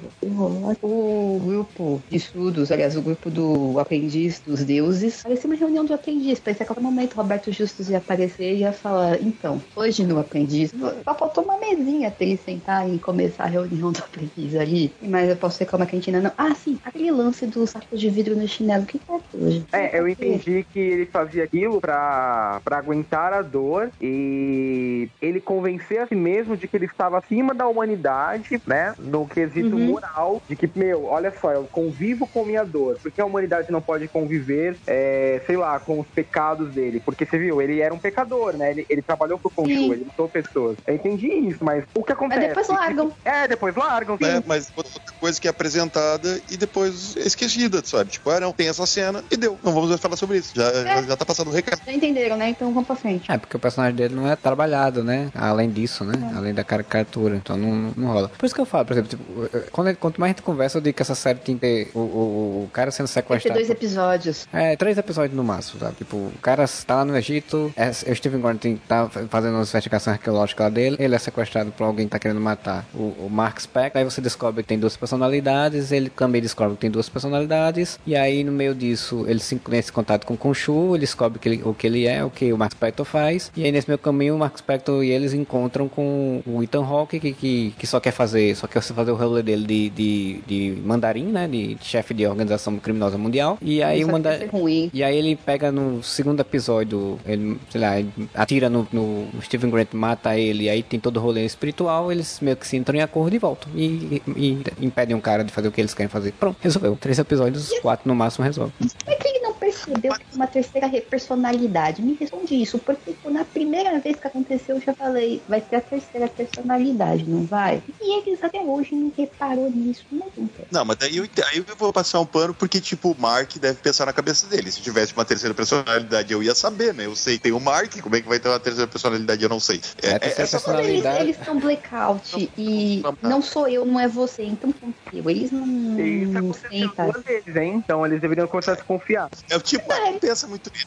[0.82, 5.92] O grupo de estudos, aliás, o grupo do aprendiz dos deuses, parecia uma reunião de
[5.92, 6.40] aprendiz.
[6.40, 10.04] Parecia que a qualquer momento o Roberto Justus ia aparecer e ia falar: então, hoje
[10.04, 10.72] no aprendiz,
[11.04, 14.92] só faltou uma mesinha pra ele sentar e começar a reunião do aprendiz ali.
[15.02, 16.32] Mas eu posso reclamar que a gente ainda não.
[16.36, 18.82] Ah, sim, aquele lance do saco de vidro no chinelo.
[18.82, 19.66] O que é gente?
[19.72, 26.00] É, eu entendi que ele fazia aquilo pra, pra aguentar a dor e ele convencer
[26.00, 28.94] a si mesmo de que ele estava acima da humanidade, né?
[28.98, 29.86] No quesito Uhum.
[29.86, 32.96] moral, de que, meu, olha só, eu convivo com minha dor.
[33.02, 37.00] Por que a humanidade não pode conviver, é, sei lá, com os pecados dele?
[37.04, 38.70] Porque você viu, ele era um pecador, né?
[38.70, 39.92] Ele, ele trabalhou pro Sim.
[39.92, 40.76] ele matou pessoas.
[40.86, 42.40] Eu entendi isso, mas o que acontece?
[42.40, 43.12] Mas depois largam.
[43.24, 44.16] É, depois largam.
[44.20, 44.42] né?
[44.46, 48.10] Mas outra coisa que é apresentada e depois é esquecida, sabe?
[48.10, 49.58] Tipo, ah, não, tem essa cena e deu.
[49.62, 50.52] Não vamos mais falar sobre isso.
[50.54, 51.80] Já, já, já tá passando o recado.
[51.84, 52.50] Já entenderam, né?
[52.50, 53.30] Então vamos pra frente.
[53.30, 55.30] É, porque o personagem dele não é trabalhado, né?
[55.34, 56.32] Além disso, né?
[56.36, 57.36] Além da caricatura.
[57.36, 58.28] Então não, não rola.
[58.28, 59.24] Por isso que eu falo, por exemplo, tipo,
[59.70, 61.98] quando, quanto mais a gente conversa, eu digo que essa série tem que ter o,
[62.00, 63.58] o, o cara sendo sequestrado.
[63.58, 64.46] dois episódios.
[64.52, 65.96] É, três episódios no máximo, sabe?
[65.96, 70.12] Tipo, o cara tá lá no Egito, é, o Steven Gordon tá fazendo uma investigação
[70.12, 73.55] arqueológica lá dele, ele é sequestrado por alguém que tá querendo matar o, o Mark
[73.60, 77.98] Speck, aí você descobre que tem duas personalidades, ele também descobre que tem duas personalidades,
[78.06, 81.38] e aí no meio disso, ele se tem esse contato com o Khonshu, ele descobre
[81.38, 83.88] que ele- o que ele é, o que o Mark Spector faz, e aí nesse
[83.88, 87.86] meio caminho, o Mark Spector e eles encontram com o Ethan Hawke, que, que, que
[87.86, 91.46] só quer fazer, só quer fazer o rolê dele de, de, de mandarim, né?
[91.48, 94.38] De, chefe de organização criminosa mundial, e aí o mandarim...
[94.38, 94.90] vai ser ruim.
[94.92, 97.92] E aí ele pega no segundo episódio, ele, sei lá,
[98.34, 102.38] atira no, no Steven Grant, mata ele, e aí tem todo o rolê espiritual, eles
[102.40, 105.68] meio que se entram em acordo e voltam e, e, impedem um cara de fazer
[105.68, 106.32] o que eles querem fazer.
[106.32, 106.96] Pronto, resolveu.
[107.00, 108.72] Três episódios, quatro no máximo resolve.
[109.06, 109.14] É
[109.58, 112.02] percebeu que uma terceira personalidade?
[112.02, 115.76] Me responde isso, porque tipo, na primeira vez que aconteceu eu já falei, vai ter
[115.76, 117.82] a terceira personalidade, não vai?
[118.00, 120.66] E eles até hoje não reparou nisso, não entendo.
[120.70, 123.80] Não, mas daí eu, aí eu vou passar um pano porque, tipo, o Mark deve
[123.80, 124.70] pensar na cabeça dele.
[124.70, 127.06] Se tivesse uma terceira personalidade, eu ia saber, né?
[127.06, 129.48] Eu sei que tem o Mark, como é que vai ter uma terceira personalidade, eu
[129.48, 129.80] não sei.
[130.02, 134.42] É, a terceira essa personalidade- eles estão blackout e não sou eu, não é você,
[134.44, 135.30] então confio.
[135.30, 135.66] Eles não,
[135.98, 137.12] isso não aconteceu sentem.
[137.12, 137.74] duas vezes, hein?
[137.76, 139.28] Então eles deveriam começar a se confiar.
[139.48, 140.86] É o tipo, ah, não pensa muito nisso.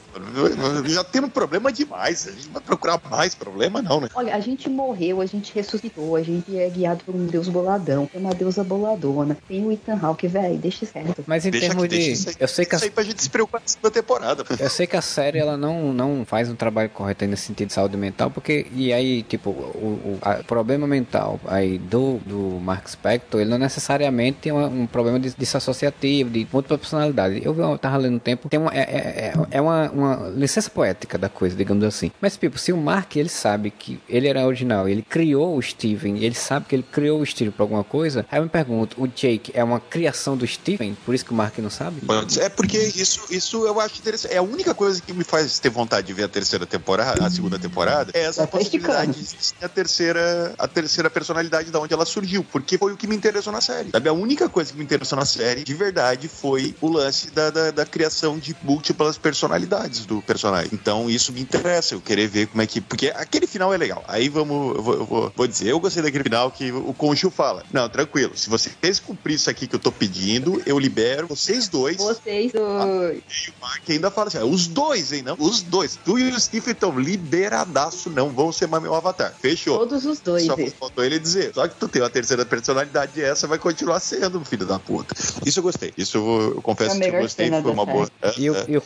[0.91, 2.27] Já temos problema demais.
[2.27, 4.09] A gente vai procurar mais problema, não, né?
[4.15, 8.05] Olha, a gente morreu, a gente ressuscitou, a gente é guiado por um deus boladão,
[8.05, 11.23] tem uma deusa boladona, tem o Ethan Hawke, velho, deixa certo.
[11.27, 12.11] Mas em Deixa termos de.
[12.11, 14.43] isso aí- Eu sei que a Isso aí pra gente se preocupar na segunda temporada.
[14.59, 17.67] Eu sei que a série ela não, não faz um trabalho correto aí nesse sentido
[17.67, 22.59] de saúde mental, porque e aí, tipo, o, o a- problema mental aí do, do
[22.59, 27.41] Mark Spector, ele não necessariamente é uma- um problema de, dissociativo, de múltipla personalidade.
[27.43, 30.29] Eu, vi- eu tava lendo um tempo, tem uma, é, é, é- é uma, uma
[30.35, 32.11] licença poética da coisa, digamos assim.
[32.21, 36.17] Mas, tipo, se o Mark ele sabe que ele era original, ele criou o Steven,
[36.17, 39.01] e ele sabe que ele criou o Steven pra alguma coisa, aí eu me pergunto,
[39.01, 40.97] o Jake é uma criação do Steven?
[41.05, 42.01] Por isso que o Mark não sabe?
[42.39, 44.33] É porque isso, isso eu acho interessante.
[44.33, 47.29] É a única coisa que me faz ter vontade de ver a terceira temporada, a
[47.29, 51.93] segunda temporada, é essa Vai possibilidade de existir a terceira, a terceira personalidade da onde
[51.93, 52.43] ela surgiu.
[52.51, 53.89] Porque foi o que me interessou na série.
[53.91, 54.09] Sabe?
[54.09, 57.71] A única coisa que me interessou na série, de verdade, foi o lance da, da,
[57.71, 60.69] da criação de múltiplas personalidades do personagem.
[60.73, 62.81] Então isso me interessa, eu querer ver como é que.
[62.81, 64.03] Porque aquele final é legal.
[64.07, 64.75] Aí vamos.
[64.75, 67.87] Eu vou, eu vou, vou dizer, eu gostei daquele final que o Conchu fala: Não,
[67.89, 71.97] tranquilo, se vocês cumprir isso aqui que eu tô pedindo, eu libero vocês dois.
[71.97, 73.23] Vocês dois.
[73.47, 75.23] E o Mark ainda fala assim: "Ah, os dois, hein?
[75.23, 75.35] Não?
[75.39, 75.97] Os dois.
[76.03, 79.33] Tu e o Steve estão liberadaço, não vão ser mais meu avatar.
[79.39, 79.77] Fechou.
[79.79, 80.45] Todos os dois.
[80.45, 81.53] Só faltou ele dizer.
[81.53, 85.15] Só que tu tem uma terceira personalidade e essa vai continuar sendo, filho da puta.
[85.45, 85.93] Isso eu gostei.
[85.97, 87.49] Isso eu, eu confesso que eu gostei.
[87.49, 88.09] Foi uma boa.
[88.37, 88.65] E o, é.
[88.67, 88.83] e o,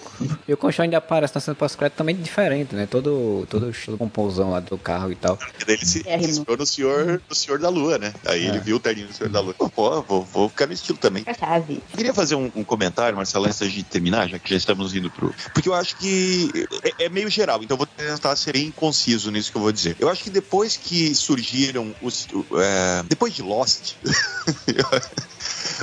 [0.47, 2.87] e o Conchão ainda aparece na cena pós-crédito também diferente, né?
[2.89, 5.37] Todo, todo o estilo composão lá do carro e tal.
[5.61, 8.13] E daí ele se É, se inspirou no senhor, no senhor da Lua, né?
[8.25, 9.53] Aí ele viu o terninho do senhor da Lua.
[9.53, 11.25] Pô, vou, vou ficar no estilo também.
[11.39, 11.81] Chave.
[11.91, 15.09] Eu queria fazer um, um comentário, Marcelo, antes de terminar, já que já estamos indo
[15.09, 15.33] pro.
[15.53, 16.51] Porque eu acho que
[16.83, 19.71] é, é meio geral, então eu vou tentar ser bem conciso nisso que eu vou
[19.71, 19.95] dizer.
[19.99, 22.27] Eu acho que depois que surgiram os.
[22.53, 23.95] é, depois de Lost.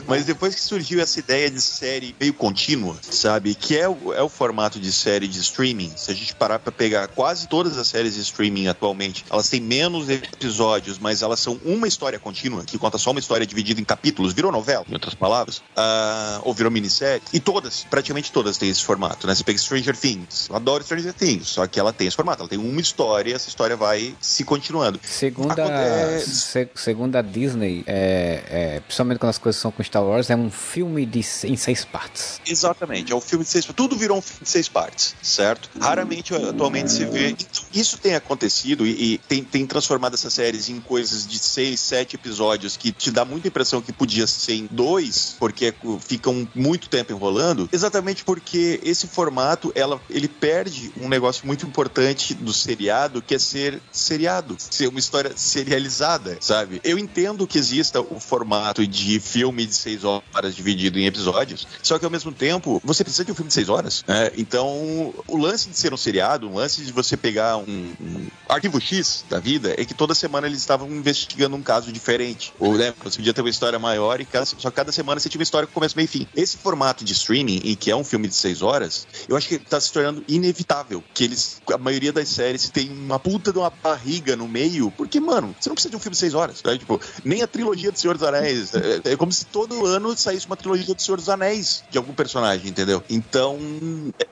[0.07, 3.50] Mas depois que surgiu essa ideia de série meio contínua, sabe?
[3.55, 5.93] Que é o, é o formato de série de streaming.
[5.97, 9.61] Se a gente parar pra pegar quase todas as séries de streaming atualmente, elas têm
[9.61, 13.85] menos episódios, mas elas são uma história contínua, que conta só uma história dividida em
[13.85, 17.23] capítulos, virou novela, em outras palavras, ah, ou virou minissérie.
[17.33, 19.35] E todas, praticamente todas têm esse formato, né?
[19.35, 22.49] Você pega Stranger Things, eu adoro Stranger Things, só que ela tem esse formato, ela
[22.49, 25.01] tem uma história e essa história vai se continuando.
[25.03, 28.43] Segundo a, Acontece- se- segundo a Disney, é,
[28.77, 31.85] é, principalmente quando as coisas são com Star Wars, é um filme de, em seis
[31.85, 32.41] partes.
[32.47, 35.69] Exatamente, é um filme de seis Tudo virou um filme de seis partes, certo?
[35.81, 37.31] Raramente atualmente se vê.
[37.31, 41.81] Então, isso tem acontecido e, e tem, tem transformado essas séries em coisas de seis,
[41.81, 46.89] sete episódios que te dá muita impressão que podia ser em dois, porque ficam muito
[46.89, 53.23] tempo enrolando, exatamente porque esse formato ela, ele perde um negócio muito importante do seriado,
[53.23, 56.81] que é ser seriado, ser uma história serializada, sabe?
[56.85, 61.99] Eu entendo que exista o formato de filme de seis horas dividido em episódios, só
[61.99, 64.05] que ao mesmo tempo você precisa de um filme de seis horas.
[64.07, 64.31] né?
[64.37, 68.81] Então, o lance de ser um seriado, o lance de você pegar um, um arquivo
[68.81, 72.53] X da vida, é que toda semana eles estavam investigando um caso diferente.
[72.59, 75.39] Ou, né, você podia ter uma história maior e cada, só cada semana você tinha
[75.39, 76.27] uma história com começo, meio e fim.
[76.37, 79.59] Esse formato de streaming, em que é um filme de seis horas, eu acho que
[79.59, 81.03] tá se tornando inevitável.
[81.15, 85.21] Que eles, a maioria das séries tem uma puta de uma barriga no meio, porque,
[85.21, 86.63] mano, você não precisa de um filme de seis horas.
[86.63, 86.79] Né?
[86.79, 88.75] Tipo, nem a trilogia do Senhor dos Anéis.
[88.75, 92.13] É, é como se todo ano saísse uma trilogia do Senhor dos Anéis de algum
[92.13, 93.03] personagem, entendeu?
[93.09, 93.20] Então,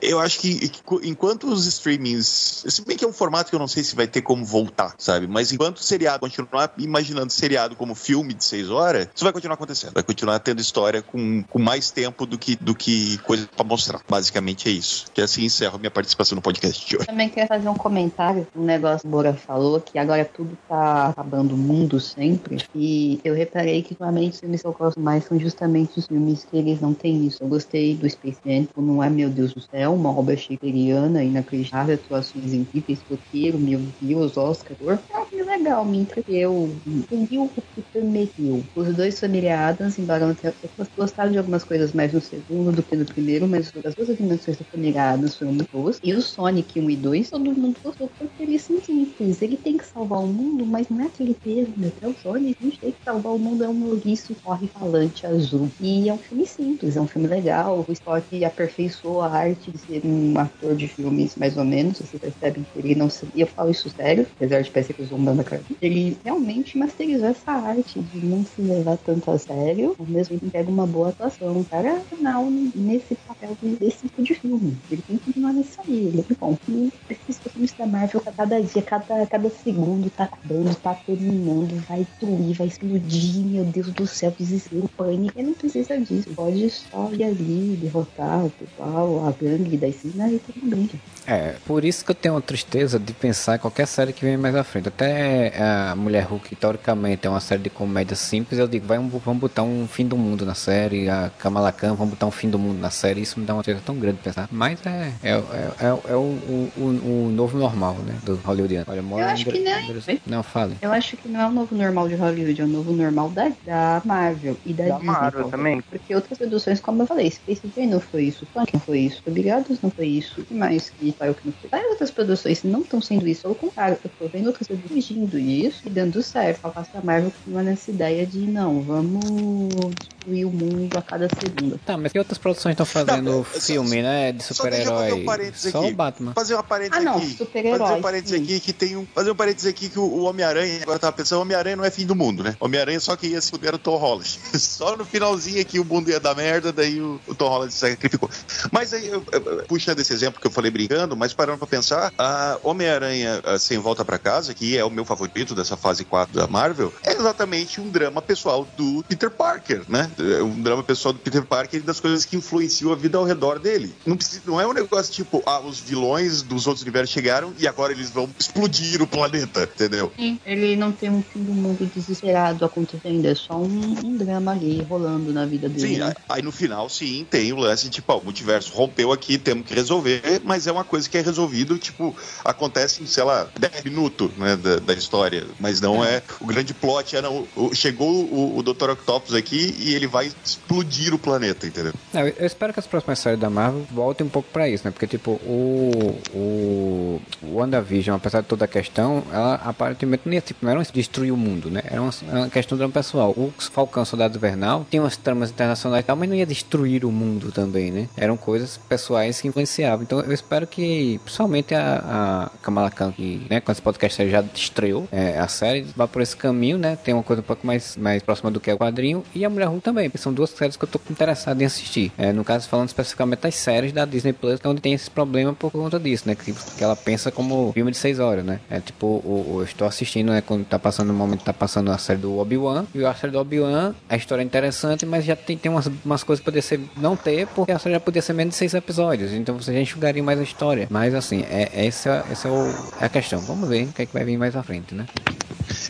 [0.01, 0.71] eu acho que
[1.03, 2.63] enquanto os streamings.
[2.67, 4.93] Se bem que é um formato que eu não sei se vai ter como voltar,
[4.97, 5.27] sabe?
[5.27, 9.55] Mas enquanto o seriado continuar imaginando seriado como filme de seis horas, isso vai continuar
[9.55, 9.93] acontecendo.
[9.93, 14.01] Vai continuar tendo história com, com mais tempo do que, do que coisa pra mostrar.
[14.07, 15.05] Basicamente é isso.
[15.13, 17.07] Que assim encerro minha participação no podcast de hoje.
[17.07, 21.07] Também queria fazer um comentário, um negócio que o Bora falou, que agora tudo tá
[21.07, 22.63] acabando o mundo sempre.
[22.75, 26.45] E eu reparei que ultimamente os filmes que eu gosto mais são justamente os filmes
[26.49, 27.43] que eles não têm isso.
[27.43, 31.23] Eu gostei do Space Jam, tipo, não é meu Deus do céu, uma obra shakespeariana,
[31.23, 34.77] inacreditável, atuações incríveis, roteiro, meu Deus, Oscar.
[34.81, 38.63] É um filme legal, me entreteu, entendi o que permitiu.
[38.75, 40.53] Os dois familiados, embora tenha
[40.95, 44.57] gostado de algumas coisas mais no segundo do que no primeiro, mas as duas dimensões
[44.57, 45.99] do familiados foram muito boas.
[46.03, 49.41] E o Sonic 1 e 2, todo mundo gostou porque eles são simples.
[49.41, 51.91] Ele tem que salvar o mundo, mas não é aquele peso, né?
[52.01, 55.25] É o Sonic, a gente tem que salvar o mundo, é um loguiço corre falante
[55.25, 55.69] azul.
[55.81, 57.85] E é um filme simples, é um filme legal.
[57.87, 61.99] O Spock aperfeiçoou a arte de ser um ator de filmes, mais ou menos.
[61.99, 63.07] Vocês percebem que ele não.
[63.33, 65.61] E eu falo isso sério, apesar de parecer que eu estou a cara.
[65.81, 70.51] Ele realmente masterizou essa arte de não se levar tanto a sério, ao mesmo tempo
[70.51, 71.59] pega uma boa atuação.
[71.59, 74.77] O cara é final nesse papel desse tipo de filme.
[74.91, 76.57] Ele tem que continuar nisso aí, ele é bom.
[76.67, 81.99] E esses filmes da Marvel, cada dia, cada, cada segundo tá acabando, tá terminando, vai
[81.99, 85.37] destruir, vai explodir, meu Deus do céu, desespero, pânico.
[85.37, 86.29] Ele não precisa disso.
[86.35, 88.48] Pode só ir ali, derrotar
[88.79, 90.89] a gangue da esquina e tudo bem.
[91.27, 94.35] É, por isso que eu tenho uma tristeza de pensar em qualquer série que vem
[94.35, 94.87] mais à frente.
[94.87, 98.59] Até a Mulher Hulk, teoricamente, é uma série de comédia simples.
[98.59, 101.09] Eu digo, vai, vamos botar um fim do mundo na série.
[101.09, 103.21] A Kamala Khan, vamos botar um fim do mundo na série.
[103.21, 104.49] Isso me dá uma tristeza tão grande de pensar.
[104.51, 108.15] Mas é, é, é, é, é o, o, o, o, novo normal, né?
[108.23, 108.85] Do Hollywoodiano.
[108.87, 110.19] Olha, eu acho que não.
[110.25, 110.75] Não, fale.
[110.81, 113.51] Eu acho que não é o novo normal de Hollywood, é o novo normal da,
[113.65, 115.11] da Marvel e da, Da Disney.
[115.11, 115.81] Marvel também.
[115.81, 119.21] Porque outras produções, como eu falei, Space Jam não foi isso, Sonic não foi isso,
[119.25, 121.69] Obrigados não foi isso, que mais que saiu que não foi?
[121.69, 125.81] Várias outras produções não estão sendo isso, ao contrário, eu tô vendo outras fugindo disso
[125.85, 126.65] e dando certo.
[126.65, 131.79] Ao passo Marvel continua nessa ideia de não, vamos destruir o mundo a cada segundo.
[131.85, 134.31] Tá, mas que outras produções estão fazendo Não, só- filme, né?
[134.31, 135.49] De só deixa eu fazer super-herói?
[135.49, 135.87] um Só aqui.
[135.91, 136.33] o Batman.
[136.33, 137.35] Fazer uma parênteses Ah, não, aqui.
[137.37, 138.43] super-herói, Fazer um parênteses sim.
[138.43, 139.05] aqui que tem um.
[139.13, 141.83] Fazer um parênteses aqui que o, o Homem-Aranha, agora eu tava pensando, o Homem-Aranha não
[141.85, 142.55] é fim do mundo, né?
[142.59, 144.39] Homem-Aranha só que ia se fuder o Tom Holland.
[144.59, 147.79] Só no finalzinho aqui o mundo ia dar merda, daí o, o Tom Holland se
[147.79, 148.29] sacrificou.
[148.71, 152.13] Mas aí, eu, eu, puxando esse exemplo que eu falei brincando, mas parando pra pensar,
[152.17, 156.33] a Homem-Aranha ah, Sem Volta pra Casa, que é o meu favorito dessa fase 4
[156.35, 160.09] da Marvel, é exatamente um drama pessoal do Peter Parker, né?
[160.19, 163.23] É um drama pessoal do Peter Parker e das coisas que influenciam a vida ao
[163.23, 163.93] redor dele.
[164.05, 167.67] Não, precisa, não é um negócio tipo, ah, os vilões dos outros universos chegaram e
[167.67, 170.11] agora eles vão explodir o planeta, entendeu?
[170.17, 174.51] Sim, ele não tem um fim do mundo desesperado acontecendo, é só um, um drama
[174.51, 175.95] ali rolando na vida dele.
[175.95, 176.13] Sim, né?
[176.27, 179.73] aí- no final, sim, tem o lance tipo, ó, o multiverso rompeu aqui, temos que
[179.73, 184.31] resolver, mas é uma coisa que é resolvido, tipo, acontece em, sei lá, 10 minutos,
[184.37, 188.57] né, da, da história, mas não é, o grande plot, é, não, o- chegou o,
[188.57, 188.89] o Dr.
[188.91, 191.93] Octopus aqui e ele vai explodir o planeta, entendeu?
[192.13, 194.91] Não, eu espero que as próximas séries da Marvel voltem um pouco pra isso, né?
[194.91, 196.19] Porque, tipo, o.
[196.33, 197.21] O.
[197.41, 200.83] O WandaVision, apesar de toda a questão, ela aparentemente não ia, tipo, não era um
[200.91, 201.81] destruir o mundo, né?
[201.85, 203.31] Era uma, uma questão drama pessoal.
[203.31, 207.11] O Falcão Soldado Invernal tinha umas tramas internacionais e tal, mas não ia destruir o
[207.11, 208.09] mundo também, né?
[208.17, 210.03] Eram coisas pessoais que influenciavam.
[210.03, 214.43] Então eu espero que, principalmente a, a Kamala Khan, que, né, quando esse podcast já
[214.53, 216.97] estreou é, a série, vá por esse caminho, né?
[217.03, 219.23] Tem uma coisa um pouco mais, mais próxima do que é o quadrinho.
[219.33, 222.11] E a Mulher Hulk também, são duas séries que eu tô interessado em assistir.
[222.17, 225.53] É, no caso, falando especificamente das séries da Disney Plus, é onde tem esse problema
[225.53, 226.35] por conta disso, né?
[226.35, 228.59] Que, que ela pensa como filme de seis horas, né?
[228.69, 230.41] É tipo, o, o- eu estou assistindo, né?
[230.41, 232.85] Quando tá passando no momento, tá passando a série do Obi-Wan.
[232.93, 236.23] E a série do Obi-Wan, a história é interessante, mas já tem, tem umas, umas
[236.23, 238.73] coisas que poderia ser não ter, porque a série já podia ser menos de seis
[238.73, 239.31] episódios.
[239.33, 240.87] Então você já enxugaria mais a história.
[240.89, 242.67] Mas assim, é, é, essa, essa é, o,
[243.01, 243.39] é a questão.
[243.41, 245.05] Vamos ver o que, é que vai vir mais à frente, né?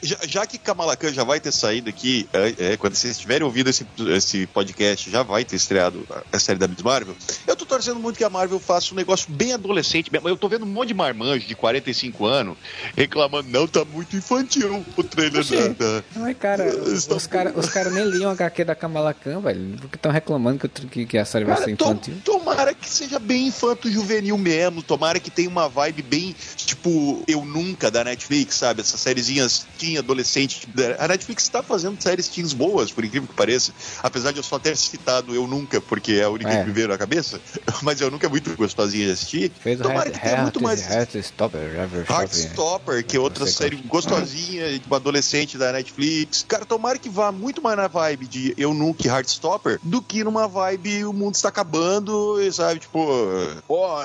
[0.02, 3.44] Já, já que Kamala Khan já vai ter saído aqui, é, é, quando vocês tiverem
[3.46, 3.86] ouvido esse,
[4.16, 7.16] esse podcast, já vai ter estreado a, série da Miss Marvel.
[7.48, 10.10] Eu tô torcendo muito que a Marvel faça um negócio bem adolescente.
[10.24, 12.58] Eu tô vendo um monte de marmanjo de 45 anos
[12.96, 15.44] reclamando, não, tá muito infantil o trailer
[15.76, 19.78] da, cara, os caras cara nem liam a HQ da Kamala Khan, velho.
[19.80, 22.14] Porque estão reclamando que, que, que a série vai ser Cara, to- infantil.
[22.24, 24.82] tomara que seja bem infanto-juvenil mesmo.
[24.84, 28.82] Tomara que tenha uma vibe bem, tipo, Eu Nunca da Netflix, sabe?
[28.82, 30.60] Essas sériezinhas teen adolescente.
[30.62, 33.74] tipo, A Netflix tá fazendo séries teens boas, por incrível que pareça.
[34.02, 36.62] Apesar de eu só ter citado Eu Nunca, porque é a única É.
[36.62, 37.40] que me veio na cabeça.
[37.82, 39.52] Mas Eu Nunca é muito gostosinha de assistir.
[39.60, 40.82] Fez tomara que tenha muito mais.
[40.90, 41.76] Heartstopper,
[42.10, 46.46] Heartstopper, que é outra série gostosinha, de uma adolescente da Netflix.
[46.48, 50.24] Cara, tomara que vá muito mais na vibe de Eu Nunca e Heartstopper do que
[50.24, 52.80] numa vibe o mundo está acabando, e, sabe?
[52.80, 53.00] Tipo,
[53.68, 54.04] ó,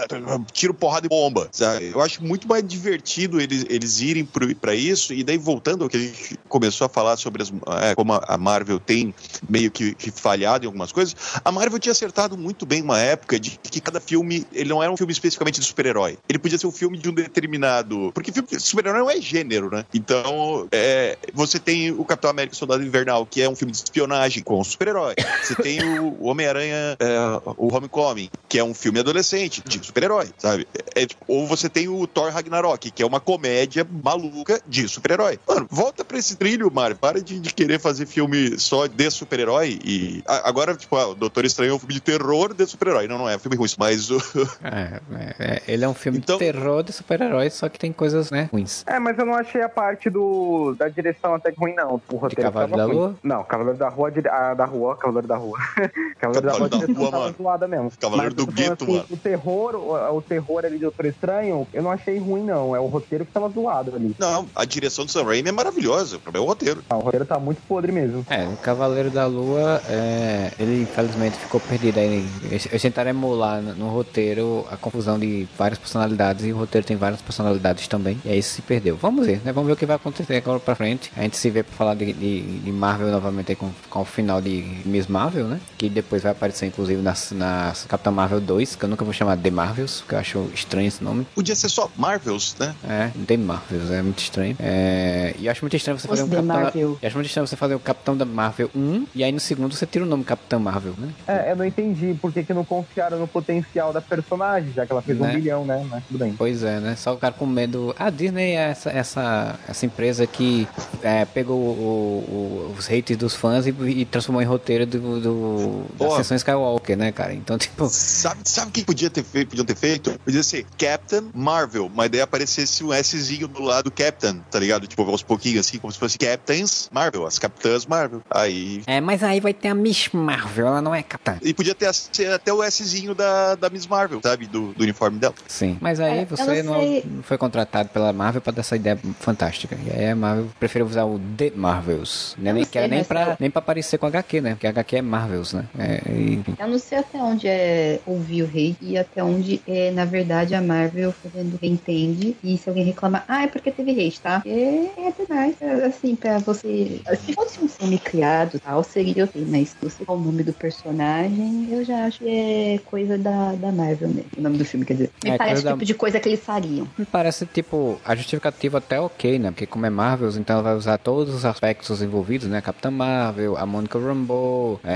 [0.53, 1.91] tiro porrada e bomba, sabe?
[1.95, 4.29] Eu acho muito mais divertido eles, eles irem
[4.61, 5.13] pra isso.
[5.13, 7.53] E daí, voltando ao que a gente começou a falar sobre as,
[7.83, 9.15] é, como a Marvel tem
[9.49, 11.15] meio meio que, que falhado em algumas coisas,
[11.45, 14.93] a Marvel tinha acertado muito bem uma época de que cada filme, ele não era
[14.93, 16.19] um filme especificamente de super-herói.
[16.29, 18.13] Ele podia ser um filme de um determinado...
[18.15, 19.85] Porque filme super-herói não é gênero, né?
[19.93, 24.43] Então, é, você tem o Capitão América Soldado Invernal, que é um filme de espionagem
[24.43, 25.15] com super-herói.
[25.43, 27.19] Você tem o Homem-Aranha, é,
[27.57, 30.67] o Homecoming, que é um filme adolescente de super-herói, sabe?
[30.95, 35.39] É, tipo, ou você tem o Thor Ragnarok, que é uma comédia maluca de super-herói.
[35.47, 36.97] Mano, volta pra esse trilho, Mário.
[36.97, 40.23] Para de, de querer fazer filme só de super-herói e...
[40.27, 43.07] a- agora, tipo, ah, o Doutor Estranho é um filme de terror de super-herói.
[43.09, 44.19] Não, não é um filme ruim, mas o...
[44.65, 47.93] É, é, é, ele é um filme Então- de terror de super-heróis, só que tem
[47.93, 48.83] coisas, né, ruins.
[48.87, 52.01] É, mas eu não achei a parte do, da direção até ruim, não.
[52.09, 52.95] O roteiro Cavaleiro tava da ruim.
[52.97, 53.15] Lua?
[53.23, 55.59] Não, Cavaleiro da Rua, a da Rua, Cavaleiro da Rua.
[56.19, 57.37] Cavaleiro da Rua, Cavaleiro da a direção Rua, tava mano.
[57.41, 57.93] zoada mesmo.
[58.01, 59.05] Cavaleiro Mas do Gueto, assim, mano.
[59.11, 62.75] O terror, o, o terror ali do Doutor Estranho, eu não achei ruim, não.
[62.75, 64.15] É o roteiro que tava zoado ali.
[64.19, 66.17] Não, a direção do Sam Raimi é maravilhosa.
[66.17, 66.85] O problema é o roteiro.
[66.89, 68.25] Ah, o roteiro tá muito podre mesmo.
[68.31, 69.44] É, o Cavaleiro da Lua,
[69.89, 72.27] é, ele infelizmente ficou perdido aí.
[72.45, 76.97] Eles tentaram emular no, no roteiro a confusão de várias personalidades e o roteiro tem
[76.97, 78.21] várias personalidades também.
[78.25, 78.97] E aí se perdeu.
[78.97, 79.53] Vamos ver, né?
[79.53, 81.11] Vamos ver o que vai acontecer agora pra frente.
[81.17, 84.05] A gente se vê pra falar de, de, de Marvel novamente aí com, com o
[84.05, 85.61] final de Miss Marvel, né?
[85.77, 89.37] Que depois vai aparecer inclusive nas, nas Capitã Marvel 2, que eu nunca vou chamar
[89.37, 91.27] de The Marvels, porque eu acho estranho esse nome.
[91.35, 92.75] Podia ser só Marvels, né?
[92.89, 94.57] É, The Marvels, é muito estranho.
[94.59, 96.99] É, e eu acho muito estranho você Os fazer um Capitão.
[97.03, 99.85] Acho muito estranho você fazer o Capitão da Marvel 1 e aí no segundo você
[99.87, 101.09] tira o nome Capitão Marvel, né?
[101.29, 104.93] É, eu não entendi por que, que não confiaram no potencial da personagem, já que
[104.93, 105.31] ela fez Né?
[105.31, 105.87] um bilhão, né?
[105.91, 106.35] Mas tudo bem.
[106.37, 106.97] Pois é, né?
[106.97, 107.95] Só o cara com medo.
[107.99, 110.67] A Disney é essa, essa, essa empresa que
[111.03, 115.85] é, pegou o- o- os hates dos fãs e, e transformou em roteiro do, do,
[115.99, 117.33] da sessão Skywalker, né, cara?
[117.35, 117.89] Então, tipo.
[117.89, 120.19] Sabe, sabe o que podia ter feito, podiam ter feito?
[120.25, 124.87] Podia ser Captain Marvel, mas daí aparecesse um Szinho do lado do Captain, tá ligado?
[124.87, 128.23] Tipo, aos pouquinhos, assim, como se fosse Captains Marvel, as Capitãs Marvel.
[128.31, 128.83] Aí.
[128.87, 131.37] É, mas aí vai ter a Miss Marvel, ela não é Capitã.
[131.43, 134.47] E podia ter ser até o Szinho da, da Miss Marvel, sabe?
[134.47, 135.35] Do, do uniforme dela.
[135.49, 135.77] Sim.
[135.81, 137.05] Mas aí É, você não não, sei.
[137.07, 139.77] não foi contratado pela Marvel pra dar essa ideia fantástica.
[139.87, 142.35] E aí a Marvel preferiu usar o The Marvels.
[142.39, 142.53] Né?
[142.53, 144.51] Nem, não que era sei, nem pra, eu- nem pra aparecer com HQ, né?
[144.55, 145.65] Porque HQ é Marvels, né?
[145.79, 149.91] É, e- Eu não sei até onde é ouvir o hate e até onde é,
[149.91, 152.37] na verdade, a Marvel fazendo quem entende.
[152.43, 154.43] E se alguém reclamar, ah, é porque teve hate, tá?
[154.47, 155.55] É, é demais.
[155.61, 157.01] é, Assim, pra você.
[157.27, 160.53] Se fosse um filme criado tal, seria ok, mas se você for o nome do
[160.53, 164.31] personagem, eu já acho que é coisa da, da Marvel mesmo.
[164.37, 165.11] O nome do filme, quer dizer.
[165.23, 166.89] Me É, parece o da- tipo de coisa que eles fariam.
[166.97, 169.51] Me parece, tipo, a justificativa até ok, né?
[169.51, 172.61] Porque como é Marvels, então ela vai usar todos os aspectos envolvidos, né?
[172.61, 174.93] Capitã Marvel, a Monica Rambeau, é,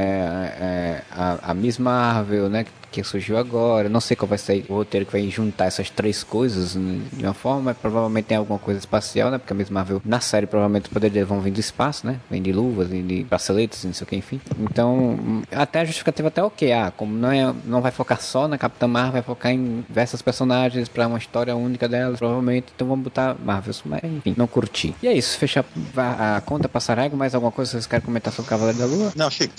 [0.61, 2.65] é, a, a Miss Marvel, né?
[2.65, 2.71] Que
[3.05, 3.89] surgiu agora.
[3.89, 7.25] Não sei qual vai ser o roteiro que vai juntar essas três coisas né, de
[7.25, 9.39] uma forma, mas provavelmente tem alguma coisa espacial, né?
[9.39, 12.21] Porque a Miss Marvel, na série, provavelmente os poderes vão vir do espaço, né?
[12.31, 14.41] Vem de luvas, vem de braceletes, não sei o que, enfim.
[14.59, 16.73] Então, até a justificativa até ok.
[16.73, 20.23] Ah, como não, é, não vai focar só na Capitã Marvel, vai focar em diversas
[20.23, 22.73] personagens pra uma história única delas, provavelmente.
[22.75, 23.83] Então vamos botar Marvels.
[23.85, 24.95] Mas, enfim, não curti.
[25.03, 25.39] E é isso.
[25.39, 25.65] Fechar
[25.97, 27.17] a, a conta passarego.
[27.17, 29.13] Mais alguma coisa que vocês querem comentar sobre o Cavaleiro da Lua?
[29.15, 29.53] Não, chega.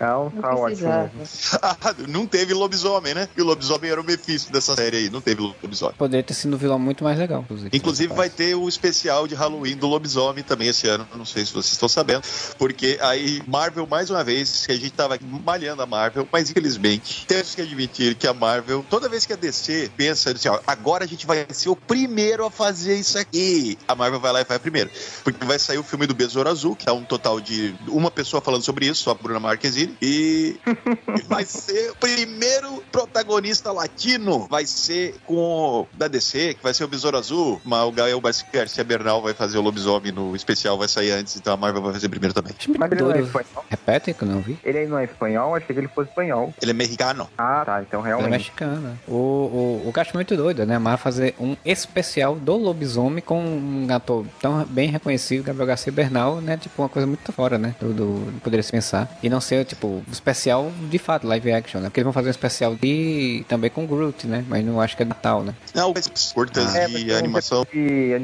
[0.00, 0.88] Não tá ótimo.
[1.60, 3.28] Ah, não teve lobisomem, né?
[3.36, 5.10] E o lobisomem era o Mephisto dessa série aí.
[5.10, 5.94] Não teve lobisomem.
[5.96, 7.70] Poderia ter sido um vilão muito mais legal, inclusive.
[7.72, 11.06] Inclusive vai ter o especial de Halloween do lobisomem também esse ano.
[11.14, 12.22] Não sei se vocês estão sabendo.
[12.58, 17.26] Porque aí, Marvel, mais uma vez, que a gente tava malhando a Marvel, mas infelizmente,
[17.26, 21.04] temos que admitir que a Marvel, toda vez que a DC pensa assim, ó, agora
[21.04, 23.78] a gente vai ser o primeiro a fazer isso aqui.
[23.86, 24.90] A Marvel vai lá e faz primeiro.
[25.22, 28.40] Porque vai sair o filme do Besouro Azul, que é um total de uma pessoa
[28.40, 29.96] falando sobre isso, só a Bruna Marquezine.
[30.00, 30.56] E
[31.28, 32.47] vai ser o primeiro
[32.90, 34.46] protagonista latino.
[34.48, 37.60] Vai ser com o da DC, que vai ser o Besouro Azul.
[37.64, 38.20] Mas o Gael
[38.52, 41.92] Garcia Bernal vai fazer o lobisomem no especial, vai sair antes, então a Marvel vai
[41.92, 42.52] fazer primeiro também.
[42.78, 43.64] Mas ele não é espanhol?
[43.68, 44.58] Repete que eu não vi.
[44.64, 45.54] Ele não é espanhol?
[45.54, 46.52] Achei que ele fosse espanhol.
[46.60, 47.28] Ele é mexicano.
[47.36, 47.82] Ah, tá.
[47.82, 48.30] Então Ela é realmente.
[48.30, 48.98] mexicana.
[49.06, 50.78] O, o, o que eu acho muito doido, né?
[50.78, 56.40] Mar fazer um especial do lobisomem com um ator tão bem reconhecido, Gabriel Garcia Bernal,
[56.40, 56.56] né?
[56.56, 57.74] Tipo, uma coisa muito fora, né?
[57.80, 59.18] Do, do poderia se pensar.
[59.22, 61.88] E não ser, tipo, um especial de fato, live action, né?
[61.88, 63.44] Porque eles vão fazer um especial de.
[63.48, 64.44] também com Groot, né?
[64.48, 65.54] Mas não acho que é Natal, né?
[65.74, 65.92] Não,
[66.34, 68.14] curtas É, de porque animação E.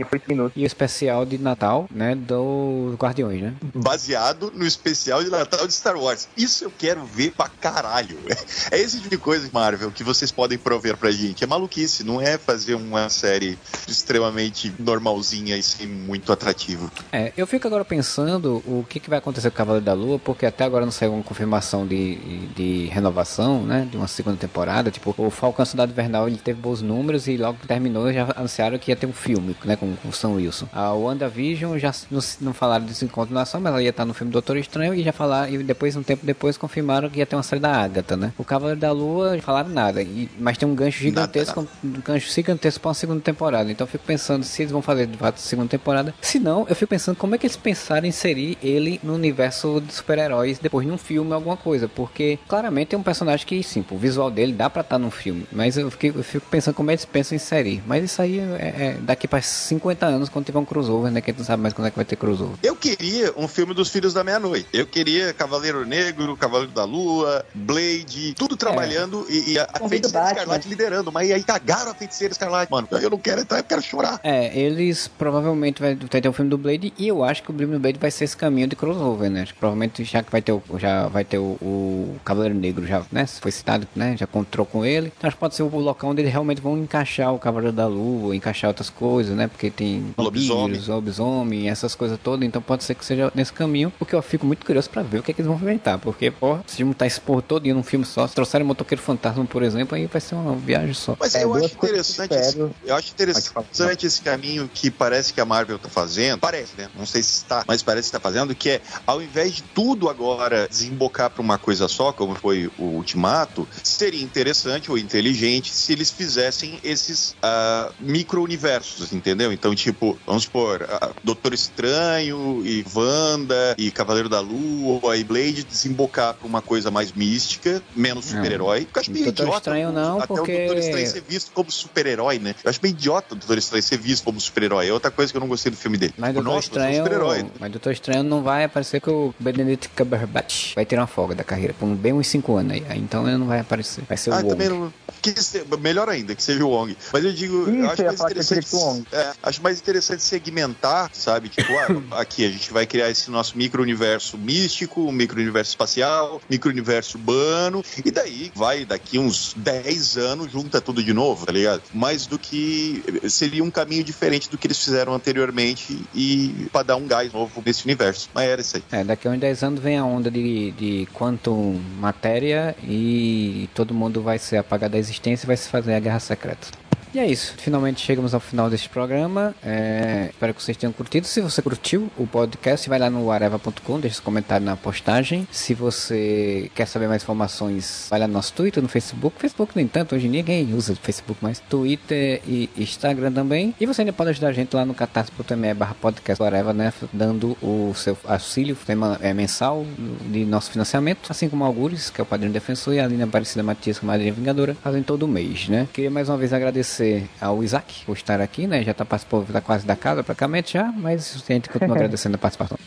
[0.56, 2.14] E o especial de Natal, né?
[2.14, 3.54] Do Guardiões, né?
[3.74, 6.28] baseado no especial de Natal de Star Wars.
[6.36, 8.16] Isso eu quero ver pra caralho.
[8.70, 11.44] É esse tipo de coisa, Marvel, que vocês podem prover pra gente.
[11.44, 16.90] É maluquice, não é fazer uma série extremamente normalzinha e sem muito atrativo.
[17.12, 20.18] É, eu fico agora pensando o que, que vai acontecer com o Cavaleiro da Lua,
[20.18, 22.16] porque até agora não saiu uma confirmação de,
[22.54, 23.86] de renovação, né?
[23.90, 24.90] De uma segunda temporada.
[24.90, 28.78] Tipo, o Falcão Cidade Invernal ele teve bons números e logo que terminou já anunciaram
[28.78, 29.76] que ia ter um filme, né?
[29.76, 30.68] Com, com o Sam Wilson.
[30.72, 34.14] A WandaVision já não, não falaram desse encontro na ação, mas ela ia estar no
[34.14, 37.36] filme Doutor Estranho e já falar, e depois, um tempo depois, confirmaram que ia ter
[37.36, 38.32] uma série da Agatha, né?
[38.38, 42.32] O Cavaleiro da Lua, falaram nada, e, mas tem um gancho gigantesco, Nada, um gancho
[42.32, 43.70] gigantesco pra uma segunda temporada.
[43.70, 46.14] Então eu fico pensando se eles vão fazer de fato segunda temporada.
[46.20, 49.80] Se não, eu fico pensando como é que eles pensaram em inserir ele no universo
[49.80, 51.88] de super-heróis depois de um filme, alguma coisa.
[51.88, 55.46] Porque claramente é um personagem que, sim, o visual dele dá pra estar num filme.
[55.52, 57.82] Mas eu fico, eu fico pensando como é que eles pensam em inserir.
[57.86, 61.20] Mas isso aí é, é daqui pra 50 anos, quando tiver um crossover, né?
[61.20, 62.56] Que a gente não sabe mais quando é que vai ter crossover.
[62.62, 64.66] Eu queria um filme dos Filhos da Meia-Noite.
[64.72, 70.28] Eu queria Cavaleiro Negro, Cavaleiro da Lua, Blade, tudo trabalhando e, e a, a Feiticeira.
[70.28, 71.12] Escarlate liderando.
[71.12, 72.88] Mas aí cagaram a Feiticeira Escarlate, mano.
[72.90, 74.20] Eu não quero entrar, eu quero chorar.
[74.22, 77.74] É, eles provavelmente vai, ter o filme do Blade e eu acho que o filme
[77.74, 79.42] do Blade vai ser esse caminho de crossover, né?
[79.42, 82.86] Acho que provavelmente já que vai ter o, já vai ter o, o Cavaleiro Negro
[82.86, 83.26] já, né?
[83.26, 84.16] Foi citado, né?
[84.16, 85.12] Já encontrou com ele.
[85.16, 87.86] Então acho que pode ser o local onde eles realmente vão encaixar o Cavaleiro da
[87.86, 89.46] Lua, encaixar outras coisas, né?
[89.46, 90.80] Porque tem Lobisomem.
[90.86, 92.46] lobisomem, essas coisas todas.
[92.46, 95.22] Então pode ser que seja nesse caminho, porque eu fico muito curioso pra ver o
[95.22, 95.98] que, é que eles vão inventar.
[95.98, 99.44] Porque, pô, se juntar esse porra todo num filme só, se trouxerem o Motoqueiro Fantasma,
[99.44, 101.16] por exemplo, aí vai ser uma viagem só.
[101.18, 102.34] Mas É, eu acho interessante.
[102.34, 106.38] Esse, eu acho interessante esse caminho que parece que a Marvel tá fazendo.
[106.40, 106.88] Parece, né?
[106.96, 110.08] Não sei se está, mas parece que tá fazendo, que é ao invés de tudo
[110.08, 115.92] agora desembocar pra uma coisa só, como foi o Ultimato, seria interessante ou inteligente se
[115.92, 119.52] eles fizessem esses ah, micro-universos, entendeu?
[119.52, 125.64] Então, tipo, vamos supor, ah, Doutor Estranho e Wanda e Cavaleiro da Lua e Blade
[125.64, 128.86] desembocar pra uma coisa mais mística, menos super-herói.
[128.94, 129.58] Eu acho meio Doutor idiota.
[129.58, 132.54] Estranho não, até porque- o Doutor Estranho ser visto como super-herói, né?
[132.64, 134.88] Eu acho meio idiota o Doutor Estranho ser visto como super-herói.
[134.88, 136.14] É outra coisa que eu não gostei do filme dele.
[136.16, 137.46] Mas Tipo, Doutor Nossa, Estranho, super-herói.
[137.60, 141.44] mas Doutor Estranho não vai aparecer que o Benedict Cumberbatch vai tirar uma folga da
[141.44, 142.72] carreira por bem uns 5 anos.
[142.88, 144.04] Aí Então ele não vai aparecer.
[144.08, 144.48] Vai ser o Ah, Wong.
[144.48, 144.92] também não.
[145.20, 146.96] Que se- melhor ainda, que seja o Wong.
[147.12, 148.66] Mas eu digo, eu acho mais interessante.
[148.66, 149.04] que o Wong.
[149.12, 151.48] é, acho mais interessante segmentar, sabe?
[151.48, 151.86] Tipo, ah,
[152.20, 158.10] aqui a gente vai criar esse nosso micro-universo místico, um micro-universo espacial, micro-universo urbano, e
[158.10, 161.82] daí vai, daqui uns 10 anos, junta tudo de novo, tá ligado?
[161.92, 163.02] Mais do que.
[163.28, 167.62] Seria um caminho diferente do que eles fizeram anteriormente e pra dar um gás novo
[167.64, 168.28] nesse universo.
[168.34, 168.82] Mas era isso aí.
[168.92, 173.94] É, daqui a uns 10 anos vem a onda de, de quantum matéria e todo
[173.94, 176.68] mundo vai ser apagado da existência e vai se fazer a guerra secreta.
[177.14, 177.54] E é isso.
[177.58, 179.54] Finalmente chegamos ao final deste programa.
[179.64, 181.28] É, espero que vocês tenham curtido.
[181.28, 185.46] Se você curtiu o podcast, vai lá no areva.com, deixa seu comentário na postagem.
[185.52, 189.38] Se você quer saber mais informações, vai lá no nosso Twitter, no Facebook.
[189.38, 191.60] Facebook nem tanto, hoje ninguém usa Facebook mais.
[191.60, 193.72] Twitter e Instagram também.
[193.78, 196.92] E você ainda pode ajudar a gente lá no catarse.me barra podcast Areva, né?
[197.12, 198.76] Dando o seu auxílio
[199.20, 199.86] é, mensal
[200.32, 201.30] de nosso financiamento.
[201.30, 204.08] Assim como Algures, que é o padrinho defensor, e a Aline Aparecida Matias, que é
[204.08, 205.86] a madrinha vingadora, fazem todo mês, né?
[205.92, 207.03] Queria mais uma vez agradecer
[207.40, 208.82] ao Isaac por estar aqui, né?
[208.82, 212.38] Já tá participando tá quase da casa praticamente já, mas a gente continua agradecendo a
[212.38, 212.78] participação.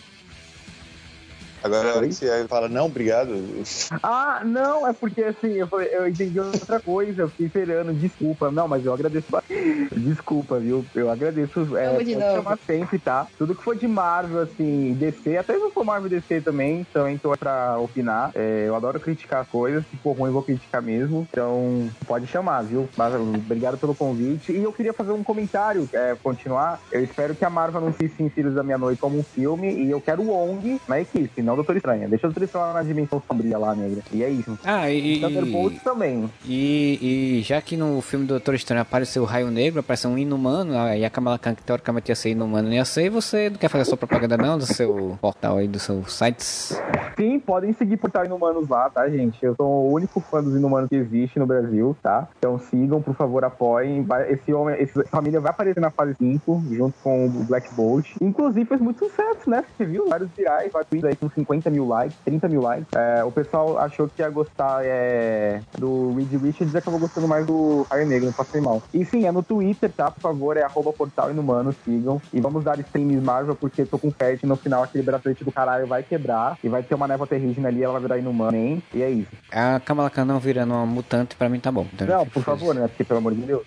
[1.68, 3.34] Agora, que você fala, não, obrigado.
[4.03, 8.52] Ah, não, é porque assim, eu, falei- eu entendi outra coisa, eu fiquei esperando, desculpa.
[8.52, 9.27] Não, mas eu agradeço.
[9.95, 10.85] Desculpa, viu?
[10.95, 11.60] Eu agradeço.
[11.77, 12.35] É, Vamos de pode novo.
[12.38, 13.27] chamar sempre, tá?
[13.38, 16.85] Tudo que for de Marvel, assim, DC, até se não for Marvel e DC também,
[16.94, 18.31] também tô pra opinar.
[18.35, 21.27] É, eu adoro criticar coisas, se for ruim, eu vou criticar mesmo.
[21.31, 22.88] Então, pode chamar, viu?
[22.98, 24.52] Mas, obrigado pelo convite.
[24.52, 26.80] E eu queria fazer um comentário, é, continuar.
[26.91, 29.99] Eu espero que a Marvel anuncie sim Filhos da Meia-Noite como um filme, e eu
[30.02, 32.09] quero o Wong na equipe, não Doutor Estranho.
[32.09, 34.01] Deixa o Doutor Estranho lá na dimensão sombria lá, negra.
[34.11, 34.57] E é isso.
[34.63, 36.29] Ah, e, Thunderbolts também.
[36.45, 40.17] e, e já que no filme do Doutor Estranho apareceu o Raio Negro, apareceu um
[40.17, 43.57] inumano, aí a Kamala Khan, que teoricamente ia ser inumano, ia ser, e você não
[43.57, 46.79] quer fazer a sua propaganda não, do seu portal aí, do seu sites?
[47.15, 49.43] Sim, podem seguir Portal Inumanos lá, tá, gente?
[49.43, 52.27] Eu sou o único fã dos Inumanos que existe no Brasil, tá?
[52.38, 54.05] Então sigam, por favor, apoiem.
[54.29, 58.15] Esse homem, essa família vai aparecer na fase 5, junto com o Black Bolt.
[58.21, 59.63] Inclusive, fez muito sucesso, né?
[59.75, 60.07] Você viu?
[60.07, 62.87] Vários virais, vários aí com 50 mil likes, 30 mil likes.
[62.93, 67.45] É, o pessoal achou que ia gostar é, do Reed Richards e acabou gostando mais
[67.45, 68.83] do Raio Negro, não passei mal.
[68.93, 70.11] E sim, é no Twitter, tá?
[70.11, 72.21] Por favor, é arroba Portal Inumanos, sigam.
[72.33, 75.87] E vamos dar streams Marvel, porque tô com fé no final aquele bracelete do caralho
[75.87, 78.83] vai quebrar e vai ter uma névoa terrígena ali, ela vai virar inumana, hein?
[78.93, 79.31] E é isso.
[79.51, 81.87] A Kamala Khan não virando uma mutante, pra mim tá bom.
[81.93, 82.87] Então, Não, por favor, né?
[82.87, 83.63] Porque pelo amor de Deus.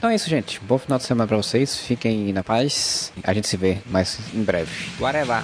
[0.00, 0.58] Então é isso, gente.
[0.60, 1.76] Bom final de semana pra vocês.
[1.76, 3.12] Fiquem na paz.
[3.22, 4.72] A gente se vê mais em breve.
[4.98, 5.42] Whatever.